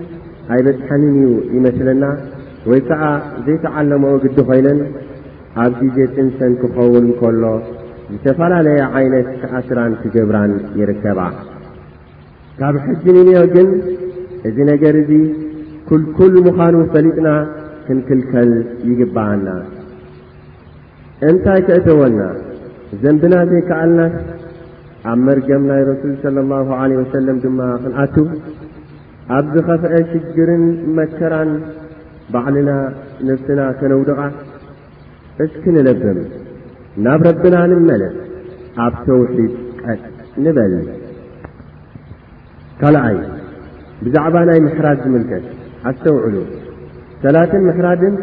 ኣይበፅሐንን 0.56 1.12
እዩ 1.20 1.28
ይመስለና 1.56 2.04
ወይ 2.70 2.80
ከዓ 2.88 3.04
ዘይተዓለመኦ 3.44 4.14
ግዲ 4.24 4.38
ኾይነን 4.48 4.80
ኣብዚ 5.64 5.82
ዜጥንሰን 5.98 6.52
ክኸውን 6.62 7.04
እከሎ 7.12 7.44
ዝተፈላለየ 8.10 8.82
ዓይነት 8.98 9.26
ሸዓስራን 9.40 9.92
ክገብራን 10.02 10.52
ይርከባ 10.80 11.18
ካብ 12.58 12.76
ሕዚ 12.84 13.04
ንእንኦ 13.16 13.40
ግን 13.54 13.68
እዙ 14.48 14.56
ነገር 14.70 14.94
እዙይ 15.00 15.24
ኲልኲል 15.88 16.32
ምዃኑ 16.46 16.74
ፈሊጥና 16.92 17.28
ክንክልከል 17.86 18.50
ይግብኣና 18.88 19.48
እንታይ 21.28 21.60
ከእተወና 21.68 22.20
ዘንብና 23.02 23.34
ዘይከኣልናት 23.52 24.16
ኣብ 25.10 25.18
መርገም 25.26 25.62
ናይ 25.70 25.82
ረሱል 25.90 26.12
ስለ 26.24 26.36
ላሁ 26.52 26.68
ዓለ 26.80 26.90
ወሰለም 27.02 27.36
ድማ 27.44 27.60
ክንኣቱ 27.84 28.16
ኣብ 29.36 29.46
ዝኸፍአ 29.54 29.92
ሽግርን 30.12 30.64
መከራን 30.98 31.52
ባዕልና 32.32 32.70
ንፍስና 33.28 33.60
ከነውድቓ 33.80 34.20
እስክንለብም 35.44 36.20
ናብ 37.06 37.20
ረብና 37.26 37.56
ንመለት 37.70 38.14
ኣብ 38.84 38.94
ተውሒድ 39.06 39.50
ቀጥ 39.80 40.00
ንበል 40.44 40.72
ካልኣይ 42.80 43.16
ብዛዕባ 44.04 44.36
ናይ 44.48 44.58
ምሕራድ 44.66 44.98
ዝምልከት 45.04 45.44
ኣስተውዕሉ 45.88 46.34
ሰላትን 47.22 47.62
ምሕራድን 47.68 48.14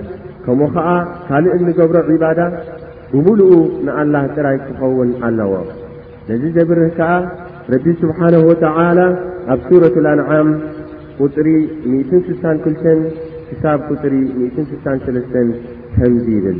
ከምኡ 0.46 0.68
ኸዓ 0.76 0.90
ካልእ 1.28 1.56
እንገብሮ 1.58 1.98
ዒባዳ 2.12 2.40
ብምሉኡ 3.12 3.52
ንኣላህ 3.88 4.24
ጥራይ 4.36 4.58
ትኸውን 4.68 5.10
ኣለዎ 5.28 5.54
ነዚ 6.30 6.44
ዘብርህ 6.58 6.92
ከዓ 7.00 7.12
ረቢ 7.74 7.86
ስብሓንሁ 8.04 8.42
ወተዓላ 8.52 9.00
ኣብ 9.56 9.60
ሱረት 9.68 9.96
ልኣንዓም 10.06 10.50
ቝጥሪ 11.20 11.48
6ሳን2ልተን 12.30 13.02
ሕሳብ 13.52 13.80
ቁጥሪ 13.92 14.14
6ሰተን 14.56 15.22
ከምዙ 15.98 16.26
ይብል 16.38 16.60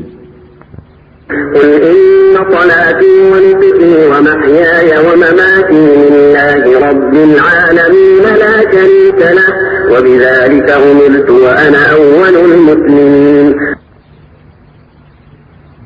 قل 1.30 1.82
إن 1.82 2.34
صلاة 2.52 3.02
وانفق 3.32 3.80
ومحياي 4.10 4.98
ومماك 5.06 5.70
لله 5.70 6.88
رب 6.90 7.14
العالمين 7.14 8.22
لا 8.38 8.56
شريتله 8.70 9.44
وبذلك 9.90 10.70
عمرت 10.70 11.30
وأنا 11.30 11.78
أول 11.92 12.34
المسلمين 12.52 13.56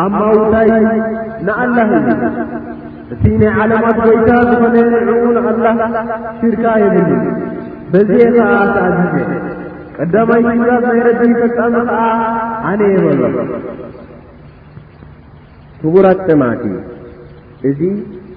ኣموታይ 0.05 0.71
نله 1.47 2.74
እቲ 3.15 3.25
ናይ 3.41 3.51
ዓላማት 3.63 3.99
ጐይታ 4.05 4.29
ዝኾነ 4.51 4.77
ንእኡ 5.09 5.25
ንኣላኽ 5.37 5.97
ሽርካ 6.39 6.65
የብል 6.83 7.11
በዝ 7.93 8.11
ኸዓ 8.35 8.49
ኣትኣግዜ 8.69 9.21
ቀዳማይ 9.97 10.41
ጊዛት 10.59 10.85
ናይ 10.91 11.01
ረዲ 11.09 11.23
ፈጣሚ 11.41 11.75
ኸዓ 11.89 12.07
ኣነ 12.71 12.81
የበሎ 12.95 13.37
ክቡራት 15.83 16.21
ተማዕቲ 16.31 16.65
እዙ 17.71 17.81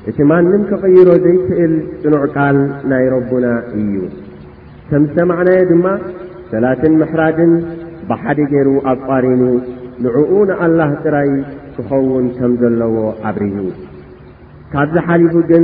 እቲ 0.09 0.17
ማንም 0.31 0.61
ከቕይሮ 0.69 1.09
ዘይክእል 1.25 1.73
ጽኑዕ 2.03 2.23
ቃል 2.35 2.57
ናይ 2.93 3.05
ረቡና 3.15 3.45
እዩ 3.81 3.95
ከም 4.91 5.03
ዝተማዕናዮ 5.09 5.63
ድማ 5.73 5.85
ሰላትን 6.53 6.93
ምሕራድን 7.01 7.53
ብሓደ 8.09 8.37
ገይሩ 8.53 8.69
ኣብ 8.91 8.99
ጳሪኑ 9.09 9.41
ንእኡ 10.05 10.29
ንኣላህ 10.49 10.91
ጥራይ 11.03 11.31
ክኸውን 11.75 12.27
ከም 12.39 12.51
ዘለዎ 12.63 12.95
ዓብሪዩ 13.29 13.57
ካብዝ 14.71 14.95
ሓሊፉ 15.07 15.33
ግን 15.49 15.63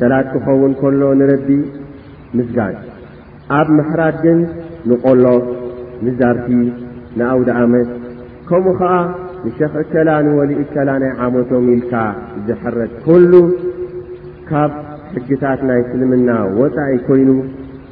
ተላክኾውን 0.00 0.72
ከሎ 0.80 1.02
ንረቢ 1.20 1.48
ምስጋን 2.38 2.74
ኣብ 3.58 3.68
ምሕራድ 3.78 4.16
ግን 4.24 4.38
ንቆሎ 4.90 5.24
ምዛርፊ 6.06 6.46
ንኣውደ 7.18 7.48
ኣመት 7.62 7.88
ከምኡ 8.48 8.74
ኸዓ 8.80 8.92
ንሸኽዕከላ 9.46 10.10
ንወሊ 10.26 10.50
እከላ 10.62 10.88
ናይ 11.02 11.12
ዓመቶም 11.26 11.66
ኢልካ 11.74 11.92
ዝሐረት 12.46 12.92
ከሉ 13.06 13.32
ካብ 14.50 14.72
ሕጊታት 15.16 15.60
ናይ 15.68 15.80
እስልምና 15.84 16.30
ወፃኢ 16.60 16.96
ኮይኑ 17.08 17.30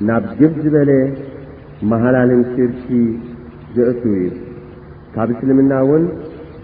ናብ 0.08 0.24
ግብ 0.38 0.52
ዝበለ 0.62 0.90
መህላልን 1.90 2.42
ስርኪ 2.54 2.86
ዘእቱ 3.76 4.02
እዩ 4.16 4.26
ካብ 5.16 5.28
እስልምና 5.36 5.72
ውን 5.90 6.04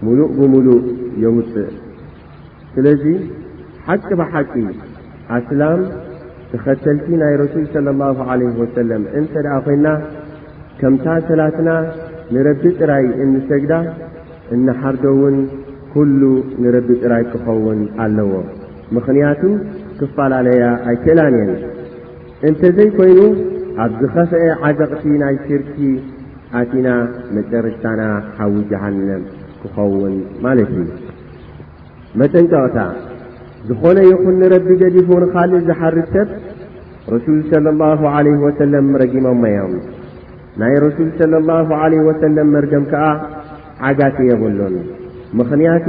ሙሉእ 0.07 0.27
ብምሉእ 0.37 0.83
የውፅእ 1.23 1.71
ስለዚ 2.75 3.03
ሓቂ 3.87 4.07
ባሓቂ 4.19 4.51
ኣስላም 5.37 5.79
ተኸተልቲ 6.51 7.07
ናይ 7.21 7.33
ረሱል 7.41 7.63
ሰለ 7.75 7.87
ላሁ 8.01 8.17
ዓለይህ 8.33 8.55
ወሰለም 8.61 9.03
እንተ 9.19 9.33
ደኣ 9.45 9.53
ኮንና 9.65 9.87
ከምታ 10.79 11.05
ሰላትና 11.29 11.69
ንረቢ 12.35 12.63
ጥራይ 12.79 13.05
እንሰግዳ 13.23 13.73
እናሓርዶውን 14.55 15.37
ኲሉ 15.93 16.21
ንረቢ 16.63 16.89
ጥራይ 17.03 17.23
ክኸውን 17.31 17.81
ኣለዎ 18.05 18.31
ምኽንያቱ 18.97 19.41
ክፈላለያ 19.99 20.63
ኣይትእላን 20.91 21.35
እየን 21.41 21.51
እንተዘይ 22.49 22.89
ኮይኑ 22.97 23.19
ኣብ 23.83 23.91
ዝኸፍአ 24.01 24.43
ዓዘቕቲ 24.67 25.03
ናይ 25.23 25.35
ሽርቲ 25.47 25.77
ኣቲና 26.61 26.89
መጨረሽታና 27.37 28.01
ሓዊ 28.39 28.53
ጀሃንም 28.71 29.23
ክኸውን 29.63 30.15
ማለት 30.47 30.71
እዩ 30.81 30.85
መጠንቀቕታ 32.21 32.77
ዝኾነ 33.67 33.97
ይኹን 34.11 34.35
ንረቢ 34.41 34.67
ገዲፉን 34.81 35.23
ኻልእ 35.33 35.61
ዝሓርድ 35.67 36.05
ሰብ 36.13 36.29
ረሱል 37.13 37.37
ሰለ 37.51 37.65
ላሁ 37.81 38.01
ዓለህ 38.15 38.35
ወሰለም 38.45 38.87
ረጊሞሞእዮም 39.01 39.73
ናይ 40.61 40.75
ረሱል 40.85 41.09
ሰለ 41.19 41.33
ላሁ 41.49 41.67
ዓለይ 41.83 42.01
ወሰለም 42.07 42.47
መርገም 42.55 42.83
ከዓ 42.91 43.05
ዓጋት 43.89 44.17
የበሎን 44.29 44.75
ምኽንያቱ 45.39 45.85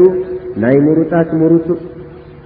ናይ 0.64 0.76
ምሩጣት 0.86 1.30
ምሩጡእ 1.40 1.78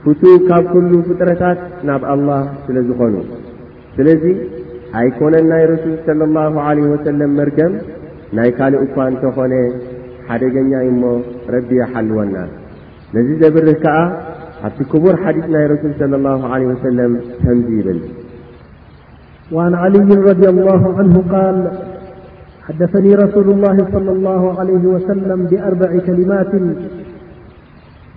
ፍቱ 0.05 0.23
ካብ 0.49 0.65
ኲሉ 0.73 0.93
ፍጥረታት 1.09 1.61
ናብ 1.89 2.03
ኣልላህ 2.13 2.43
ስለ 2.67 2.77
ዝኾኑ 2.89 3.15
ስለዙ 3.97 4.25
ኣይኮነን 5.01 5.47
ናይ 5.53 5.65
ረሱል 5.73 5.95
ለ 6.23 6.31
ላሁ 6.37 6.55
ዓለይ 6.69 6.87
ወሰለም 6.95 7.33
መርገም 7.41 7.73
ናይ 8.39 8.51
ካልእ 8.59 8.83
እኳን 8.87 9.11
እንተኾነ 9.13 9.55
ሓደገኛዩ 10.31 10.87
እሞ 10.95 11.03
ረቢ 11.57 11.69
የሓልወናን 11.83 12.51
ነዝ 13.17 13.29
ዘብርህ 13.43 13.77
ከዓ 13.85 13.97
حبت 14.63 14.83
كبور 14.93 15.17
حديثناي 15.17 15.67
رسول 15.67 15.95
صلى 15.99 16.17
الله 16.17 16.47
عليه 16.49 16.67
وسلم 16.67 17.21
تنزيب 17.45 18.01
وعن 19.53 19.75
علي 19.75 19.99
-رضي 19.99 20.49
الله 20.49 20.95
عنه- 20.99 21.25
قال 21.35 21.71
حدثني 22.69 23.15
رسول 23.15 23.51
الله- 23.51 23.77
صلى 23.95 24.11
الله 24.11 24.61
عليه 24.61 24.87
وسلم- 24.87 25.47
بأربع 25.51 25.99
كلمات 26.07 26.53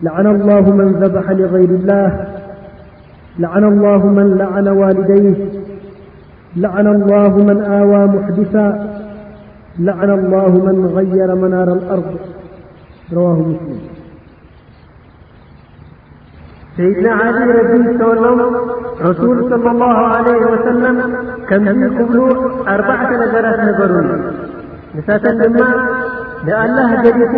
لعن 0.03 0.27
الله 0.27 0.75
من 0.75 0.91
ذبح 0.93 1.31
لغير 1.31 1.69
الله 1.69 2.27
لعن 3.39 3.63
الله 3.63 4.07
من 4.07 4.37
لعن 4.37 4.67
والديه 4.67 5.35
لعن 6.57 6.87
الله 6.87 7.37
من 7.37 7.61
آوى 7.61 8.05
محدثا 8.05 8.97
لعن 9.79 10.09
الله 10.09 10.65
من 10.65 10.85
غير 10.85 11.35
منار 11.35 11.73
الأرض 11.73 12.15
رواه 13.13 13.35
مسلم 13.37 13.90
ሰይድና 16.75 17.07
ዓሊ 17.21 17.37
ረቢ 17.57 17.71
ዝተወሎም 17.85 18.37
ረሱል 19.05 19.39
ሰለ 19.53 19.65
ላሁ 19.79 19.97
ዓለህ 20.17 20.37
ወሰለም 20.51 20.97
ከምዚ 21.49 21.81
ክብሉ 21.97 22.19
ኣርባዕተ 22.73 23.09
ነገራት 23.23 23.59
ነገሩዩ 23.69 24.07
ንሳተን 24.97 25.35
ድማ 25.41 25.57
ንኣላህ 26.45 26.91
ገዲፉ 27.03 27.33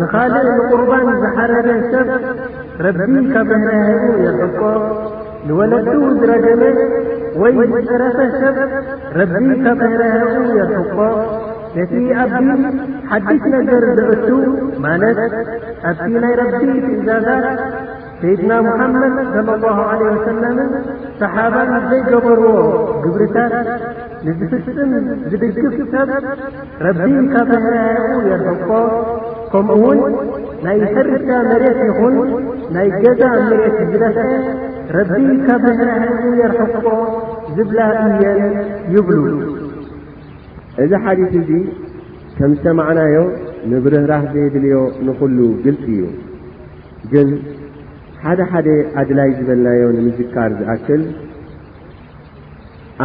ንኻልእ 0.00 0.46
ንቁርባን 0.58 1.08
ዝሓረረ 1.22 1.68
ሰብ 1.92 2.08
ረቢ 2.86 3.00
ካብ 3.32 3.46
ብህርህሉ 3.50 4.04
የንሕቆ 4.24 4.60
ንወለጡ 5.48 5.88
ዝረገመ 6.20 6.62
ወይ 7.42 7.54
ዝፅረፈህ 7.74 8.30
ሰብ 8.42 8.58
ረቢ 9.20 9.34
ካብ 9.64 9.76
ብህራያህሉ 9.82 10.46
የንሕቆ 10.60 10.96
ነቲ 11.76 11.92
ኣብ 12.24 12.34
ሓዲስ 13.12 13.42
ነገር 13.56 13.82
ዝእቱ 13.98 14.28
ማለት 14.86 15.20
ኣብቲ 15.90 16.12
ናይ 16.24 16.34
ረቢ 16.42 16.56
ትእዛዛት 17.06 17.48
ሰይድና 18.20 18.52
መሓመድ 18.66 18.94
ሰለ 19.32 19.48
ላሁ 19.62 19.78
ዓለ 19.92 20.00
ወሰለምን 20.10 20.68
ሰሓባት 21.20 21.70
ዘይገበርዎ 21.88 22.46
ግብርታት 23.04 23.52
ንዝፍፅም 24.26 24.92
ዝድግታብ 25.30 26.10
ረቢ 26.86 27.00
ካብ 27.32 27.50
ምህራሕሩ 27.64 28.14
የርሕቆ 28.30 28.70
ከምኡውን 29.52 29.98
ናይ 30.66 30.78
ሕርታ 30.94 31.28
መሬት 31.48 31.80
ይኹን 31.88 32.16
ናይ 32.76 32.88
ገዛ 33.04 33.22
መሬት 33.50 33.76
ዝደፍ 33.90 34.16
ረቢ 34.96 35.12
ካብ 35.48 35.62
ምህራህሩ 35.80 36.32
የርሕቆ 36.42 36.86
ዝብላ 37.58 37.78
እየን 38.08 38.40
ይብሉ 38.94 39.20
እዛ 40.84 40.92
ሓዲት 41.04 41.34
እዙይ 41.42 41.62
ከም 42.38 42.50
ዝተመዕናዮ 42.56 43.18
ንብርህራህ 43.72 44.24
ዘይድልዮ 44.32 44.78
ንዂሉ 45.06 45.38
ግልፂ 45.66 45.84
እዩ 45.98 46.02
ግን 47.12 47.28
ሓደ 48.26 48.40
ሓደ 48.52 48.68
ኣድላይ 49.00 49.28
ዝበልናዮ 49.38 49.82
ንምዝካር 49.96 50.50
ዝኣክል 50.60 51.02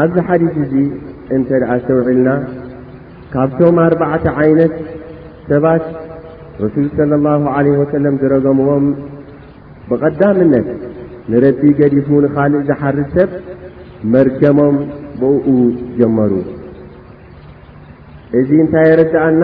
ኣብዚ 0.02 0.16
ሓዲት 0.28 0.56
እዙ 0.62 0.74
እንተ 1.36 1.50
ደኣ 1.62 1.72
ዝተውዒልና 1.82 2.30
ካብቶም 3.34 3.78
ኣርባዕተ 3.84 4.26
ዓይነት 4.44 4.74
ሰባት 5.50 5.84
ረሱል 6.64 6.88
صለ 6.98 7.12
ላሁ 7.26 7.44
ዓለህ 7.56 7.76
ወሰለም 7.84 8.16
ዝረገምዎም 8.22 8.86
ብቐዳምነት 9.90 10.68
ንረቢ 11.34 11.62
ገዲፉ 11.80 12.08
ንኻልእ 12.26 12.64
ዝሓር 12.70 12.98
ሰብ 13.16 13.30
መርከሞም 14.16 14.78
ብእኡ 15.22 15.48
ጀመሩ 16.02 16.32
እዚ 18.40 18.50
እንታይ 18.64 18.88
የረድአና 18.92 19.44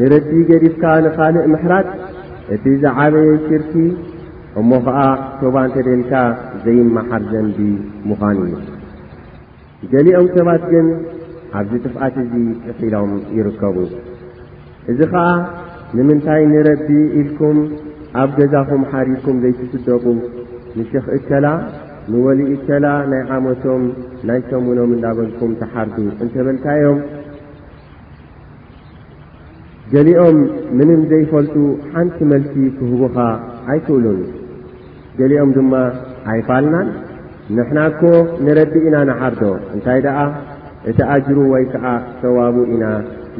ንረቢ 0.00 0.30
ገዲፍካ 0.52 0.84
ንኻልእ 1.06 1.46
ምሕራጥ 1.54 1.88
እቲ 2.56 2.64
ዝዓበየ 2.84 3.30
ሽርኪ 3.48 3.72
እሞ 4.60 4.70
ኸዓ 4.84 4.98
ቶባ 5.40 5.54
እንተ 5.66 5.76
ደልካ 5.86 6.12
ዘይመሓር 6.64 7.22
ዘንቢ 7.30 7.58
ምዃኑ 8.10 8.38
እዩ 8.48 8.54
ገሊኦም 9.92 10.26
ሰባት 10.36 10.62
ግን 10.72 10.86
ኣብዚ 11.58 11.72
ጥፍኣት 11.84 12.14
እዙ 12.22 12.32
እሒሎም 12.70 13.12
ይርከቡ 13.38 13.76
እዚ 14.92 14.98
ኸዓ 15.12 15.28
ንምንታይ 15.98 16.42
ንረቢ 16.52 16.88
ኢልኩም 17.22 17.58
ኣብ 18.22 18.30
ገዛኹም 18.38 18.82
ሓሪብኩም 18.92 19.36
ዘይትስደቑ 19.42 20.04
ንሽኽ 20.78 21.04
እከላ 21.16 21.46
ንወሊ 22.12 22.40
እከላ 22.54 22.86
ናይ 23.10 23.22
ዓመቶም 23.36 23.84
ናይ 24.30 24.40
ሰምኖም 24.50 24.90
እንናበልኩም 24.96 25.52
ተሓርዱ 25.60 25.96
እንተመልታዮም 26.24 26.98
ገሊኦም 29.92 30.38
ምንም 30.78 31.02
ዘይፈልጡ 31.12 31.56
ሓንቲ 31.92 32.16
መልቲ 32.32 32.54
ክህቡኻ 32.78 33.18
ኣይትብሉን 33.72 34.20
ገሊኦም 35.18 35.50
ድማ 35.56 35.74
ኣይፋልናን 36.30 36.88
ንሕናኮ 37.56 38.00
ንረዲ 38.46 38.74
ኢና 38.86 38.96
ናሓርዶ 39.10 39.42
እንታይ 39.74 39.98
ደኣ 40.06 40.18
እቲ 40.90 40.98
ኣጅሩ 41.12 41.36
ወይ 41.52 41.64
ከዓ 41.72 41.84
ሰዋቡ 42.22 42.56
ኢና 42.74 42.84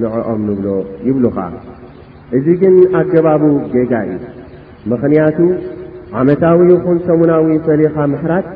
ንዕኦም 0.02 0.40
ንብሎ 0.48 0.68
ይብሉኻ 1.08 1.38
እዚ 2.36 2.46
ግን 2.62 2.76
ኣገባቡ 3.00 3.42
ጌጋ 3.74 3.92
እዩ 4.06 4.16
ምኽንያቱ 4.90 5.38
ዓመታዊ 6.20 6.68
ኹን 6.84 6.98
ሰሙናዊ 7.08 7.48
ፈሊኻ 7.66 7.96
ምሕራት 8.14 8.46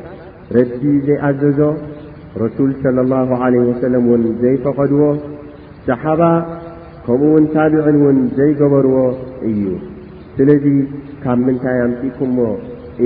ረዲ 0.57 0.83
ዘይኣዘዞ 1.07 1.59
ረሱል 2.43 2.71
ለ 2.97 3.07
ላሁ 3.13 3.29
ዓለ 3.45 3.53
ወሰለም 3.69 4.05
ውን 4.11 4.23
ዘይፈቐድዎ 4.41 5.01
ሰሓባ 5.87 6.21
ከምኡውን 7.05 7.45
ታብዒን 7.53 7.97
ውን 8.05 8.17
ዘይገበርዎ 8.39 8.97
እዩ 9.51 9.63
ስለዚ 10.35 10.65
ካብ 11.23 11.39
ምንታይ 11.47 11.79
ኣምፅእኩምሞ 11.85 12.37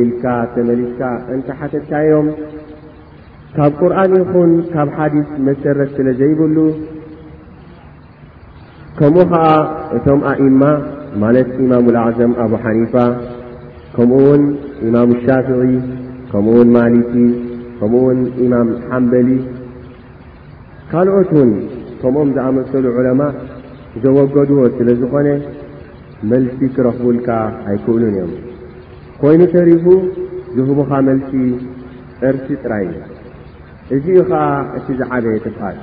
ኢልካ 0.02 0.24
ተመሊስካ 0.54 1.02
እንታይ 1.36 1.56
ሓተትካዮም 1.60 2.28
ካብ 3.56 3.74
ቁርን 3.82 4.14
ይኹን 4.22 4.52
ካብ 4.74 4.90
ሓዲስ 4.98 5.30
መሰረት 5.48 5.90
ስለ 5.98 6.08
ዘይብሉ 6.20 6.58
ከምኡ 8.98 9.24
ኸዓ 9.32 9.46
እቶም 9.96 10.22
ኣእማ 10.32 10.64
ማለት 11.24 11.50
ኢማም 11.64 11.86
ልኣዕዘም 11.96 12.32
ኣብ 12.44 12.52
ሓኒፋ 12.64 12.94
ከምኡ 13.96 14.20
ውን 14.28 14.44
ኢማም 14.88 15.10
እሻፍዒ 15.18 15.72
ከምኡውን 16.32 16.70
ማሊኪ 16.78 17.14
ከምኡ 17.82 18.02
ውን 18.08 18.20
ኢማም 18.46 18.68
ሓምበሊ 18.88 19.30
ካልኦትውን 20.92 21.52
ከምኦም 22.02 22.30
ዝኣመሰሉ 22.38 22.86
ዑለማ 22.98 23.22
ዘወገድዎ 24.04 24.58
ስለ 24.80 24.88
ዝኾነ 25.02 25.28
መልሲ 26.32 26.60
ክረኽቡልካ 26.76 27.30
ኣይክእሉን 27.68 28.04
እዮም 28.12 28.32
ኮይኑ 29.28 29.42
ተሪፉ 29.54 29.86
ዝህቡኻ 30.56 30.92
መልሲ 31.06 31.30
ፀርሲ 32.18 32.48
ጥራይዩ 32.64 32.92
እዙኡ 33.96 34.18
ኸዓ 34.30 34.42
እቲ 34.78 34.88
ዝዓበየ 35.00 35.38
ትፋል 35.46 35.78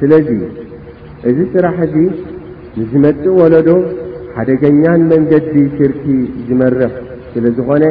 ስለዚ 0.00 0.28
እዝ 1.28 1.38
ስራሕ 1.54 1.76
እዙ 1.86 1.94
ንዝመጥእ 2.80 3.32
ወለዶ 3.40 3.68
ሓደገኛን 4.36 5.00
መንገዲ 5.12 5.54
ስርኪ 5.76 6.04
ዝመርሕ 6.50 6.92
ስለ 7.32 7.44
ዝኾነ 7.56 7.84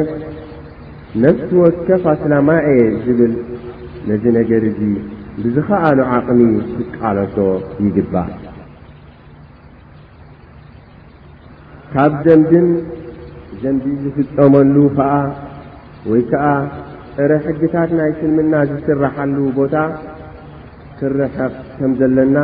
ነፍሲ 1.24 1.50
ወት 1.64 1.76
ከፍ 1.90 2.04
ኣስላማእየ 2.14 2.80
ዝብል 3.04 3.34
ነዝ 4.08 4.24
ነገር 4.38 4.62
እዙይ 4.70 4.94
ብዝኸዓሉ 5.42 5.98
ዓቕሚ 6.20 6.40
ክቃለሶ 6.78 7.36
ይግባእ 7.84 8.28
ካብ 11.94 12.12
ዘምድን 12.26 12.68
እዘንዚ 13.54 13.84
ዝፍፀመሉ 14.02 14.74
ኸዓ 14.96 15.10
ወይ 16.10 16.22
ከዓ 16.30 16.44
ዕረ 17.22 17.32
ሕግታት 17.46 17.90
ናይ 17.98 18.10
ስልምና 18.20 18.54
ዝስራሓሉ 18.70 19.36
ቦታ 19.58 19.74
ክረሐቕ 20.98 21.52
ከም 21.78 21.92
ዘለና 22.00 22.36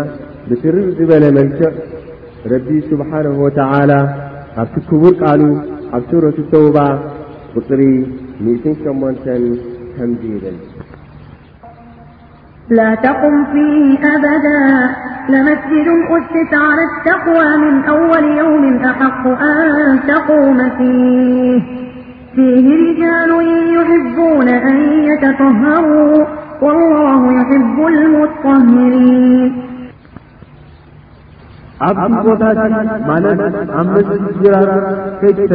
ብትርእ 0.48 0.88
ዝበለ 1.00 1.24
መንስዕ 1.38 1.72
ረቢ 2.52 2.68
ስብሓንሁ 2.90 3.36
ወተዓላ 3.46 3.92
ኣብቲ 4.62 4.76
ክቡር 4.88 5.14
ቃሉ 5.22 5.42
ኣብ 5.98 6.02
ስረት 6.10 6.38
ተውባ 6.54 6.76
ቁፅሪ 7.56 7.82
ሚ8ን 8.44 9.42
ከምዙይይብል 9.98 10.56
لا 12.70 12.94
تقم 12.94 13.44
فيه 13.44 13.98
أبدا 14.16 14.88
لمسجد 15.28 15.86
الأسس 15.98 16.54
على 16.54 16.80
التقوى 16.92 17.56
من 17.56 17.84
أول 17.84 18.24
يوم 18.38 18.76
أحق 18.84 19.26
أن 19.26 20.00
تقوم 20.08 20.70
فيه 20.78 21.62
فيه 22.34 22.74
رجال 22.74 23.30
يحبون 23.74 24.48
أن 24.48 24.76
يتطهروا 25.04 26.26
والله 26.62 27.32
يحب 27.40 27.86
المطهرين 27.86 29.52
أفت 31.82 32.26
بوتات 32.26 32.58
مالت 33.06 33.70
أ 33.70 33.82
مسد 33.82 34.42
جرار 34.42 34.94
كيت 35.20 35.52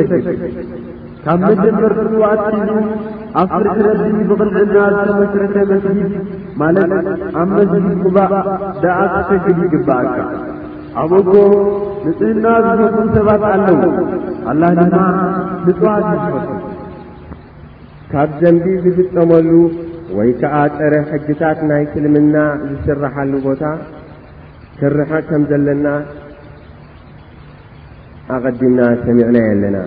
كممجمروعت 1.25 2.53
ኣብ 3.41 3.47
ፍርሕረዲ 3.59 4.15
ብቕልዕና 4.29 4.97
ዝተመስረተ 5.07 5.55
መስሊድ 5.69 6.11
ማለት 6.61 6.91
ኣብ 7.41 7.49
መስዚ 7.55 7.85
ጉባእ 8.03 8.33
ደኣፍተግድ 8.83 9.59
ይግባእካ 9.65 10.15
ኣብ 11.03 11.11
ኡኮ 11.21 11.33
ንጽህና 12.07 12.45
ዝፈብኡ 12.79 13.07
ሰባት 13.15 13.43
ኣለዉ 13.53 13.81
ኣላይ 14.51 14.73
ድማ 14.81 14.99
ንጥዋ 15.65 15.87
ዝፈ 16.07 16.27
ካብ 18.13 18.31
ዘንቢ 18.43 18.65
ዝፍጠመሉ 18.85 19.49
ወይ 20.17 20.31
ከዓ 20.39 20.55
ፀረ 20.77 20.93
ሕጅታት 21.11 21.59
ናይ 21.69 21.83
ክልምና 21.91 22.35
ዝስራሓሉ 22.69 23.31
ቦታ 23.49 23.63
ክርሐቕ 24.79 25.25
ከም 25.29 25.43
ዘለና 25.51 25.87
ኣቐዲምና 28.35 28.79
ሰሚዕና 29.05 29.35
የለና 29.49 29.77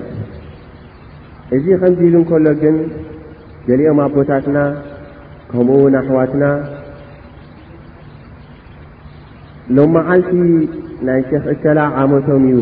እዙ 1.56 1.64
ኸምዚ 1.82 2.00
ኢሉ 2.08 2.14
እንከሎ 2.20 2.46
ግን 2.62 2.76
ገሊኦም 3.68 3.98
ኣቦታትና 4.04 4.58
ከምኡ 5.50 5.78
ናኣሕዋትና 5.94 6.44
ሎማዓልቲ 9.76 10.30
ናይ 11.06 11.20
ሸኽእከላ 11.30 11.78
ዓመቶም 12.02 12.44
እዩ 12.50 12.58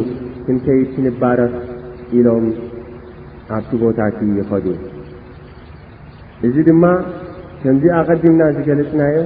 እንተይ 0.52 0.80
ትንባረኽ 0.92 1.52
ኢሎም 2.20 2.46
ኣብቲ 3.56 3.70
ቦታት 3.82 4.16
ይኸዱ 4.38 4.64
እዚ 6.48 6.56
ድማ 6.68 6.84
ከምዚ 7.62 7.84
ኣቐዲምና 7.98 8.42
ዝገለፅናዮ 8.56 9.16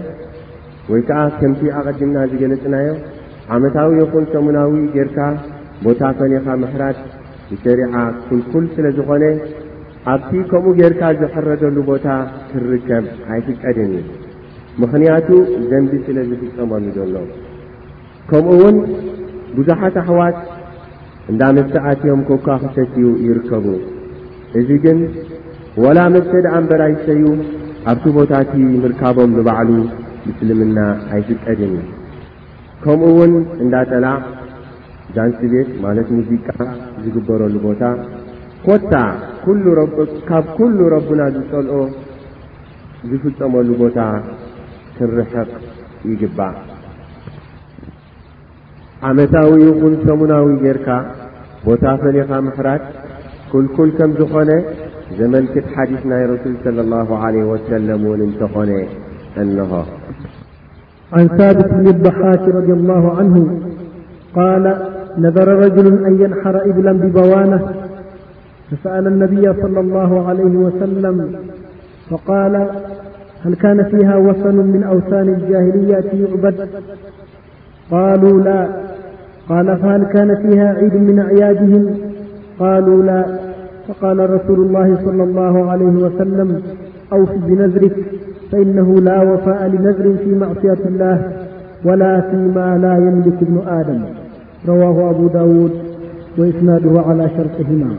ወይከዓ 0.92 1.20
ከምቲ 1.40 1.62
ኣቐዲምና 1.78 2.18
ዝገለፅናዮ 2.32 2.88
ዓመታዊ 3.56 3.88
ይኹን 4.00 4.24
ሰሙናዊ 4.34 4.70
ጌርካ 4.96 5.18
ቦታ 5.86 6.00
ፈኔኻ 6.18 6.46
ምሕራድ 6.64 6.98
ብሰሪዓ 7.50 7.92
ኩልኩል 8.28 8.64
ስለ 8.74 8.86
ዝኾነ 8.98 9.24
ኣብቲ 10.12 10.32
ከምኡ 10.50 10.70
ጌርካ 10.78 11.00
ዝሕረደሉ 11.20 11.76
ቦታ 11.88 12.06
ክርከብ 12.50 13.04
ኣይፍቀድን 13.32 13.90
እዩ 13.98 14.02
ምኽንያቱ 14.82 15.28
ዘምቢ 15.70 15.92
ስለ 16.06 16.16
ዝፍጸሞም 16.28 16.84
እዩ 16.90 16.94
ዘሎ 16.98 17.16
ከምኡውን 18.30 18.76
ብዙሓት 19.56 19.96
ኣሕዋት 20.02 20.36
እንዳመተኣትዮም 21.32 22.20
ኮኳ 22.28 22.46
ኽሰትዩ 22.62 23.04
ይርከቡ 23.26 23.66
እዙ 24.60 24.68
ግን 24.84 24.98
ወላ 25.84 25.98
መተድኣ 26.14 26.52
እምበራይሰዩ 26.62 27.24
ኣብቲ 27.90 28.04
ቦታ 28.18 28.32
እቲ 28.44 28.54
ምርካቦም 28.84 29.34
ዝባዕሉ 29.38 29.70
ብስልምና 30.26 30.78
ኣይፍቀድን 31.16 31.74
እዩ 31.80 31.84
ከምኡውን 32.84 33.34
እንዳጠላዕ 33.64 34.16
ጃንስ 35.16 35.38
ቤት 35.54 35.68
ማለት 35.84 36.08
ሙዚቃ 36.18 36.48
ዝግበረሉ 37.04 37.54
ቦታ 37.68 37.82
ወታ 38.68 38.94
ካብ 40.28 40.44
ኩሉ 40.56 40.78
ረቡና 40.94 41.20
ዝፀልኦ 41.34 41.74
ዝፍፀመሉ 43.10 43.68
ቦታ 43.82 43.98
ክንርሕቕ 44.96 45.50
ይግባእ 46.10 46.56
ዓመታዊ 49.10 49.52
ኹን 49.80 49.94
ሰሙናዊ 50.06 50.46
ጌይርካ 50.64 50.88
ቦታ 51.68 51.84
ፈሊኻ 52.02 52.30
ምሕራት 52.48 52.84
ኩልኩል 53.52 53.90
ከም 53.98 54.10
ዝኾነ 54.20 54.50
ዘመልክት 55.20 55.66
ሓዲስ 55.76 56.02
ናይ 56.12 56.24
ረሱል 56.32 56.56
ለ 56.78 56.86
ላሁ 56.92 57.08
ዓለ 57.28 57.34
ወሰለም 57.52 58.04
እውን 58.08 58.20
እንተኾነ 58.28 58.70
እንሆ 59.44 59.72
ዓን 61.18 61.28
ብት 61.38 61.58
ብን 61.64 61.74
ኣልበሓክ 61.90 62.44
ረ 62.58 62.64
ላሁ 62.92 63.04
ዓንሁ 63.18 63.36
ቃል 64.36 64.66
ነዘረ 65.24 65.48
ረጅሉን 65.64 65.98
ኣን 66.08 66.16
የንሓረ 66.24 66.56
እብልን 66.70 66.98
ብበዋና 67.04 67.52
فسأل 68.70 69.06
النبي 69.06 69.52
-صلى 69.52 69.78
الله 69.80 70.28
عليه 70.28 70.56
وسلمفقال 70.56 72.70
هل 73.44 73.54
كان 73.54 73.84
فيها 73.84 74.16
وصن 74.16 74.56
من 74.56 74.82
أوثان 74.82 75.28
الجاهليات 75.28 76.14
يعبد 76.14 76.68
قالوا 77.90 78.40
لا 78.42 78.68
قال 79.48 79.76
فهل 79.78 80.04
كان 80.04 80.34
فيها 80.50 80.74
عيد 80.74 80.94
من 80.94 81.18
أعيادهم 81.18 81.94
قالوا 82.58 83.02
لا 83.02 83.38
فقال 83.88 84.30
رسول 84.30 84.60
الله 84.66 84.94
صلى 85.04 85.24
الله 85.24 85.70
عليه 85.70 86.04
وسلم 86.04 86.62
أوف 87.12 87.30
بنذرك 87.32 87.96
فإنه 88.52 88.94
لا 88.94 89.22
وفاء 89.22 89.66
لنذر 89.66 90.16
في 90.24 90.34
معصية 90.34 90.86
الله 90.88 91.32
ولا 91.84 92.20
فيما 92.20 92.78
لا 92.78 92.96
يملك 92.96 93.44
بن 93.44 93.58
آدم 93.68 94.00
رواه 94.68 95.10
أبو 95.10 95.28
داود 95.28 95.70
وإثناده 96.38 97.00
على 97.00 97.28
شرطهما 97.36 97.94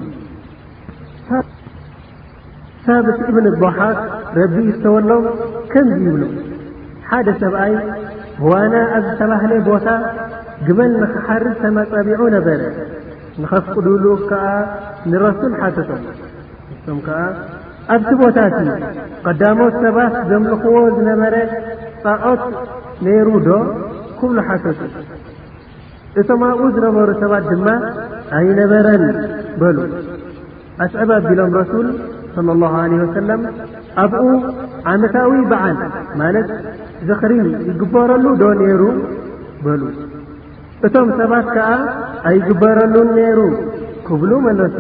ሳብ 2.86 3.06
እቲ 3.14 3.22
እብን 3.32 3.48
ቦሓት 3.62 3.98
ረቢ 4.38 4.56
ዝተወሎም 4.76 5.26
ከምዙይ 5.72 6.02
ይብሉ 6.10 6.24
ሓደ 7.10 7.28
ሰብኣይ 7.42 7.74
ብዋና 8.42 8.74
ኣብ 8.98 9.04
ዝተባህለ 9.08 9.52
ቦታ 9.70 9.88
ግበል 10.68 10.92
ንኽሓርድ 11.02 11.50
ተመፀቢዑ 11.64 12.22
ነበር 12.36 12.60
ንኸፍቅዱሉ 13.42 14.04
ከዓ 14.30 14.46
ንረሱን 15.12 15.54
ሓተቶም 15.60 16.02
ንቶም 16.74 17.00
ከዓ 17.08 17.20
ኣብቲ 17.96 18.10
ቦታ 18.24 18.38
እቲ 18.50 18.64
ቀዳሞት 19.28 19.76
ሰባት 19.86 20.16
ዘምልኽዎ 20.32 20.76
ዝነበረ 20.98 21.36
ፃዖት 22.04 22.44
ነይሩዶ 23.06 23.50
ክብሉ 24.20 24.38
ሓተት 24.48 24.80
እቶም 26.22 26.42
ኣብኡ 26.50 26.66
ዝነበሩ 26.78 27.10
ሰባት 27.24 27.44
ድማ 27.54 27.68
ኣይነበረን 28.40 29.04
በሉ 29.62 29.78
ኣስዕብ 30.84 31.10
ኣቢሎም 31.18 31.52
ረሱል 31.62 31.88
ስለ 32.34 32.46
ላሁ 32.62 32.74
ዓለ 32.82 32.94
ወሰለም 33.06 33.42
ኣብኡ 34.04 34.24
ዓመታዊ 34.92 35.32
በዓል 35.52 35.78
ማለት 36.22 36.50
ዘኽሪ 37.08 37.32
ይግበረሉ 37.70 38.24
ዶ 38.42 38.46
ነይሩ 38.60 38.84
በሉ 39.66 39.82
እቶም 40.88 41.10
ሰባት 41.20 41.48
ከዓ 41.56 41.70
ኣይግበረሉን 42.30 43.10
ነይሩ 43.18 43.40
ክብሉ 44.08 44.32
መለሱ 44.48 44.76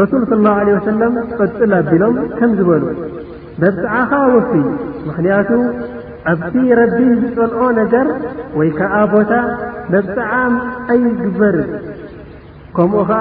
ረሱል 0.00 0.24
ስለ 0.32 0.40
ላሁ 0.46 0.58
ዓ 0.64 0.76
ወሰለም 0.78 1.14
ቐፅል 1.38 1.72
ኣቢሎም 1.80 2.16
ከም 2.40 2.50
ዝበሉ 2.58 2.84
መብፅዓኻ 3.62 4.10
ወፍ 4.34 4.50
ምኽንያቱ 5.06 5.50
ኣብቲ 6.32 6.54
ረቢ 6.80 6.98
ዝጸልኦ 7.22 7.62
ነገር 7.80 8.06
ወይ 8.58 8.68
ከዓ 8.80 8.94
ቦታ 9.14 9.32
መብፅዓም 9.94 10.54
ኣይግበር 10.94 11.56
ከምኡ 12.76 12.96
ኸዓ 13.08 13.18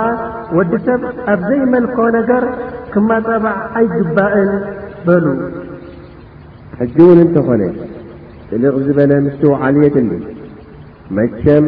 ወዲ 0.57 0.71
ሰብ 0.85 1.01
ኣብ 1.33 1.39
ዘይመልኮ 1.49 1.97
ነገር 2.17 2.43
ክማጸባዕ 2.93 3.57
ኣይግባእን 3.79 4.51
በሉ 5.05 5.25
ሕዚ 6.79 6.95
ውን 7.09 7.19
እንተኾነ 7.25 7.61
ጥልቕ 8.49 8.75
ዝበለ 8.87 9.11
ምስትውዓልየትኒ 9.25 10.09
መቸም 11.17 11.65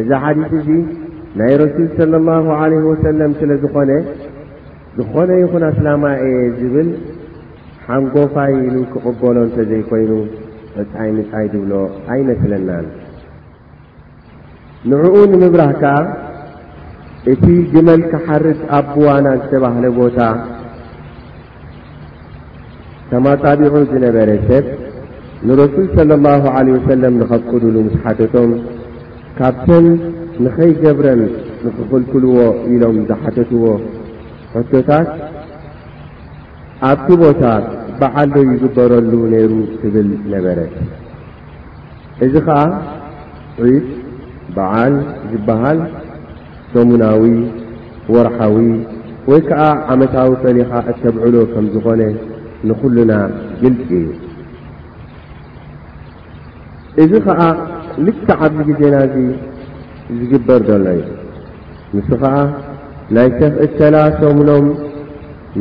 እዛ 0.00 0.08
ሓዲት 0.24 0.52
እዙ 0.60 0.68
ናይ 1.38 1.54
ረሱል 1.62 1.86
ስለ 1.98 2.12
ላሁ 2.28 2.46
ዓለይህ 2.60 2.84
ወሰለም 2.92 3.32
ስለ 3.40 3.50
ዝኾነ 3.62 3.90
ዝኾነ 4.98 5.30
ይኹን 5.42 5.62
ኣስላማ 5.70 6.04
እየ 6.26 6.36
ዝብል 6.58 6.88
ሓንጎፋኢሉ 7.86 8.76
ክቕበሎ 8.92 9.36
እንተዘይኮይኑ 9.48 10.12
ዕጻይ 10.82 11.10
ንጻይ 11.16 11.46
ድብሎ 11.52 11.72
ኣይመስለናን 12.12 12.86
ንዕኡ 14.92 15.16
ንምብራህካ 15.32 15.84
እቲ 17.32 17.44
ግመልክሓርድ 17.72 18.58
ኣብዋና 18.78 19.26
ዝተባህለ 19.42 19.84
ቦታ 19.98 20.18
ተማጣቢዑ 23.12 23.74
ዝነበረ 23.92 24.30
ሰብ 24.48 24.66
ንረሱል 25.48 25.86
ስለ 25.96 26.10
ላሁ 26.26 26.42
ዓለ 26.58 26.66
ወሰለም 26.76 27.14
ንኸብቅድሉ 27.20 27.76
ምስ 27.86 27.94
ሓተቶም 28.04 28.50
ካብተም 29.38 29.86
ንኸይገብረን 30.44 31.22
ንኽኽልክልዎ 31.64 32.36
ኢሎም 32.72 32.98
ዝሓተትዎ 33.08 33.64
ሕቶታት 34.54 35.08
ኣብቲ 36.90 37.08
ቦታ 37.24 37.42
በዓልዶ 38.00 38.36
ይግበረሉ 38.52 39.12
ነይሩ 39.34 39.52
ትብል 39.80 40.08
ነበረት 40.36 40.74
እዚ 42.26 42.34
ኸዓ 42.48 42.60
ዒድ 43.66 43.84
በዓል 44.56 44.94
ዝበሃል 45.32 45.78
ሰሙናዊ 46.74 47.24
ወርሓዊ 48.14 48.56
ወይ 49.30 49.40
ከዓ 49.48 49.60
ዓመታዊ 49.92 50.30
ፈሊኻ 50.42 50.70
እተብዕሎ 50.90 51.34
ከም 51.52 51.66
ዝኾነ 51.74 52.02
ንዂሉና 52.68 53.12
ግልፂ 53.60 53.88
እዩ 53.98 54.08
እዚ 57.02 57.12
ኸዓ 57.26 57.40
ልካ 58.06 58.26
ዓብዚ 58.46 58.66
ግዜና 58.70 58.94
እዙ 59.06 59.20
ዝግበር 60.20 60.60
ዘሎ 60.70 60.86
ዩ 60.98 61.02
ንስ 61.98 62.08
ኸዓ 62.22 62.34
ናይ 63.18 63.28
ሰኽ 63.38 63.54
እተላ 63.66 63.96
ሰሙኖም 64.22 64.66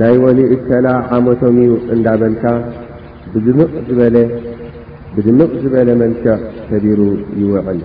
ናይ 0.03 0.15
ወሊ 0.23 0.39
እተላ 0.57 0.87
ዓመቶም 1.19 1.55
እዩ 1.65 1.71
እንዳበልካ 1.97 2.43
ብብድምቕ 5.15 5.51
ዝበለ 5.61 5.89
መንሸዕ 6.01 6.39
ተቢሩ 6.71 6.99
ይውዕል 7.39 7.81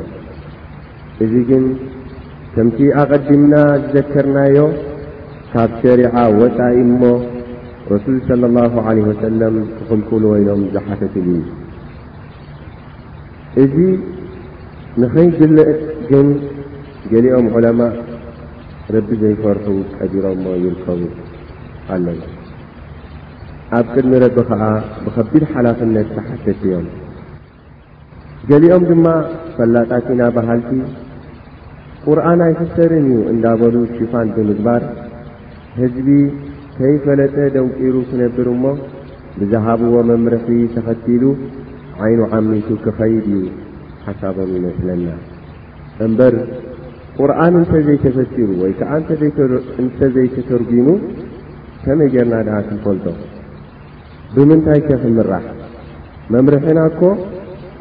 እዚ 1.25 1.33
ግን 1.53 1.65
ከምቲ 2.55 2.79
ኣቐዲምና 3.01 3.55
ዝዘከርናዮ 3.85 4.59
ካብ 5.53 5.71
ሸሪዓ 5.81 6.15
ወፃኢ 6.41 6.77
እሞ 6.85 7.03
ረሱል 7.93 8.19
ለ 8.43 8.49
ላሁ 8.57 8.75
ዓለ 8.89 8.99
ወሰለም 9.09 9.57
ክኽልኩሉ 9.77 10.23
ወይኖም 10.35 10.61
ዝሓሰትሉ 10.75 11.27
እዩ 11.39 11.41
እዙ 13.63 13.75
ንኸይግልእጥ 15.03 15.79
ግን 16.11 16.29
ገሊኦም 17.11 17.47
ዑለማ 17.57 17.81
ረቢ 18.95 19.09
ዘይፈርሑ 19.23 19.67
ቀዲሮሞ 19.97 20.45
ይልከቡ 20.65 21.01
ኣለን 21.95 22.19
ኣብ 23.79 23.87
ቅድሚ 23.95 24.13
ረቢ 24.25 24.37
ከዓ 24.49 24.63
ብከቢድ 25.05 25.45
ሓላፍነት 25.53 26.09
ዝሓሰት 26.19 26.61
እዮም 26.69 26.87
ገሊኦም 28.51 28.85
ድማ 28.91 29.07
ፈላጣትኢና 29.59 30.23
ባህልቲ 30.37 30.69
ቑርኣን 32.05 32.41
ኣይፍሰርን 32.47 33.07
እዩ 33.13 33.23
እንዳበሉ 33.33 33.75
ሽፋን 33.97 34.29
ብምግባር 34.37 34.83
ሕዝቢ 35.79 36.09
ከይፈለጠ 36.77 37.35
ደውቂሩ 37.57 37.95
ክነብር 38.11 38.49
እሞ 38.55 38.65
ብዝሃብዎ 39.39 39.95
መምርሒ 40.11 40.47
ተኸቲሉ 40.75 41.25
ዓይኑ 42.05 42.21
ዓሚቱ 42.37 42.69
ክኸይድ 42.85 43.27
እዩ 43.37 43.41
ሓሳቦም 44.07 44.51
ይመስለና 44.59 45.07
እምበር 46.07 46.35
ቁርኣን 47.21 47.55
እንተ 47.61 47.73
ዘይተፈቲሩ 47.87 48.49
ወይ 48.63 48.73
ከዓ 48.81 48.91
እንተ 49.83 49.99
ዘይተተርጒኑ 50.17 50.89
ከመይ 51.85 52.09
ጌርና 52.15 52.35
ደኣ 52.49 52.57
ክልፈልጦ 52.69 53.07
ብምንታይ 54.37 54.81
ከኽምራሕ 54.89 55.45
መምርሒናኮ 56.35 57.01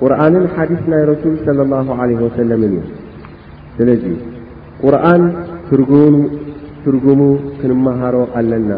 ቁርኣንን 0.02 0.46
ሓዲስ 0.56 0.82
ናይ 0.92 1.04
ረሱል 1.12 1.36
ሰለ 1.48 1.60
ላሁ 1.72 1.88
ዓለህ 2.04 2.20
ወሰለምን 2.26 2.74
እዩ 2.78 2.82
ስለዚ 3.80 4.04
ቁርኣን 4.84 5.22
ትርጉሙ 6.84 7.20
ክንመሃሮ 7.58 8.16
ኣለና 8.40 8.72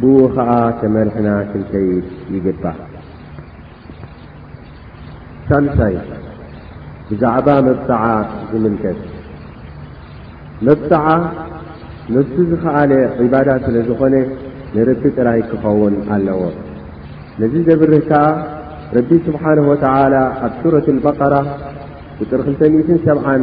ብው 0.00 0.18
ኸዓ 0.34 0.50
ተመርሕና 0.80 1.28
ክንከይድ 1.50 2.04
ይግባእ 2.34 2.78
ሳንሳይ 5.48 5.94
ብዛዕባ 7.08 7.48
መብጣዓ 7.68 8.04
ዝምልከት 8.50 8.98
መብጣዓ 10.68 11.06
ንፍሱ 12.16 12.36
ዝኸኣለ 12.50 12.92
ዒባዳ 13.24 13.48
ስለ 13.66 13.76
ዝኾነ 13.88 14.14
ንረቢ 14.74 15.02
ጥራይ 15.16 15.40
ክኸውን 15.48 15.94
ኣለዎ 16.16 16.42
ነዚ 17.40 17.54
ዘብርህ 17.70 18.04
ከዓ 18.10 18.22
ረቢ 18.98 19.10
ስብሓን 19.26 19.58
ወተዓላ 19.70 20.14
ኣብ 20.46 20.52
ሱረት 20.60 20.86
ልበቐራ 20.96 21.34
ውጥር 22.20 22.40
2ልተምት 22.46 22.88
ሰዓን 23.10 23.42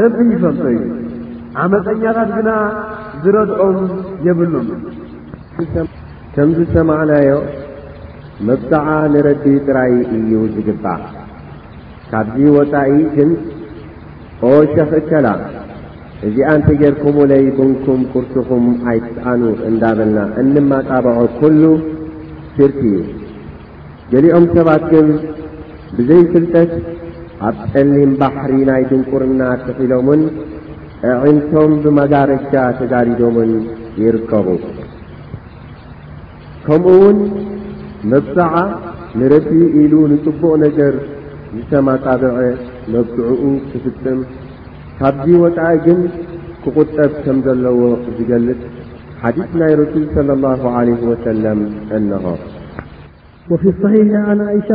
ረቢ 0.00 0.16
ይፈበ 0.32 0.60
እዩ 0.72 0.80
ዓመፀኛታት 1.62 2.30
ግና 2.36 2.50
ዝረድኦም 3.22 3.76
የብሉን 4.26 4.66
ከምዝ 6.34 6.58
ሰማዕናዮ 6.76 7.30
መብዛዓ 8.48 8.88
ንረዲ 9.12 9.44
ጥራይ 9.66 9.94
እዩ 10.16 10.30
ዝግባእ 10.54 11.02
ካብዙ 12.10 12.42
ወፃኢ 12.56 12.96
ግን 13.14 13.30
ኦሸኽ 14.50 14.90
እከላ 15.00 15.26
እዚኣእንተ 16.26 16.68
ጌርኩምለይ 16.82 17.44
ብንኩም 17.56 18.02
ኲርስኹም 18.12 18.66
ኣይትስኣኑ 18.90 19.42
እንዳበልና 19.70 20.18
እንማፃባዖ 20.42 21.20
ኲሉ 21.38 21.62
ስርቲ 22.58 22.82
እዩ 22.98 23.02
ገሊኦም 24.12 24.44
ሰባት 24.56 24.84
ግን 24.92 25.08
ብዘይፍልጠት 25.96 26.70
ኣብ 27.44 27.56
ፀሊም 27.72 28.12
ባሕሪ 28.20 28.52
ናይ 28.68 28.82
ድንቁርና 28.90 29.42
ተኺሎምን 29.64 30.20
ኣዒንቶም 31.14 31.72
ብመዳረጃ 31.84 32.52
ተጋዲዶምን 32.78 33.50
ይርከቡ 34.02 34.46
ከምኡውን 36.66 37.18
መብዛዓ 38.12 38.54
ንረቢ 39.20 39.50
ኢሉ 39.80 39.92
ንጽቡቕ 40.12 40.42
ነገር 40.64 40.94
ዝተማፃብዐ 41.58 42.38
መብትዑኡ 42.94 43.42
ክፍጥም 43.72 44.18
ካብዚ 45.00 45.26
ወታኢ 45.44 45.76
ግን 45.86 46.00
ክቝጠብ 46.62 47.10
ከም 47.24 47.38
ዘለዎ 47.46 47.80
ዝገልጽ 48.16 48.62
ሓዲስ 49.24 49.50
ናይ 49.60 49.72
ረሱል 49.82 50.04
ለ 50.30 50.38
ላሁ 50.44 50.62
ዓለይ 50.78 50.98
ወሰለም 51.10 51.60
እንሆ 51.98 52.24
ወፊ 53.50 53.62
ሒሕ 53.94 54.10
ኣን 54.30 54.40
ኣእሻ 54.52 54.70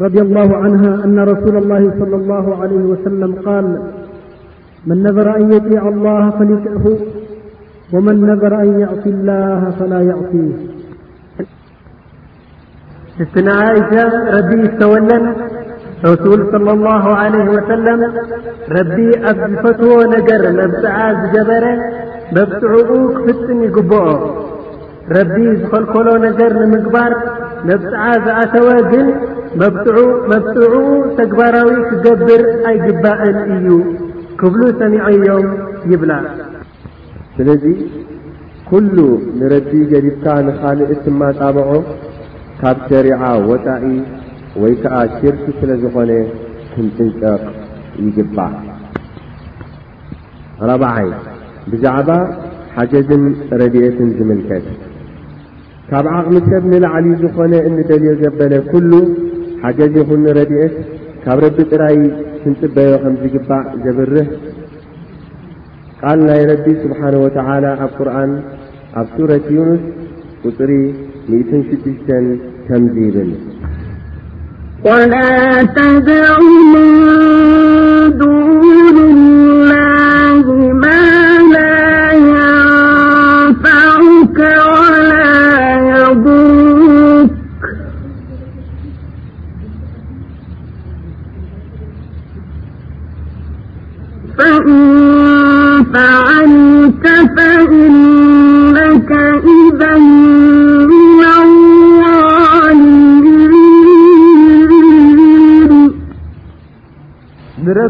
رضي 0.00 0.20
الله 0.20 0.56
عنها 0.56 1.04
أن 1.04 1.18
رسول 1.18 1.56
الله 1.56 1.90
صلى 2.00 2.16
الله 2.16 2.62
عليه 2.62 2.76
وسلم 2.82 3.34
قال 3.46 3.82
من 4.86 5.02
نذر 5.02 5.36
أن 5.36 5.52
يطيع 5.52 5.88
الله 5.88 6.30
فليتعف 6.30 7.00
ومن 7.94 8.20
نذر 8.20 8.60
أن 8.62 8.80
يعص 8.80 9.06
الله 9.06 9.70
فلا 9.70 10.00
يعصي 10.00 10.52
ቲ 13.34 13.48
عئشة 13.48 14.06
رب 14.38 14.50
ዝتوለن 14.62 15.24
رسول 16.12 16.38
صلى 16.54 16.70
الله 16.76 17.04
عليه 17.22 17.46
وسلم 17.56 18.00
رب 18.78 18.98
ኣብ 19.30 19.38
ዝፈትዎ 19.52 19.92
نገر 20.14 20.40
مبፅع 20.60 20.96
ዝجበረ 21.20 21.64
መبፅعኡ 22.36 22.86
ክፍጥن 23.26 23.58
ይግبኦ 23.66 24.04
رب 25.18 25.32
ዝኸلكሎ 25.60 26.06
نገر 26.26 26.52
نምግبر 26.62 27.10
መبፅع 27.70 28.04
ዝኣተወ 28.26 28.68
ግ 28.92 28.94
መዑመብትዑኡ 29.60 30.82
ተግባራዊ 31.18 31.68
ክገብር 31.90 32.42
ኣይግባእን 32.70 33.36
እዩ 33.56 33.68
ክፍሉ 34.40 34.62
ሰሚዐእዮም 34.80 35.46
ይብላ 35.90 36.10
ስለዚ 37.36 37.64
ኲሉ 38.68 38.98
ንረዲ 39.40 39.70
ገዲብካ 39.92 40.24
ንኻልእ 40.46 40.90
ስማ 41.04 41.20
ጻብዖ 41.40 41.70
ካብ 42.60 42.78
ሰሪዓ 42.90 43.22
ወጣኢ 43.50 43.84
ወይ 44.62 44.74
ከዓ 44.82 44.96
ሽርኪ 45.18 45.44
ስለ 45.60 45.70
ዝኾነ 45.82 46.10
ክንፅንጠቕ 46.74 47.42
ይግባእ 48.04 48.54
ኣራባዓይ 50.64 51.08
ብዛዕባ 51.72 52.10
ሓጀዝን 52.76 53.24
ረድኤትን 53.60 54.08
ዝምልከት 54.18 54.66
ካብ 55.90 56.06
ዓቕሚ 56.16 56.34
ሰብ 56.50 56.62
ንላዕል 56.72 57.06
ዝኾነ 57.22 57.52
እንደልዮ 57.70 58.12
ዘበለ 58.22 58.52
ኩሉ 58.72 58.92
ሓገዝ 59.62 59.94
ይኹን 60.00 60.20
ንረድአት 60.26 60.74
ካብ 61.24 61.38
ረቢ 61.44 61.56
ጥራይ 61.72 61.96
ስንፅበዮ 62.42 62.90
ከም 63.02 63.14
ዝግባእ 63.20 63.64
ዘብርህ 63.84 64.28
ቃል 66.00 66.18
ናይ 66.28 66.42
ረቢ 66.50 66.64
ስብሓን 66.82 67.14
ወተዓላ 67.24 67.64
ኣብ 67.84 67.92
ቁርን 67.98 68.32
ኣብ 69.02 69.06
ሱረት 69.14 69.46
ዩንስ 69.58 69.82
ቁፅሪ 70.48 70.72
16ድሽተ 71.30 72.08
ከምዙ 72.66 72.96
ይብል 73.06 73.32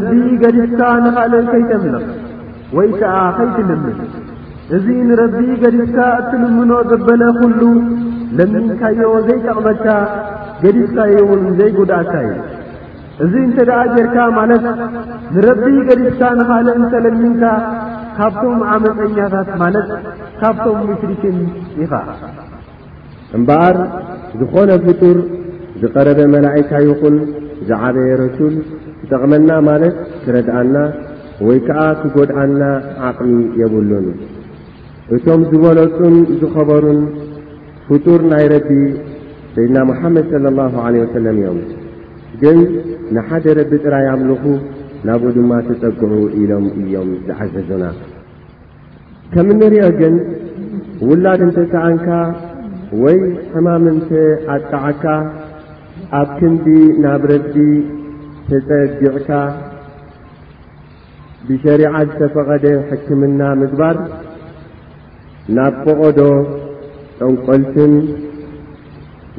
ረቢ 0.05 0.17
ገዲፍካ 0.41 0.79
ንኻእልእ 1.03 1.45
ኸይተምልኽ 1.53 2.05
ወይ 2.77 2.87
ከዓ 2.99 3.15
ኸይትልምን 3.37 3.97
እዙ 4.75 4.85
ንረቢ 5.09 5.35
ገዲጽካ 5.63 5.97
እትልምኖ 6.21 6.71
ዘበለ 6.89 7.21
ዂሉ 7.45 7.61
ለሚንካዮ 8.37 8.99
ዘይጠቕመካ 9.27 9.85
ገዲጽካየውን 10.63 11.43
ዘይጕድእካ 11.59 12.13
እዩ 12.25 12.39
እዙ 13.25 13.31
እንተ 13.45 13.57
ደኣ 13.69 13.79
ጌርካ 13.95 14.17
ማለት 14.39 14.65
ንረቢ 15.35 15.63
ገዲጽካ 15.89 16.21
ንኻእል 16.39 16.67
እንተለሚንካ 16.77 17.43
ካብቶም 18.19 18.59
ዓመፀኛታት 18.75 19.49
ማለት 19.63 19.89
ካብቶም 20.41 20.79
ምስሪክን 20.91 21.37
ኢኻ 21.85 21.93
እምበኣር 23.37 23.77
ዝኾነ 24.41 24.69
ፍጡር 24.85 25.17
ዝቐረበ 25.81 26.19
መላእካ 26.35 26.69
ይኹን 26.89 27.15
ዝዓበየ 27.69 28.11
ረሱል 28.23 28.55
ክጠቕመና 28.99 29.49
ማለት 29.69 29.95
ክረድኣና 30.23 30.75
ወይ 31.47 31.57
ከዓ 31.67 31.79
ክጐድኣና 32.01 32.61
ዓቕሚ 33.09 33.31
የብሉን 33.61 34.07
እቶም 35.15 35.41
ዝበለጡን 35.51 36.15
ዝኸበሩን 36.39 36.99
ፍጡር 37.89 38.21
ናይ 38.31 38.45
ረቢ 38.53 38.69
ሰይድና 39.55 39.77
መሓመድ 39.91 40.25
ሰለ 40.33 40.45
ላሁ 40.59 40.73
ዓለ 40.85 40.95
ወሰለም 41.03 41.37
እዮም 41.41 41.59
ግን 42.41 42.57
ንሓደ 43.15 43.45
ረቢ 43.59 43.71
ጥራይ 43.83 44.07
ኣምልኹ 44.13 44.43
ናብኡ 45.07 45.29
ድማ 45.37 45.51
ትጸግዑ 45.67 46.13
ኢሎም 46.39 46.65
እዮም 46.81 47.09
ዝዓዘዙና 47.27 47.85
ከም 49.33 49.47
ንርዮ 49.59 49.83
ግን 50.01 50.15
ውላድ 51.07 51.41
እንተሰኣንካ 51.47 52.07
ወይ 53.03 53.17
ሕማም 53.53 53.85
እንተ 53.93 54.09
ኣጠዓካ 54.55 55.03
ኣብ 56.15 56.29
ክንዲ 56.39 56.65
ናብ 57.03 57.23
ረቢ 57.29 57.53
ተፀጊዕካ 58.49 59.29
ብሸሪዓ 61.47 61.89
ዝተፈቐደ 62.09 62.65
ሕክምና 62.89 63.41
ምግባር 63.61 63.97
ናብ 65.57 65.73
ቆቐዶ 65.85 66.19
ጠንቆልትን 67.19 67.93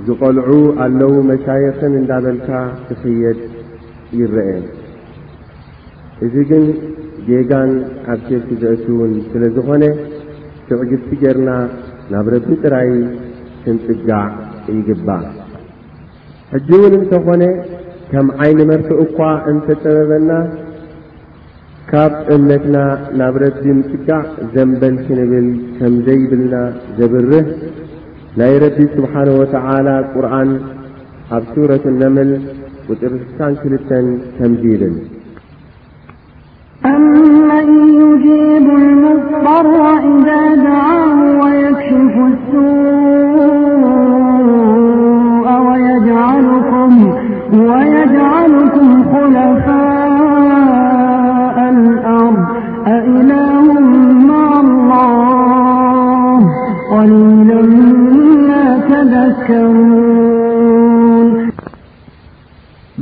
ዝቐልዑ 0.09 0.51
ኣለዉ 0.85 1.15
መሳይኽን 1.31 1.95
እንዳበልካ 2.03 2.51
ትኽየድ 2.91 3.41
ይረአ 4.21 4.51
እዚ 6.29 6.35
ግን 6.53 6.65
ጌጋን 7.31 7.73
ኣብ 8.13 8.21
ኬርቲ 8.29 8.51
ዘእትውን 8.63 9.15
ስለ 9.33 9.43
ዝኾነ 9.57 9.85
ትዕግቲ 10.69 11.11
ጌርና 11.25 11.51
ናብ 12.15 12.29
ረቢ 12.37 12.49
ጥራይ 12.63 12.91
ክንፅጋዕ 13.65 14.27
ይግባእ 14.79 15.29
ሕጂ 16.53 16.69
እውን 16.77 16.93
እንተኾነ 16.99 17.45
ከም 18.11 18.27
ዓይኒ 18.43 18.61
መርፍእ 18.69 19.01
እኳ 19.05 19.17
እንተፀበበና 19.51 20.31
ካብ 21.91 22.13
እምነትና 22.35 22.77
ናብ 23.19 23.35
ረቢ 23.43 23.65
ምፅጋዕ 23.79 24.23
ዘንበልክንብል 24.55 25.49
ከም 25.79 25.95
ዘይብልና 26.07 26.55
ዘብርህ 26.99 27.49
ናይ 28.43 28.55
ረቢ 28.65 28.79
ስብሓን 28.95 29.31
ወተላ 29.41 29.89
ቁርን 30.15 30.51
ኣብ 31.39 31.45
ሱረት 31.55 31.85
እነምል 31.93 32.31
ውጥሪ 32.91 33.13
6ሳን 33.25 33.55
ክልተን 33.63 34.07
ተምዚልን 34.39 34.97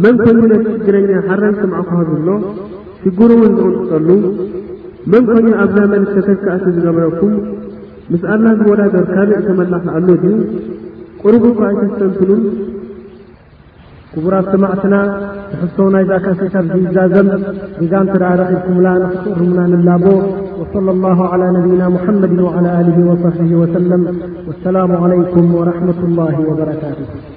መን 0.02 0.16
ኮኑ 0.22 0.38
ነትሽግረኛ 0.50 1.12
ሓራይ 1.26 1.52
ስማዕካዘሎ 1.58 2.28
ሽጉሩ 3.02 3.30
እውን 3.36 3.52
ዝቕንፅፀሉ 3.60 4.08
መን 5.12 5.22
ኮኑ 5.32 5.46
ኣብና 5.62 5.78
መልተተካኣቲ 5.92 6.64
ዝገበረኩም 6.76 7.34
ምስ 8.12 8.22
ኣላ 8.32 8.44
ዝወዳደር 8.58 9.04
ካልዕ 9.12 9.36
ተመላኽኣሎ 9.46 10.08
ድዩ 10.22 10.34
ቁርቡ 11.22 11.44
ካኣተተንትሉም 11.60 12.42
ክቡራት 14.12 14.46
ስማዕትና 14.54 14.94
ተሕቶና 15.52 15.96
ዛካሴታት 16.10 16.68
ዝይዛዘም 16.74 17.28
ዜጋእንትዳረቂኢድኩሙላ 17.80 18.88
ንክኽርሙና 19.02 19.58
ንላቦ 19.74 20.04
ወصለ 20.62 20.86
ላሁ 21.04 21.20
ዓላ 21.32 21.42
ነቢይና 21.56 21.82
ሙሓመድ 21.96 22.34
ዓ 22.54 22.76
ል 22.88 22.98
ወصሕቢ 23.12 23.50
ወሰለም 23.62 24.04
ወሰላሙ 24.50 24.90
ዓለይኩም 25.04 25.48
ወረሕመት 25.60 26.00
ላ 26.18 26.30
ወበረካትሁ 26.50 27.32